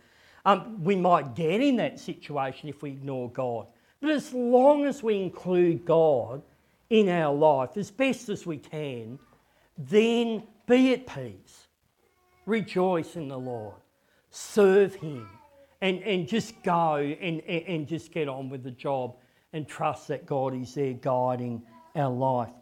Um, 0.45 0.83
we 0.83 0.97
might 0.97 1.35
get 1.35 1.61
in 1.61 1.77
that 1.77 2.01
situation 2.01 2.69
if 2.69 2.83
we 2.83 2.91
ignore 2.91 3.31
God. 3.31 3.67
But 4.01 4.11
as 4.11 4.33
long 4.33 4.87
as 4.87 5.03
we 5.03 5.21
include 5.21 5.85
God 5.85 6.43
in 6.89 7.09
our 7.09 7.35
life 7.35 7.77
as 7.77 7.91
best 7.91 8.29
as 8.29 8.47
we 8.47 8.57
can, 8.57 9.19
then 9.77 10.43
be 10.67 10.93
at 10.95 11.07
peace. 11.07 11.69
Rejoice 12.47 13.17
in 13.17 13.29
the 13.29 13.39
Lord. 13.39 13.75
Serve 14.31 14.95
Him. 14.95 15.29
And, 15.83 16.03
and 16.03 16.29
just 16.29 16.63
go 16.63 16.97
and, 16.97 17.41
and 17.41 17.89
just 17.89 18.13
get 18.13 18.29
on 18.29 18.51
with 18.51 18.63
the 18.63 18.71
job 18.71 19.17
and 19.53 19.67
trust 19.67 20.09
that 20.09 20.27
God 20.27 20.55
is 20.55 20.75
there 20.75 20.93
guiding 20.93 21.63
our 21.97 22.11
life. 22.11 22.53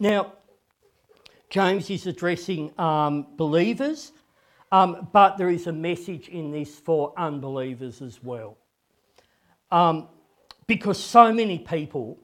Now, 0.00 0.32
James 1.50 1.88
is 1.88 2.08
addressing 2.08 2.72
um, 2.80 3.28
believers, 3.36 4.12
um, 4.74 5.06
but 5.12 5.38
there 5.38 5.50
is 5.50 5.68
a 5.68 5.72
message 5.72 6.26
in 6.26 6.50
this 6.50 6.80
for 6.80 7.12
unbelievers 7.16 8.02
as 8.02 8.20
well. 8.24 8.58
Um, 9.70 10.08
because 10.66 10.98
so 10.98 11.32
many 11.32 11.60
people 11.60 12.18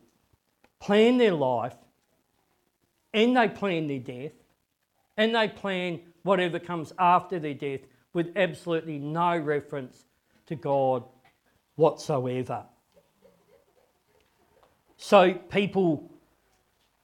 plan 0.80 1.16
their 1.16 1.32
life 1.32 1.76
and 3.14 3.36
they 3.36 3.46
plan 3.46 3.86
their 3.86 4.00
death 4.00 4.32
and 5.16 5.32
they 5.32 5.46
plan 5.46 6.00
whatever 6.24 6.58
comes 6.58 6.92
after 6.98 7.38
their 7.38 7.54
death 7.54 7.82
with 8.14 8.32
absolutely 8.34 8.98
no 8.98 9.38
reference 9.38 10.06
to 10.46 10.56
God 10.56 11.04
whatsoever. 11.76 12.64
So 14.96 15.34
people 15.34 16.10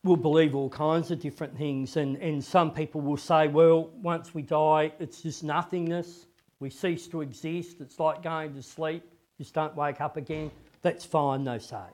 will 0.07 0.17
believe 0.17 0.55
all 0.55 0.71
kinds 0.71 1.11
of 1.11 1.21
different 1.21 1.57
things, 1.59 1.97
and, 1.97 2.17
and 2.19 2.43
some 2.43 2.71
people 2.71 3.01
will 3.01 3.17
say, 3.17 3.49
well, 3.49 3.91
once 4.01 4.33
we 4.35 4.43
die, 4.43 4.93
it's 4.99 5.21
just 5.21 5.45
nothingness. 5.45 6.27
We 6.61 6.71
cease 6.71 7.07
to 7.09 7.21
exist. 7.21 7.81
It's 7.81 7.99
like 8.01 8.23
going 8.23 8.55
to 8.55 8.63
sleep. 8.63 9.03
Just 9.37 9.53
don't 9.53 9.77
wake 9.77 10.01
up 10.01 10.17
again. 10.17 10.51
That's 10.81 11.05
fine, 11.05 11.45
they 11.45 11.59
say. 11.59 11.85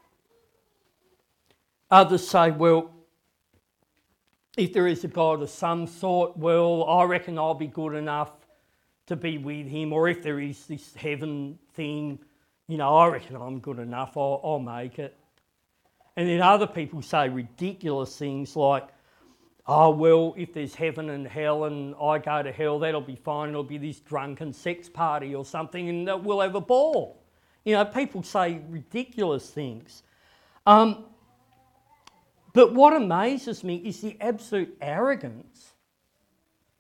Others 1.90 2.28
say, 2.28 2.50
well, 2.52 2.90
if 4.56 4.72
there 4.72 4.86
is 4.86 5.02
a 5.04 5.08
God 5.08 5.42
of 5.42 5.50
some 5.50 5.86
sort, 5.86 6.36
well, 6.36 6.84
I 6.84 7.04
reckon 7.04 7.38
I'll 7.38 7.54
be 7.54 7.66
good 7.66 7.94
enough 7.94 8.30
to 9.06 9.16
be 9.16 9.38
with 9.38 9.66
Him. 9.66 9.92
Or 9.92 10.08
if 10.08 10.22
there 10.22 10.38
is 10.38 10.66
this 10.66 10.94
heaven 10.94 11.58
thing, 11.74 12.18
you 12.68 12.76
know, 12.76 12.94
I 12.94 13.08
reckon 13.08 13.36
I'm 13.36 13.58
good 13.58 13.78
enough, 13.78 14.16
I'll, 14.16 14.40
I'll 14.44 14.58
make 14.58 14.98
it. 14.98 15.16
And 16.16 16.28
then 16.28 16.40
other 16.40 16.66
people 16.66 17.02
say 17.02 17.28
ridiculous 17.28 18.16
things 18.16 18.54
like, 18.54 18.88
oh, 19.66 19.90
well, 19.90 20.34
if 20.36 20.52
there's 20.52 20.74
heaven 20.74 21.10
and 21.10 21.26
hell 21.26 21.64
and 21.64 21.94
I 22.00 22.18
go 22.18 22.42
to 22.42 22.52
hell, 22.52 22.78
that'll 22.78 23.00
be 23.00 23.16
fine. 23.16 23.50
It'll 23.50 23.62
be 23.62 23.78
this 23.78 24.00
drunken 24.00 24.52
sex 24.52 24.88
party 24.88 25.34
or 25.34 25.44
something 25.44 25.88
and 25.88 26.24
we'll 26.24 26.40
have 26.40 26.54
a 26.54 26.60
ball. 26.60 27.22
You 27.64 27.74
know, 27.74 27.84
people 27.84 28.22
say 28.22 28.60
ridiculous 28.68 29.48
things. 29.48 30.02
Um, 30.66 31.04
but 32.52 32.74
what 32.74 32.94
amazes 32.94 33.64
me 33.64 33.76
is 33.76 34.00
the 34.00 34.16
absolute 34.20 34.76
arrogance 34.80 35.72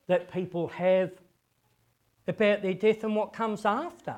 that 0.08 0.30
people 0.30 0.68
have 0.68 1.12
about 2.28 2.62
their 2.62 2.74
death 2.74 3.04
and 3.04 3.16
what 3.16 3.32
comes 3.32 3.64
after. 3.64 4.16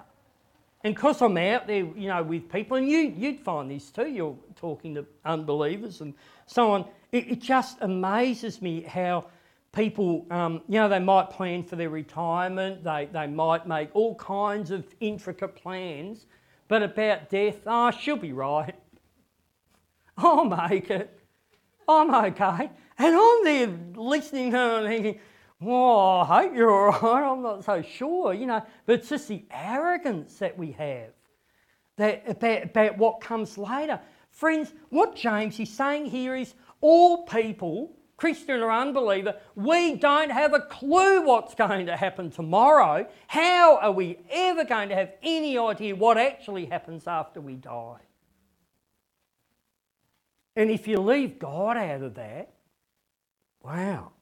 And 0.85 0.95
because 0.95 1.23
I'm 1.23 1.39
out 1.39 1.67
there, 1.67 1.87
you 1.97 2.09
know, 2.09 2.23
with 2.23 2.53
people, 2.53 2.77
and 2.77 2.87
you, 2.87 3.15
you'd 3.17 3.41
find 3.41 3.71
this 3.71 3.91
too, 3.91 4.07
you're 4.07 4.37
talking 4.55 4.95
to 4.97 5.07
unbelievers 5.25 6.03
and 6.03 6.13
so 6.47 6.73
on, 6.73 6.85
it, 7.11 7.27
it 7.31 7.41
just 7.41 7.79
amazes 7.81 8.61
me 8.61 8.83
how 8.83 9.25
people, 9.73 10.27
um, 10.31 10.61
you 10.69 10.75
know, 10.75 10.89
they 10.91 10.99
might 10.99 11.31
plan 11.31 11.65
for 11.65 11.77
their 11.77 11.89
retirement, 11.89 12.85
they, 12.85 13.09
they 13.11 13.27
might 13.27 13.67
make 13.67 13.89
all 13.95 14.15
kinds 14.17 14.71
of 14.71 14.87
intricate 15.01 15.57
plans, 15.57 16.27
but 16.69 16.83
about 16.83 17.31
death, 17.31 17.57
oh, 17.67 17.91
she'll 17.91 18.17
be 18.17 18.33
right. 18.33 18.75
I'll 20.19 20.45
make 20.45 20.91
it. 20.91 21.19
I'm 21.89 22.15
okay. 22.15 22.71
And 22.99 23.17
I'm 23.17 23.45
there 23.45 23.75
listening 23.97 24.53
to 24.53 24.57
her 24.57 24.79
and 24.79 24.89
thinking, 24.89 25.21
well, 25.65 26.21
I 26.21 26.43
hope 26.43 26.55
you're 26.55 26.71
all 26.71 27.01
right. 27.01 27.31
I'm 27.31 27.43
not 27.43 27.65
so 27.65 27.83
sure, 27.83 28.35
you 28.35 28.47
know. 28.47 28.63
But 28.87 29.01
it's 29.01 29.09
just 29.09 29.29
the 29.29 29.45
arrogance 29.51 30.37
that 30.37 30.57
we 30.59 30.73
have 30.73 31.11
that, 31.97 32.25
about, 32.27 32.65
about 32.65 32.99
what 32.99 33.21
comes 33.21 33.57
later. 33.57 34.01
Friends, 34.31 34.73
what 34.91 35.17
James 35.17 35.59
is 35.61 35.73
saying 35.73 36.07
here 36.07 36.35
is 36.35 36.55
all 36.81 37.25
people, 37.25 37.97
Christian 38.17 38.61
or 38.61 38.71
unbeliever, 38.71 39.37
we 39.55 39.97
don't 39.97 40.31
have 40.31 40.55
a 40.55 40.61
clue 40.61 41.23
what's 41.23 41.55
going 41.55 41.87
to 41.87 41.97
happen 41.97 42.31
tomorrow. 42.31 43.07
How 43.27 43.79
are 43.79 43.93
we 43.93 44.19
ever 44.31 44.65
going 44.65 44.89
to 44.89 44.95
have 44.95 45.13
any 45.23 45.57
idea 45.57 45.95
what 45.95 46.19
actually 46.19 46.67
happens 46.67 47.07
after 47.07 47.41
we 47.41 47.55
die? 47.55 48.01
And 50.57 50.71
if 50.71 50.87
you 50.87 51.01
leave 51.01 51.39
God 51.39 51.77
out 51.77 52.03
of 52.03 52.15
that, 52.15 52.55
wow, 53.63 54.13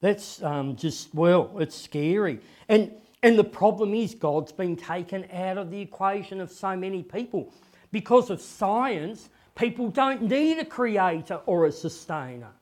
that's 0.00 0.42
um, 0.42 0.76
just, 0.76 1.14
well, 1.14 1.50
it's 1.58 1.76
scary. 1.76 2.40
And, 2.68 2.92
and 3.22 3.38
the 3.38 3.44
problem 3.44 3.94
is, 3.94 4.14
God's 4.14 4.52
been 4.52 4.76
taken 4.76 5.26
out 5.32 5.58
of 5.58 5.70
the 5.70 5.80
equation 5.80 6.40
of 6.40 6.50
so 6.50 6.76
many 6.76 7.02
people. 7.02 7.52
Because 7.90 8.30
of 8.30 8.40
science, 8.40 9.28
people 9.54 9.88
don't 9.88 10.22
need 10.22 10.58
a 10.58 10.64
creator 10.64 11.40
or 11.46 11.66
a 11.66 11.72
sustainer. 11.72 12.52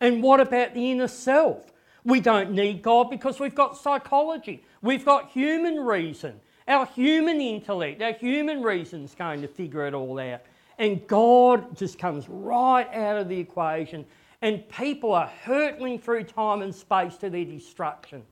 And 0.00 0.22
what 0.22 0.40
about 0.40 0.74
the 0.74 0.90
inner 0.92 1.08
self? 1.08 1.72
We 2.04 2.20
don't 2.20 2.52
need 2.52 2.82
God 2.82 3.10
because 3.10 3.40
we've 3.40 3.54
got 3.54 3.76
psychology, 3.76 4.62
we've 4.82 5.04
got 5.04 5.30
human 5.30 5.76
reason. 5.80 6.40
Our 6.68 6.86
human 6.86 7.40
intellect, 7.40 8.02
our 8.02 8.12
human 8.12 8.62
reason 8.62 9.04
is 9.04 9.14
going 9.14 9.40
to 9.42 9.48
figure 9.48 9.86
it 9.86 9.94
all 9.94 10.18
out. 10.18 10.42
And 10.78 11.06
God 11.06 11.76
just 11.76 11.98
comes 11.98 12.28
right 12.28 12.88
out 12.92 13.18
of 13.18 13.28
the 13.28 13.38
equation 13.38 14.04
and 14.42 14.68
people 14.68 15.12
are 15.12 15.30
hurtling 15.42 15.98
through 15.98 16.24
time 16.24 16.62
and 16.62 16.74
space 16.74 17.16
to 17.16 17.30
their 17.30 17.44
destruction, 17.44 18.22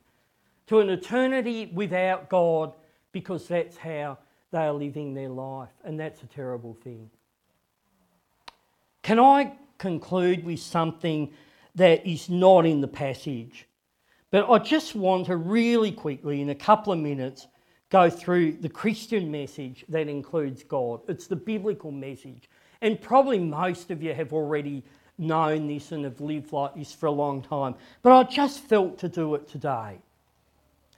to 0.67 0.79
an 0.79 0.89
eternity 0.89 1.71
without 1.73 2.29
God, 2.29 2.73
because 3.11 3.47
that's 3.47 3.77
how 3.77 4.17
they 4.51 4.59
are 4.59 4.73
living 4.73 5.13
their 5.13 5.29
life, 5.29 5.69
and 5.83 5.99
that's 5.99 6.21
a 6.23 6.27
terrible 6.27 6.75
thing. 6.83 7.09
Can 9.03 9.19
I 9.19 9.53
conclude 9.77 10.43
with 10.43 10.59
something 10.59 11.31
that 11.75 12.07
is 12.07 12.29
not 12.29 12.65
in 12.65 12.81
the 12.81 12.87
passage? 12.87 13.67
But 14.31 14.49
I 14.49 14.59
just 14.59 14.95
want 14.95 15.27
to 15.27 15.37
really 15.37 15.91
quickly, 15.91 16.41
in 16.41 16.49
a 16.49 16.55
couple 16.55 16.91
of 16.91 16.99
minutes, 16.99 17.47
go 17.89 18.09
through 18.09 18.53
the 18.53 18.69
Christian 18.69 19.29
message 19.31 19.85
that 19.89 20.07
includes 20.07 20.63
God. 20.63 21.01
It's 21.07 21.27
the 21.27 21.35
biblical 21.35 21.91
message. 21.91 22.49
And 22.81 22.99
probably 22.99 23.39
most 23.39 23.91
of 23.91 24.01
you 24.01 24.13
have 24.13 24.33
already 24.33 24.83
known 25.17 25.67
this 25.67 25.91
and 25.91 26.03
have 26.03 26.21
lived 26.21 26.51
like 26.51 26.75
this 26.75 26.93
for 26.93 27.07
a 27.07 27.11
long 27.11 27.41
time. 27.41 27.75
But 28.01 28.13
I 28.13 28.23
just 28.23 28.59
felt 28.61 28.97
to 28.99 29.09
do 29.09 29.35
it 29.35 29.47
today. 29.47 29.99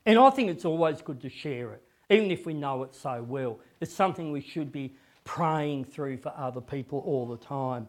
And 0.05 0.17
I 0.17 0.29
think 0.29 0.49
it's 0.49 0.65
always 0.65 1.01
good 1.01 1.21
to 1.21 1.29
share 1.29 1.73
it, 1.73 1.83
even 2.09 2.31
if 2.31 2.45
we 2.45 2.53
know 2.53 2.83
it 2.83 2.95
so 2.95 3.21
well. 3.23 3.59
It's 3.81 3.93
something 3.93 4.31
we 4.31 4.41
should 4.41 4.71
be 4.71 4.95
praying 5.23 5.85
through 5.85 6.17
for 6.17 6.33
other 6.37 6.61
people 6.61 6.99
all 6.99 7.25
the 7.25 7.37
time. 7.37 7.87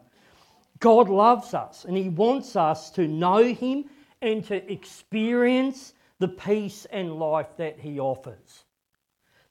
God 0.79 1.09
loves 1.09 1.53
us 1.53 1.85
and 1.85 1.95
He 1.95 2.09
wants 2.09 2.55
us 2.55 2.89
to 2.91 3.07
know 3.07 3.53
Him 3.53 3.85
and 4.21 4.43
to 4.45 4.71
experience 4.71 5.93
the 6.19 6.27
peace 6.27 6.85
and 6.91 7.17
life 7.17 7.47
that 7.57 7.79
He 7.79 7.99
offers. 7.99 8.65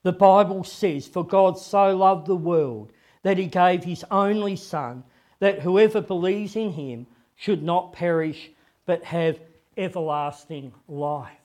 The 0.03 0.13
Bible 0.13 0.63
says, 0.63 1.07
For 1.07 1.25
God 1.25 1.57
so 1.57 1.95
loved 1.95 2.27
the 2.27 2.35
world 2.35 2.93
that 3.23 3.37
he 3.37 3.47
gave 3.47 3.83
his 3.83 4.05
only 4.11 4.55
Son, 4.55 5.03
that 5.39 5.59
whoever 5.59 6.01
believes 6.01 6.55
in 6.55 6.71
him 6.71 7.07
should 7.35 7.63
not 7.63 7.93
perish 7.93 8.51
but 8.85 9.03
have 9.03 9.39
everlasting 9.77 10.73
life. 10.87 11.37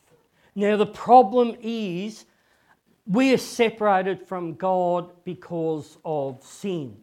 Now, 0.55 0.77
the 0.77 0.87
problem 0.87 1.57
is 1.61 2.25
we 3.07 3.33
are 3.35 3.39
separated 3.39 4.27
from 4.27 4.55
God 4.55 5.13
because 5.25 5.99
of 6.05 6.43
sin. 6.43 6.97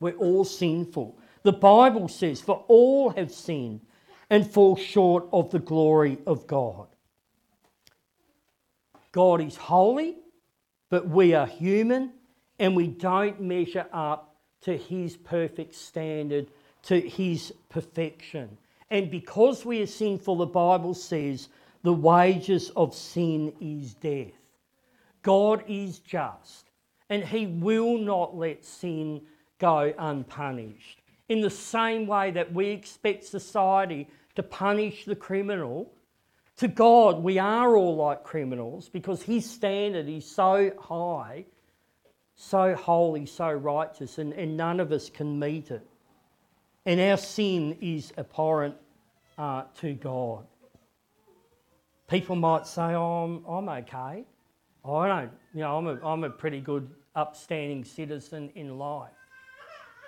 We're 0.00 0.16
all 0.16 0.44
sinful. 0.44 1.18
The 1.42 1.52
Bible 1.52 2.08
says, 2.08 2.40
For 2.40 2.64
all 2.68 3.10
have 3.10 3.32
sinned 3.32 3.80
and 4.28 4.48
fall 4.48 4.76
short 4.76 5.26
of 5.32 5.50
the 5.50 5.58
glory 5.58 6.18
of 6.26 6.46
God. 6.46 6.86
God 9.12 9.40
is 9.40 9.56
holy, 9.56 10.16
but 10.88 11.08
we 11.08 11.34
are 11.34 11.46
human 11.46 12.12
and 12.58 12.76
we 12.76 12.86
don't 12.86 13.40
measure 13.40 13.86
up 13.92 14.29
to 14.62 14.76
his 14.76 15.16
perfect 15.16 15.74
standard, 15.74 16.48
to 16.82 17.00
his 17.00 17.52
perfection. 17.68 18.56
And 18.90 19.10
because 19.10 19.64
we 19.64 19.82
are 19.82 19.86
sinful, 19.86 20.36
the 20.36 20.46
Bible 20.46 20.94
says 20.94 21.48
the 21.82 21.92
wages 21.92 22.70
of 22.70 22.94
sin 22.94 23.52
is 23.60 23.94
death. 23.94 24.32
God 25.22 25.64
is 25.68 25.98
just 26.00 26.70
and 27.08 27.24
he 27.24 27.46
will 27.46 27.98
not 27.98 28.36
let 28.36 28.64
sin 28.64 29.22
go 29.58 29.92
unpunished. 29.98 31.02
In 31.28 31.40
the 31.40 31.50
same 31.50 32.06
way 32.06 32.30
that 32.30 32.52
we 32.52 32.68
expect 32.68 33.24
society 33.24 34.08
to 34.36 34.42
punish 34.42 35.04
the 35.04 35.16
criminal, 35.16 35.92
to 36.56 36.68
God, 36.68 37.22
we 37.22 37.38
are 37.38 37.76
all 37.76 37.96
like 37.96 38.22
criminals 38.22 38.88
because 38.88 39.22
His 39.22 39.48
standard 39.48 40.08
is 40.08 40.26
so 40.26 40.70
high, 40.78 41.46
so 42.42 42.74
holy, 42.74 43.26
so 43.26 43.52
righteous, 43.52 44.16
and, 44.16 44.32
and 44.32 44.56
none 44.56 44.80
of 44.80 44.92
us 44.92 45.10
can 45.10 45.38
meet 45.38 45.70
it. 45.70 45.86
And 46.86 46.98
our 46.98 47.18
sin 47.18 47.76
is 47.82 48.14
abhorrent 48.16 48.76
uh, 49.36 49.64
to 49.80 49.92
God. 49.92 50.46
People 52.08 52.36
might 52.36 52.66
say, 52.66 52.94
oh, 52.94 53.24
I'm, 53.24 53.44
I'm 53.46 53.68
okay. 53.68 54.24
I 54.84 55.08
don't, 55.08 55.30
you 55.52 55.60
know, 55.60 55.76
I'm 55.76 55.86
a, 55.86 56.00
I'm 56.02 56.24
a 56.24 56.30
pretty 56.30 56.60
good, 56.60 56.90
upstanding 57.14 57.84
citizen 57.84 58.50
in 58.54 58.78
life. 58.78 59.10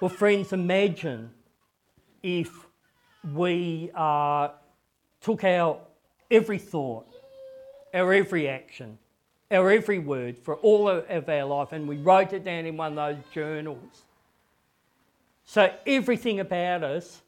Well, 0.01 0.09
friends, 0.09 0.55
imagine 0.55 1.31
if 2.23 2.51
we 3.35 3.91
uh, 3.95 4.49
took 5.21 5.45
our 5.45 5.81
every 6.31 6.59
thought, 6.59 7.07
our 7.93 8.15
every 8.15 8.49
action, 8.49 8.99
our 9.53 9.71
every 9.71 9.99
word 9.99 10.39
for 10.39 10.57
all 10.57 10.89
of 10.89 11.29
our 11.29 11.45
life 11.45 11.73
and 11.73 11.87
we 11.87 11.97
wrote 11.97 12.33
it 12.33 12.45
down 12.45 12.67
in 12.67 12.77
one 12.77 12.99
of 12.99 13.17
those 13.17 13.25
journals. 13.33 14.05
So 15.45 15.73
everything 15.87 16.41
about 16.41 16.83
us, 16.83 17.21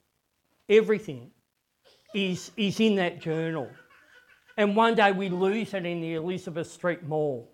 everything, 0.68 1.30
is, 2.14 2.50
is 2.56 2.80
in 2.80 2.94
that 2.96 3.20
journal. 3.20 3.68
And 4.56 4.76
one 4.76 4.94
day 4.94 5.12
we 5.12 5.28
lose 5.28 5.74
it 5.74 5.84
in 5.84 6.00
the 6.00 6.14
Elizabeth 6.14 6.70
Street 6.70 7.02
Mall. 7.02 7.50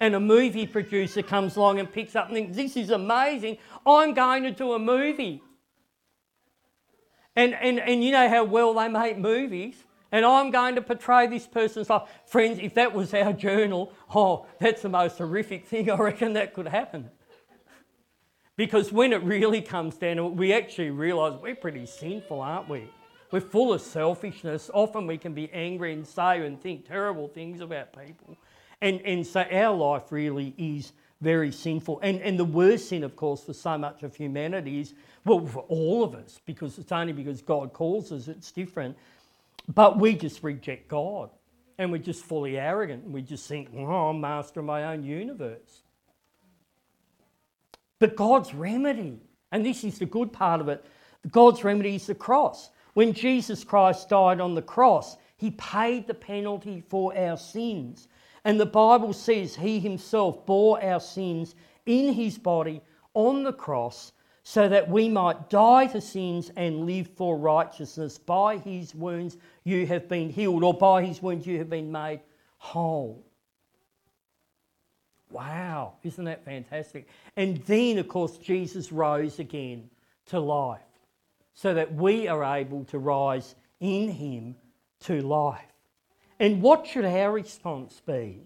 And 0.00 0.14
a 0.14 0.20
movie 0.20 0.66
producer 0.66 1.22
comes 1.22 1.56
along 1.56 1.78
and 1.78 1.90
picks 1.90 2.16
up 2.16 2.26
and 2.26 2.34
thinks, 2.34 2.56
This 2.56 2.76
is 2.76 2.90
amazing. 2.90 3.58
I'm 3.86 4.14
going 4.14 4.42
to 4.42 4.50
do 4.50 4.72
a 4.72 4.78
movie. 4.78 5.42
And, 7.36 7.54
and, 7.54 7.78
and 7.78 8.02
you 8.02 8.10
know 8.10 8.28
how 8.28 8.44
well 8.44 8.74
they 8.74 8.88
make 8.88 9.16
movies. 9.18 9.76
And 10.12 10.26
I'm 10.26 10.50
going 10.50 10.74
to 10.74 10.82
portray 10.82 11.26
this 11.26 11.46
person's 11.46 11.88
life. 11.88 12.02
Friends, 12.26 12.58
if 12.60 12.74
that 12.74 12.92
was 12.92 13.14
our 13.14 13.32
journal, 13.32 13.92
oh, 14.14 14.46
that's 14.60 14.82
the 14.82 14.90
most 14.90 15.18
horrific 15.18 15.66
thing 15.66 15.90
I 15.90 15.96
reckon 15.96 16.34
that 16.34 16.52
could 16.52 16.68
happen. 16.68 17.10
Because 18.56 18.92
when 18.92 19.14
it 19.14 19.22
really 19.22 19.62
comes 19.62 19.96
down 19.96 20.16
to 20.16 20.26
it, 20.26 20.34
we 20.34 20.52
actually 20.52 20.90
realise 20.90 21.40
we're 21.40 21.56
pretty 21.56 21.86
sinful, 21.86 22.42
aren't 22.42 22.68
we? 22.68 22.88
We're 23.30 23.40
full 23.40 23.72
of 23.72 23.80
selfishness. 23.80 24.70
Often 24.74 25.06
we 25.06 25.16
can 25.16 25.32
be 25.32 25.50
angry 25.52 25.94
and 25.94 26.06
say 26.06 26.46
and 26.46 26.60
think 26.60 26.86
terrible 26.86 27.28
things 27.28 27.62
about 27.62 27.98
people. 27.98 28.36
And, 28.82 29.00
and 29.06 29.26
so 29.26 29.40
our 29.40 29.74
life 29.74 30.12
really 30.12 30.54
is 30.58 30.92
very 31.22 31.50
sinful. 31.50 32.00
And, 32.02 32.20
and 32.20 32.38
the 32.38 32.44
worst 32.44 32.90
sin, 32.90 33.04
of 33.04 33.16
course, 33.16 33.44
for 33.44 33.54
so 33.54 33.78
much 33.78 34.02
of 34.02 34.14
humanity 34.14 34.80
is, 34.80 34.92
well, 35.24 35.46
for 35.46 35.60
all 35.68 36.04
of 36.04 36.14
us, 36.14 36.40
because 36.44 36.78
it's 36.78 36.92
only 36.92 37.12
because 37.14 37.40
God 37.40 37.72
calls 37.72 38.12
us, 38.12 38.28
it's 38.28 38.52
different. 38.52 38.98
But 39.68 39.98
we 39.98 40.14
just 40.14 40.42
reject 40.42 40.88
God. 40.88 41.30
And 41.78 41.90
we're 41.90 41.98
just 41.98 42.24
fully 42.24 42.58
arrogant. 42.58 43.04
And 43.04 43.14
we 43.14 43.22
just 43.22 43.46
think, 43.48 43.70
oh, 43.76 44.10
I'm 44.10 44.20
master 44.20 44.60
of 44.60 44.66
my 44.66 44.84
own 44.92 45.04
universe. 45.04 45.82
But 47.98 48.16
God's 48.16 48.52
remedy, 48.52 49.20
and 49.52 49.64
this 49.64 49.84
is 49.84 49.98
the 49.98 50.06
good 50.06 50.32
part 50.32 50.60
of 50.60 50.68
it, 50.68 50.84
God's 51.30 51.62
remedy 51.62 51.94
is 51.94 52.06
the 52.06 52.14
cross. 52.14 52.70
When 52.94 53.12
Jesus 53.12 53.64
Christ 53.64 54.08
died 54.08 54.40
on 54.40 54.54
the 54.54 54.62
cross, 54.62 55.16
he 55.36 55.52
paid 55.52 56.06
the 56.06 56.14
penalty 56.14 56.80
for 56.80 57.16
our 57.16 57.36
sins. 57.36 58.08
And 58.44 58.58
the 58.58 58.66
Bible 58.66 59.12
says 59.12 59.54
he 59.54 59.78
himself 59.78 60.44
bore 60.46 60.82
our 60.82 61.00
sins 61.00 61.54
in 61.86 62.12
his 62.12 62.38
body 62.38 62.82
on 63.14 63.44
the 63.44 63.52
cross 63.52 64.12
so 64.42 64.68
that 64.68 64.88
we 64.88 65.08
might 65.08 65.48
die 65.50 65.86
to 65.86 66.00
sins 66.00 66.50
and 66.56 66.86
live 66.86 67.08
for 67.16 67.36
righteousness. 67.38 68.18
By 68.18 68.58
his 68.58 68.94
wounds 68.94 69.36
you 69.64 69.86
have 69.86 70.08
been 70.08 70.30
healed, 70.30 70.64
or 70.64 70.74
by 70.74 71.04
his 71.04 71.22
wounds 71.22 71.46
you 71.46 71.58
have 71.58 71.70
been 71.70 71.92
made 71.92 72.20
whole. 72.58 73.24
Wow, 75.30 75.94
isn't 76.02 76.24
that 76.24 76.44
fantastic? 76.44 77.08
And 77.36 77.58
then, 77.64 77.98
of 77.98 78.08
course, 78.08 78.36
Jesus 78.36 78.92
rose 78.92 79.38
again 79.38 79.88
to 80.26 80.38
life 80.38 80.80
so 81.54 81.74
that 81.74 81.94
we 81.94 82.28
are 82.28 82.56
able 82.56 82.84
to 82.86 82.98
rise 82.98 83.54
in 83.80 84.08
him 84.08 84.56
to 85.00 85.20
life. 85.22 85.60
And 86.38 86.60
what 86.60 86.86
should 86.86 87.04
our 87.04 87.32
response 87.32 88.00
be? 88.04 88.42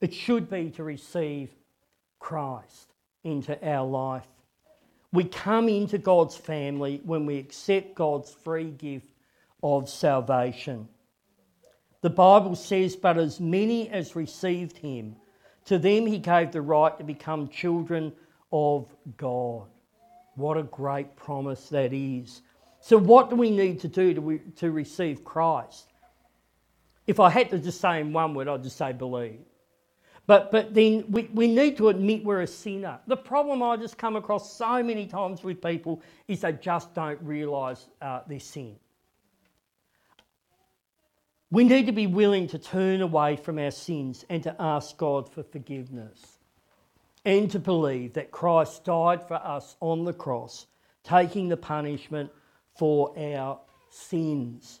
It 0.00 0.12
should 0.12 0.50
be 0.50 0.70
to 0.70 0.84
receive 0.84 1.50
Christ 2.18 2.92
into 3.24 3.56
our 3.66 3.86
life. 3.86 4.26
We 5.12 5.24
come 5.24 5.68
into 5.68 5.98
God's 5.98 6.36
family 6.36 7.00
when 7.04 7.26
we 7.26 7.38
accept 7.38 7.94
God's 7.94 8.30
free 8.32 8.70
gift 8.70 9.08
of 9.62 9.88
salvation. 9.88 10.88
The 12.00 12.10
Bible 12.10 12.56
says, 12.56 12.96
But 12.96 13.18
as 13.18 13.38
many 13.38 13.88
as 13.90 14.16
received 14.16 14.78
him, 14.78 15.16
to 15.66 15.78
them 15.78 16.06
he 16.06 16.18
gave 16.18 16.50
the 16.50 16.62
right 16.62 16.96
to 16.98 17.04
become 17.04 17.48
children 17.48 18.12
of 18.52 18.86
God. 19.16 19.66
What 20.34 20.56
a 20.56 20.62
great 20.64 21.14
promise 21.14 21.68
that 21.68 21.92
is. 21.92 22.42
So, 22.80 22.96
what 22.96 23.30
do 23.30 23.36
we 23.36 23.50
need 23.50 23.80
to 23.80 23.88
do 23.88 24.14
to, 24.14 24.40
to 24.56 24.72
receive 24.72 25.24
Christ? 25.24 25.92
If 27.06 27.20
I 27.20 27.30
had 27.30 27.50
to 27.50 27.58
just 27.58 27.80
say 27.80 28.00
in 28.00 28.12
one 28.12 28.34
word, 28.34 28.48
I'd 28.48 28.62
just 28.62 28.76
say 28.76 28.92
believe. 28.92 29.40
But, 30.32 30.50
but 30.50 30.72
then 30.72 31.04
we, 31.10 31.28
we 31.34 31.46
need 31.46 31.76
to 31.76 31.90
admit 31.90 32.24
we're 32.24 32.40
a 32.40 32.46
sinner. 32.46 32.98
The 33.06 33.18
problem 33.18 33.62
I 33.62 33.76
just 33.76 33.98
come 33.98 34.16
across 34.16 34.50
so 34.50 34.82
many 34.82 35.06
times 35.06 35.44
with 35.44 35.60
people 35.60 36.00
is 36.26 36.40
they 36.40 36.54
just 36.54 36.94
don't 36.94 37.20
realise 37.20 37.84
uh, 38.00 38.20
their 38.26 38.40
sin. 38.40 38.76
We 41.50 41.64
need 41.64 41.84
to 41.84 41.92
be 41.92 42.06
willing 42.06 42.46
to 42.46 42.58
turn 42.58 43.02
away 43.02 43.36
from 43.36 43.58
our 43.58 43.70
sins 43.70 44.24
and 44.30 44.42
to 44.44 44.56
ask 44.58 44.96
God 44.96 45.30
for 45.30 45.42
forgiveness 45.42 46.38
and 47.26 47.50
to 47.50 47.58
believe 47.58 48.14
that 48.14 48.30
Christ 48.30 48.86
died 48.86 49.28
for 49.28 49.34
us 49.34 49.76
on 49.80 50.06
the 50.06 50.14
cross, 50.14 50.66
taking 51.04 51.50
the 51.50 51.58
punishment 51.58 52.30
for 52.74 53.12
our 53.18 53.60
sins 53.90 54.80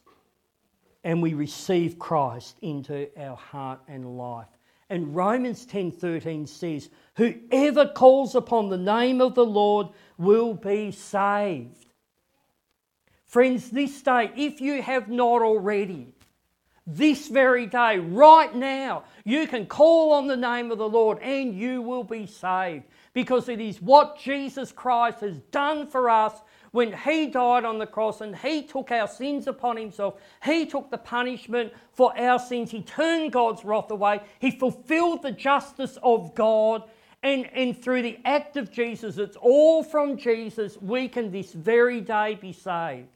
and 1.04 1.20
we 1.20 1.34
receive 1.34 1.98
Christ 1.98 2.56
into 2.62 3.08
our 3.20 3.36
heart 3.36 3.80
and 3.88 4.16
life. 4.16 4.46
And 4.92 5.16
Romans 5.16 5.64
10:13 5.64 6.46
says, 6.46 6.90
"Whoever 7.16 7.86
calls 7.86 8.34
upon 8.34 8.68
the 8.68 8.76
name 8.76 9.22
of 9.22 9.34
the 9.34 9.46
Lord 9.46 9.88
will 10.18 10.52
be 10.52 10.90
saved." 10.90 11.86
Friends, 13.24 13.70
this 13.70 14.02
day, 14.02 14.30
if 14.36 14.60
you 14.60 14.82
have 14.82 15.08
not 15.08 15.40
already, 15.40 16.12
this 16.86 17.28
very 17.28 17.64
day, 17.64 18.00
right 18.00 18.54
now, 18.54 19.04
you 19.24 19.46
can 19.46 19.64
call 19.64 20.12
on 20.12 20.26
the 20.26 20.36
name 20.36 20.70
of 20.70 20.76
the 20.76 20.90
Lord 20.90 21.18
and 21.20 21.54
you 21.54 21.80
will 21.80 22.04
be 22.04 22.26
saved 22.26 22.84
because 23.14 23.48
it 23.48 23.62
is 23.62 23.80
what 23.80 24.18
Jesus 24.18 24.72
Christ 24.72 25.20
has 25.20 25.38
done 25.50 25.86
for 25.86 26.10
us 26.10 26.38
when 26.72 26.92
He 26.92 27.26
died 27.28 27.64
on 27.64 27.78
the 27.78 27.86
cross 27.86 28.20
and 28.20 28.36
He 28.36 28.62
took 28.62 28.90
our 28.90 29.06
sins 29.06 29.46
upon 29.46 29.76
Himself, 29.76 30.20
He 30.42 30.66
took 30.66 30.90
the 30.90 30.98
punishment 30.98 31.72
for 31.92 32.18
our 32.18 32.38
sins. 32.38 32.70
He 32.70 32.82
turned 32.82 33.32
God's 33.32 33.64
wrath 33.64 33.90
away. 33.90 34.20
He 34.40 34.50
fulfilled 34.50 35.22
the 35.22 35.32
justice 35.32 35.98
of 36.02 36.34
God. 36.34 36.82
And, 37.22 37.48
and 37.54 37.80
through 37.80 38.02
the 38.02 38.18
act 38.24 38.56
of 38.56 38.72
Jesus, 38.72 39.16
it's 39.16 39.36
all 39.36 39.84
from 39.84 40.16
Jesus, 40.16 40.76
we 40.80 41.08
can 41.08 41.30
this 41.30 41.52
very 41.52 42.00
day 42.00 42.34
be 42.34 42.52
saved. 42.52 43.06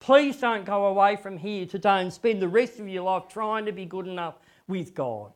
Please 0.00 0.36
don't 0.36 0.66
go 0.66 0.86
away 0.86 1.16
from 1.16 1.38
here 1.38 1.64
today 1.64 2.02
and 2.02 2.12
spend 2.12 2.42
the 2.42 2.48
rest 2.48 2.78
of 2.78 2.86
your 2.86 3.04
life 3.04 3.22
trying 3.26 3.64
to 3.64 3.72
be 3.72 3.86
good 3.86 4.06
enough 4.06 4.34
with 4.68 4.94
God. 4.94 5.32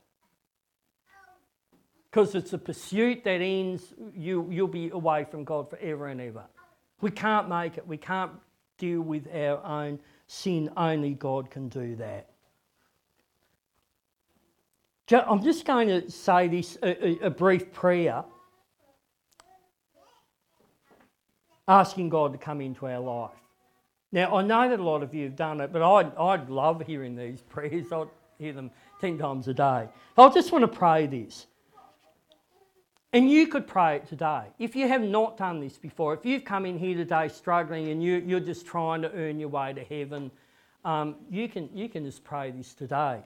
Because 2.11 2.35
it's 2.35 2.53
a 2.53 2.59
pursuit 2.59 3.25
that 3.25 3.41
ends, 3.41 3.95
you, 4.15 4.47
you'll 4.51 4.69
be 4.69 4.91
away 4.91 5.25
from 5.25 5.45
God 5.45 5.71
forever 5.71 6.09
and 6.09 6.21
ever. 6.21 6.45
We 7.01 7.11
can't 7.11 7.49
make 7.49 7.79
it. 7.79 7.87
We 7.87 7.97
can't 7.97 8.33
deal 8.77 9.01
with 9.01 9.27
our 9.35 9.65
own 9.65 10.01
sin. 10.27 10.71
Only 10.77 11.15
God 11.15 11.51
can 11.51 11.69
do 11.69 11.97
that. 11.97 12.29
I'm 15.11 15.43
just 15.43 15.65
going 15.65 15.89
to 15.89 16.11
say 16.11 16.49
this 16.49 16.77
a, 16.83 17.27
a 17.27 17.31
brief 17.31 17.73
prayer, 17.73 18.25
asking 21.67 22.11
God 22.11 22.33
to 22.33 22.39
come 22.39 22.61
into 22.61 22.87
our 22.87 23.01
life. 23.01 23.31
Now, 24.13 24.37
I 24.37 24.43
know 24.43 24.69
that 24.69 24.81
a 24.81 24.83
lot 24.83 25.03
of 25.03 25.15
you 25.15 25.25
have 25.25 25.37
done 25.37 25.61
it, 25.61 25.73
but 25.73 25.83
I'd, 25.83 26.15
I'd 26.17 26.51
love 26.51 26.83
hearing 26.87 27.17
these 27.17 27.41
prayers. 27.49 27.93
I'd 27.93 28.09
hear 28.39 28.53
them 28.53 28.71
10 29.01 29.19
times 29.19 29.49
a 29.49 29.55
day. 29.55 29.89
I 30.17 30.29
just 30.31 30.53
want 30.53 30.63
to 30.63 30.69
pray 30.69 31.07
this. 31.07 31.47
And 33.13 33.31
you 33.31 33.47
could 33.47 33.67
pray 33.67 33.97
it 33.97 34.07
today. 34.07 34.43
If 34.59 34.77
you 34.77 34.87
have 34.87 35.01
not 35.01 35.39
done 35.39 35.61
this 35.61 35.79
before, 35.79 36.13
if 36.13 36.27
you've 36.27 36.45
come 36.45 36.67
in 36.67 36.79
here 36.79 36.97
today 36.97 37.29
struggling 37.29 37.89
and 37.89 38.03
you, 38.03 38.23
you're 38.27 38.41
just 38.41 38.67
trying 38.67 39.01
to 39.03 39.13
earn 39.13 39.41
your 39.41 39.49
way 39.49 39.73
to 39.73 39.83
heaven, 39.83 40.31
um, 40.85 41.17
you, 41.31 41.49
can, 41.49 41.71
you 41.75 41.89
can 41.89 42.05
just 42.05 42.23
pray 42.23 42.51
this 42.51 42.75
today. 42.75 43.23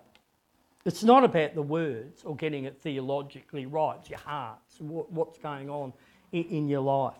It's 0.85 1.03
not 1.03 1.25
about 1.25 1.55
the 1.55 1.63
words 1.63 2.23
or 2.25 2.37
getting 2.37 2.65
it 2.65 2.81
theologically 2.81 3.67
right, 3.67 3.97
it's 4.01 4.11
your 4.11 4.19
heart, 4.21 4.59
it's 4.69 4.81
what's 4.81 5.39
going 5.39 5.69
on 5.69 5.93
in, 6.31 6.45
in 6.45 6.69
your 6.69 6.81
life. 6.81 7.15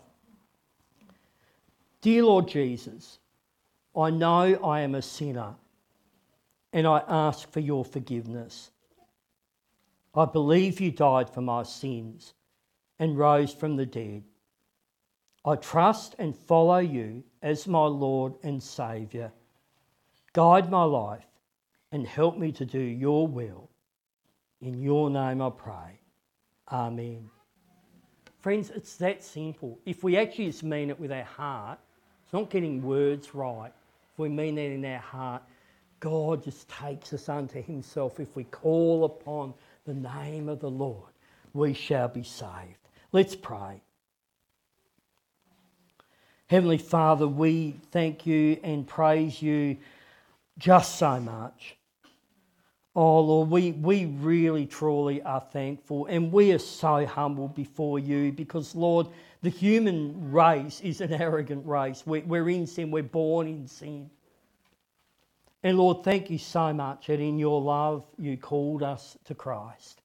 Dear 2.01 2.25
Lord 2.25 2.47
Jesus, 2.47 3.19
I 3.95 4.09
know 4.09 4.55
I 4.63 4.81
am 4.81 4.95
a 4.95 5.01
sinner 5.01 5.55
and 6.71 6.87
I 6.87 7.03
ask 7.07 7.49
for 7.51 7.59
your 7.59 7.85
forgiveness. 7.85 8.71
I 10.15 10.25
believe 10.25 10.79
you 10.79 10.91
died 10.91 11.29
for 11.29 11.41
my 11.41 11.63
sins 11.63 12.33
and 12.99 13.17
rose 13.17 13.53
from 13.53 13.75
the 13.75 13.85
dead. 13.85 14.23
I 15.45 15.55
trust 15.55 16.15
and 16.19 16.35
follow 16.35 16.77
you 16.77 17.23
as 17.41 17.67
my 17.67 17.85
Lord 17.85 18.33
and 18.43 18.61
Saviour. 18.61 19.31
Guide 20.31 20.71
my 20.71 20.83
life 20.83 21.25
and 21.91 22.07
help 22.07 22.37
me 22.37 22.51
to 22.53 22.65
do 22.65 22.79
your 22.79 23.27
will. 23.27 23.69
In 24.61 24.81
your 24.81 25.09
name 25.09 25.41
I 25.41 25.49
pray. 25.49 25.99
Amen. 26.71 27.29
Friends, 28.39 28.71
it's 28.71 28.95
that 28.97 29.23
simple. 29.23 29.79
If 29.85 30.03
we 30.03 30.17
actually 30.17 30.47
just 30.47 30.63
mean 30.63 30.89
it 30.89 30.99
with 30.99 31.11
our 31.11 31.23
heart, 31.23 31.79
it's 32.23 32.33
not 32.33 32.49
getting 32.49 32.81
words 32.81 33.35
right. 33.35 33.71
If 34.11 34.19
we 34.19 34.29
mean 34.29 34.55
that 34.55 34.61
in 34.61 34.85
our 34.85 34.99
heart, 34.99 35.43
God 35.99 36.43
just 36.43 36.67
takes 36.69 37.13
us 37.13 37.29
unto 37.29 37.61
Himself. 37.61 38.19
If 38.19 38.35
we 38.35 38.43
call 38.45 39.05
upon 39.05 39.53
the 39.85 39.93
name 39.93 40.49
of 40.49 40.59
the 40.59 40.69
Lord, 40.69 41.11
we 41.53 41.73
shall 41.73 42.07
be 42.07 42.23
saved. 42.23 42.82
Let's 43.13 43.35
pray. 43.35 43.79
Heavenly 46.47 46.79
Father, 46.79 47.27
we 47.27 47.75
thank 47.91 48.25
you 48.25 48.59
and 48.63 48.87
praise 48.87 49.39
you 49.39 49.77
just 50.57 50.97
so 50.97 51.19
much. 51.19 51.77
Oh 52.95 53.19
Lord, 53.21 53.49
we, 53.51 53.71
we 53.73 54.05
really 54.05 54.65
truly 54.65 55.21
are 55.21 55.43
thankful 55.51 56.07
and 56.07 56.31
we 56.31 56.51
are 56.53 56.59
so 56.59 57.05
humble 57.05 57.47
before 57.47 57.99
you 57.99 58.31
because, 58.31 58.75
Lord, 58.75 59.07
the 59.43 59.49
human 59.49 60.31
race 60.31 60.81
is 60.81 60.99
an 60.99 61.13
arrogant 61.21 61.67
race. 61.67 62.03
We, 62.07 62.21
we're 62.21 62.49
in 62.49 62.65
sin, 62.65 62.89
we're 62.89 63.03
born 63.03 63.47
in 63.47 63.67
sin. 63.67 64.09
And 65.61 65.77
Lord, 65.77 66.03
thank 66.03 66.31
you 66.31 66.39
so 66.39 66.73
much 66.73 67.07
that 67.07 67.19
in 67.19 67.37
your 67.37 67.61
love 67.61 68.05
you 68.17 68.37
called 68.37 68.81
us 68.81 69.17
to 69.25 69.35
Christ. 69.35 70.01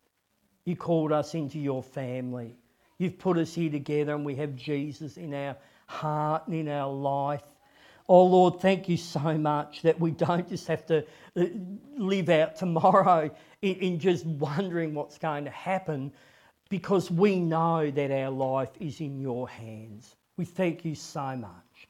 You 0.66 0.76
called 0.76 1.10
us 1.10 1.34
into 1.34 1.58
your 1.58 1.82
family. 1.82 2.56
You've 2.98 3.18
put 3.18 3.38
us 3.38 3.54
here 3.54 3.70
together 3.70 4.14
and 4.14 4.24
we 4.24 4.34
have 4.36 4.56
Jesus 4.56 5.16
in 5.16 5.32
our 5.32 5.56
heart 5.86 6.46
and 6.46 6.56
in 6.56 6.68
our 6.68 6.92
life. 6.92 7.42
Oh 8.08 8.24
Lord, 8.24 8.60
thank 8.60 8.88
you 8.88 8.96
so 8.96 9.38
much 9.38 9.82
that 9.82 10.00
we 10.00 10.10
don't 10.10 10.48
just 10.48 10.66
have 10.66 10.84
to 10.86 11.04
uh, 11.36 11.44
live 11.96 12.28
out 12.28 12.56
tomorrow 12.56 13.30
in, 13.62 13.74
in 13.76 13.98
just 13.98 14.26
wondering 14.26 14.94
what's 14.94 15.18
going 15.18 15.44
to 15.44 15.50
happen 15.50 16.12
because 16.68 17.10
we 17.10 17.38
know 17.38 17.90
that 17.90 18.10
our 18.10 18.30
life 18.30 18.70
is 18.80 19.00
in 19.00 19.20
your 19.20 19.48
hands. 19.48 20.16
We 20.36 20.44
thank 20.44 20.84
you 20.84 20.94
so 20.94 21.36
much. 21.36 21.88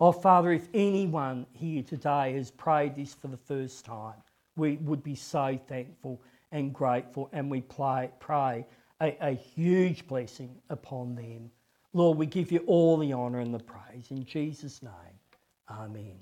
Oh, 0.00 0.12
Father, 0.12 0.52
if 0.52 0.68
anyone 0.72 1.46
here 1.52 1.82
today 1.82 2.32
has 2.34 2.50
prayed 2.50 2.96
this 2.96 3.14
for 3.14 3.28
the 3.28 3.36
first 3.36 3.84
time, 3.84 4.14
we 4.56 4.76
would 4.78 5.02
be 5.02 5.14
so 5.14 5.58
thankful 5.68 6.20
and 6.52 6.72
grateful, 6.72 7.28
and 7.32 7.50
we 7.50 7.60
pray, 7.60 8.10
pray 8.18 8.64
a, 9.00 9.16
a 9.20 9.30
huge 9.32 10.06
blessing 10.06 10.56
upon 10.70 11.14
them. 11.14 11.50
Lord, 11.92 12.18
we 12.18 12.26
give 12.26 12.52
you 12.52 12.60
all 12.66 12.98
the 12.98 13.12
honour 13.12 13.40
and 13.40 13.52
the 13.52 13.58
praise. 13.58 14.10
In 14.10 14.24
Jesus' 14.24 14.82
name. 14.82 14.92
Amen. 15.70 16.18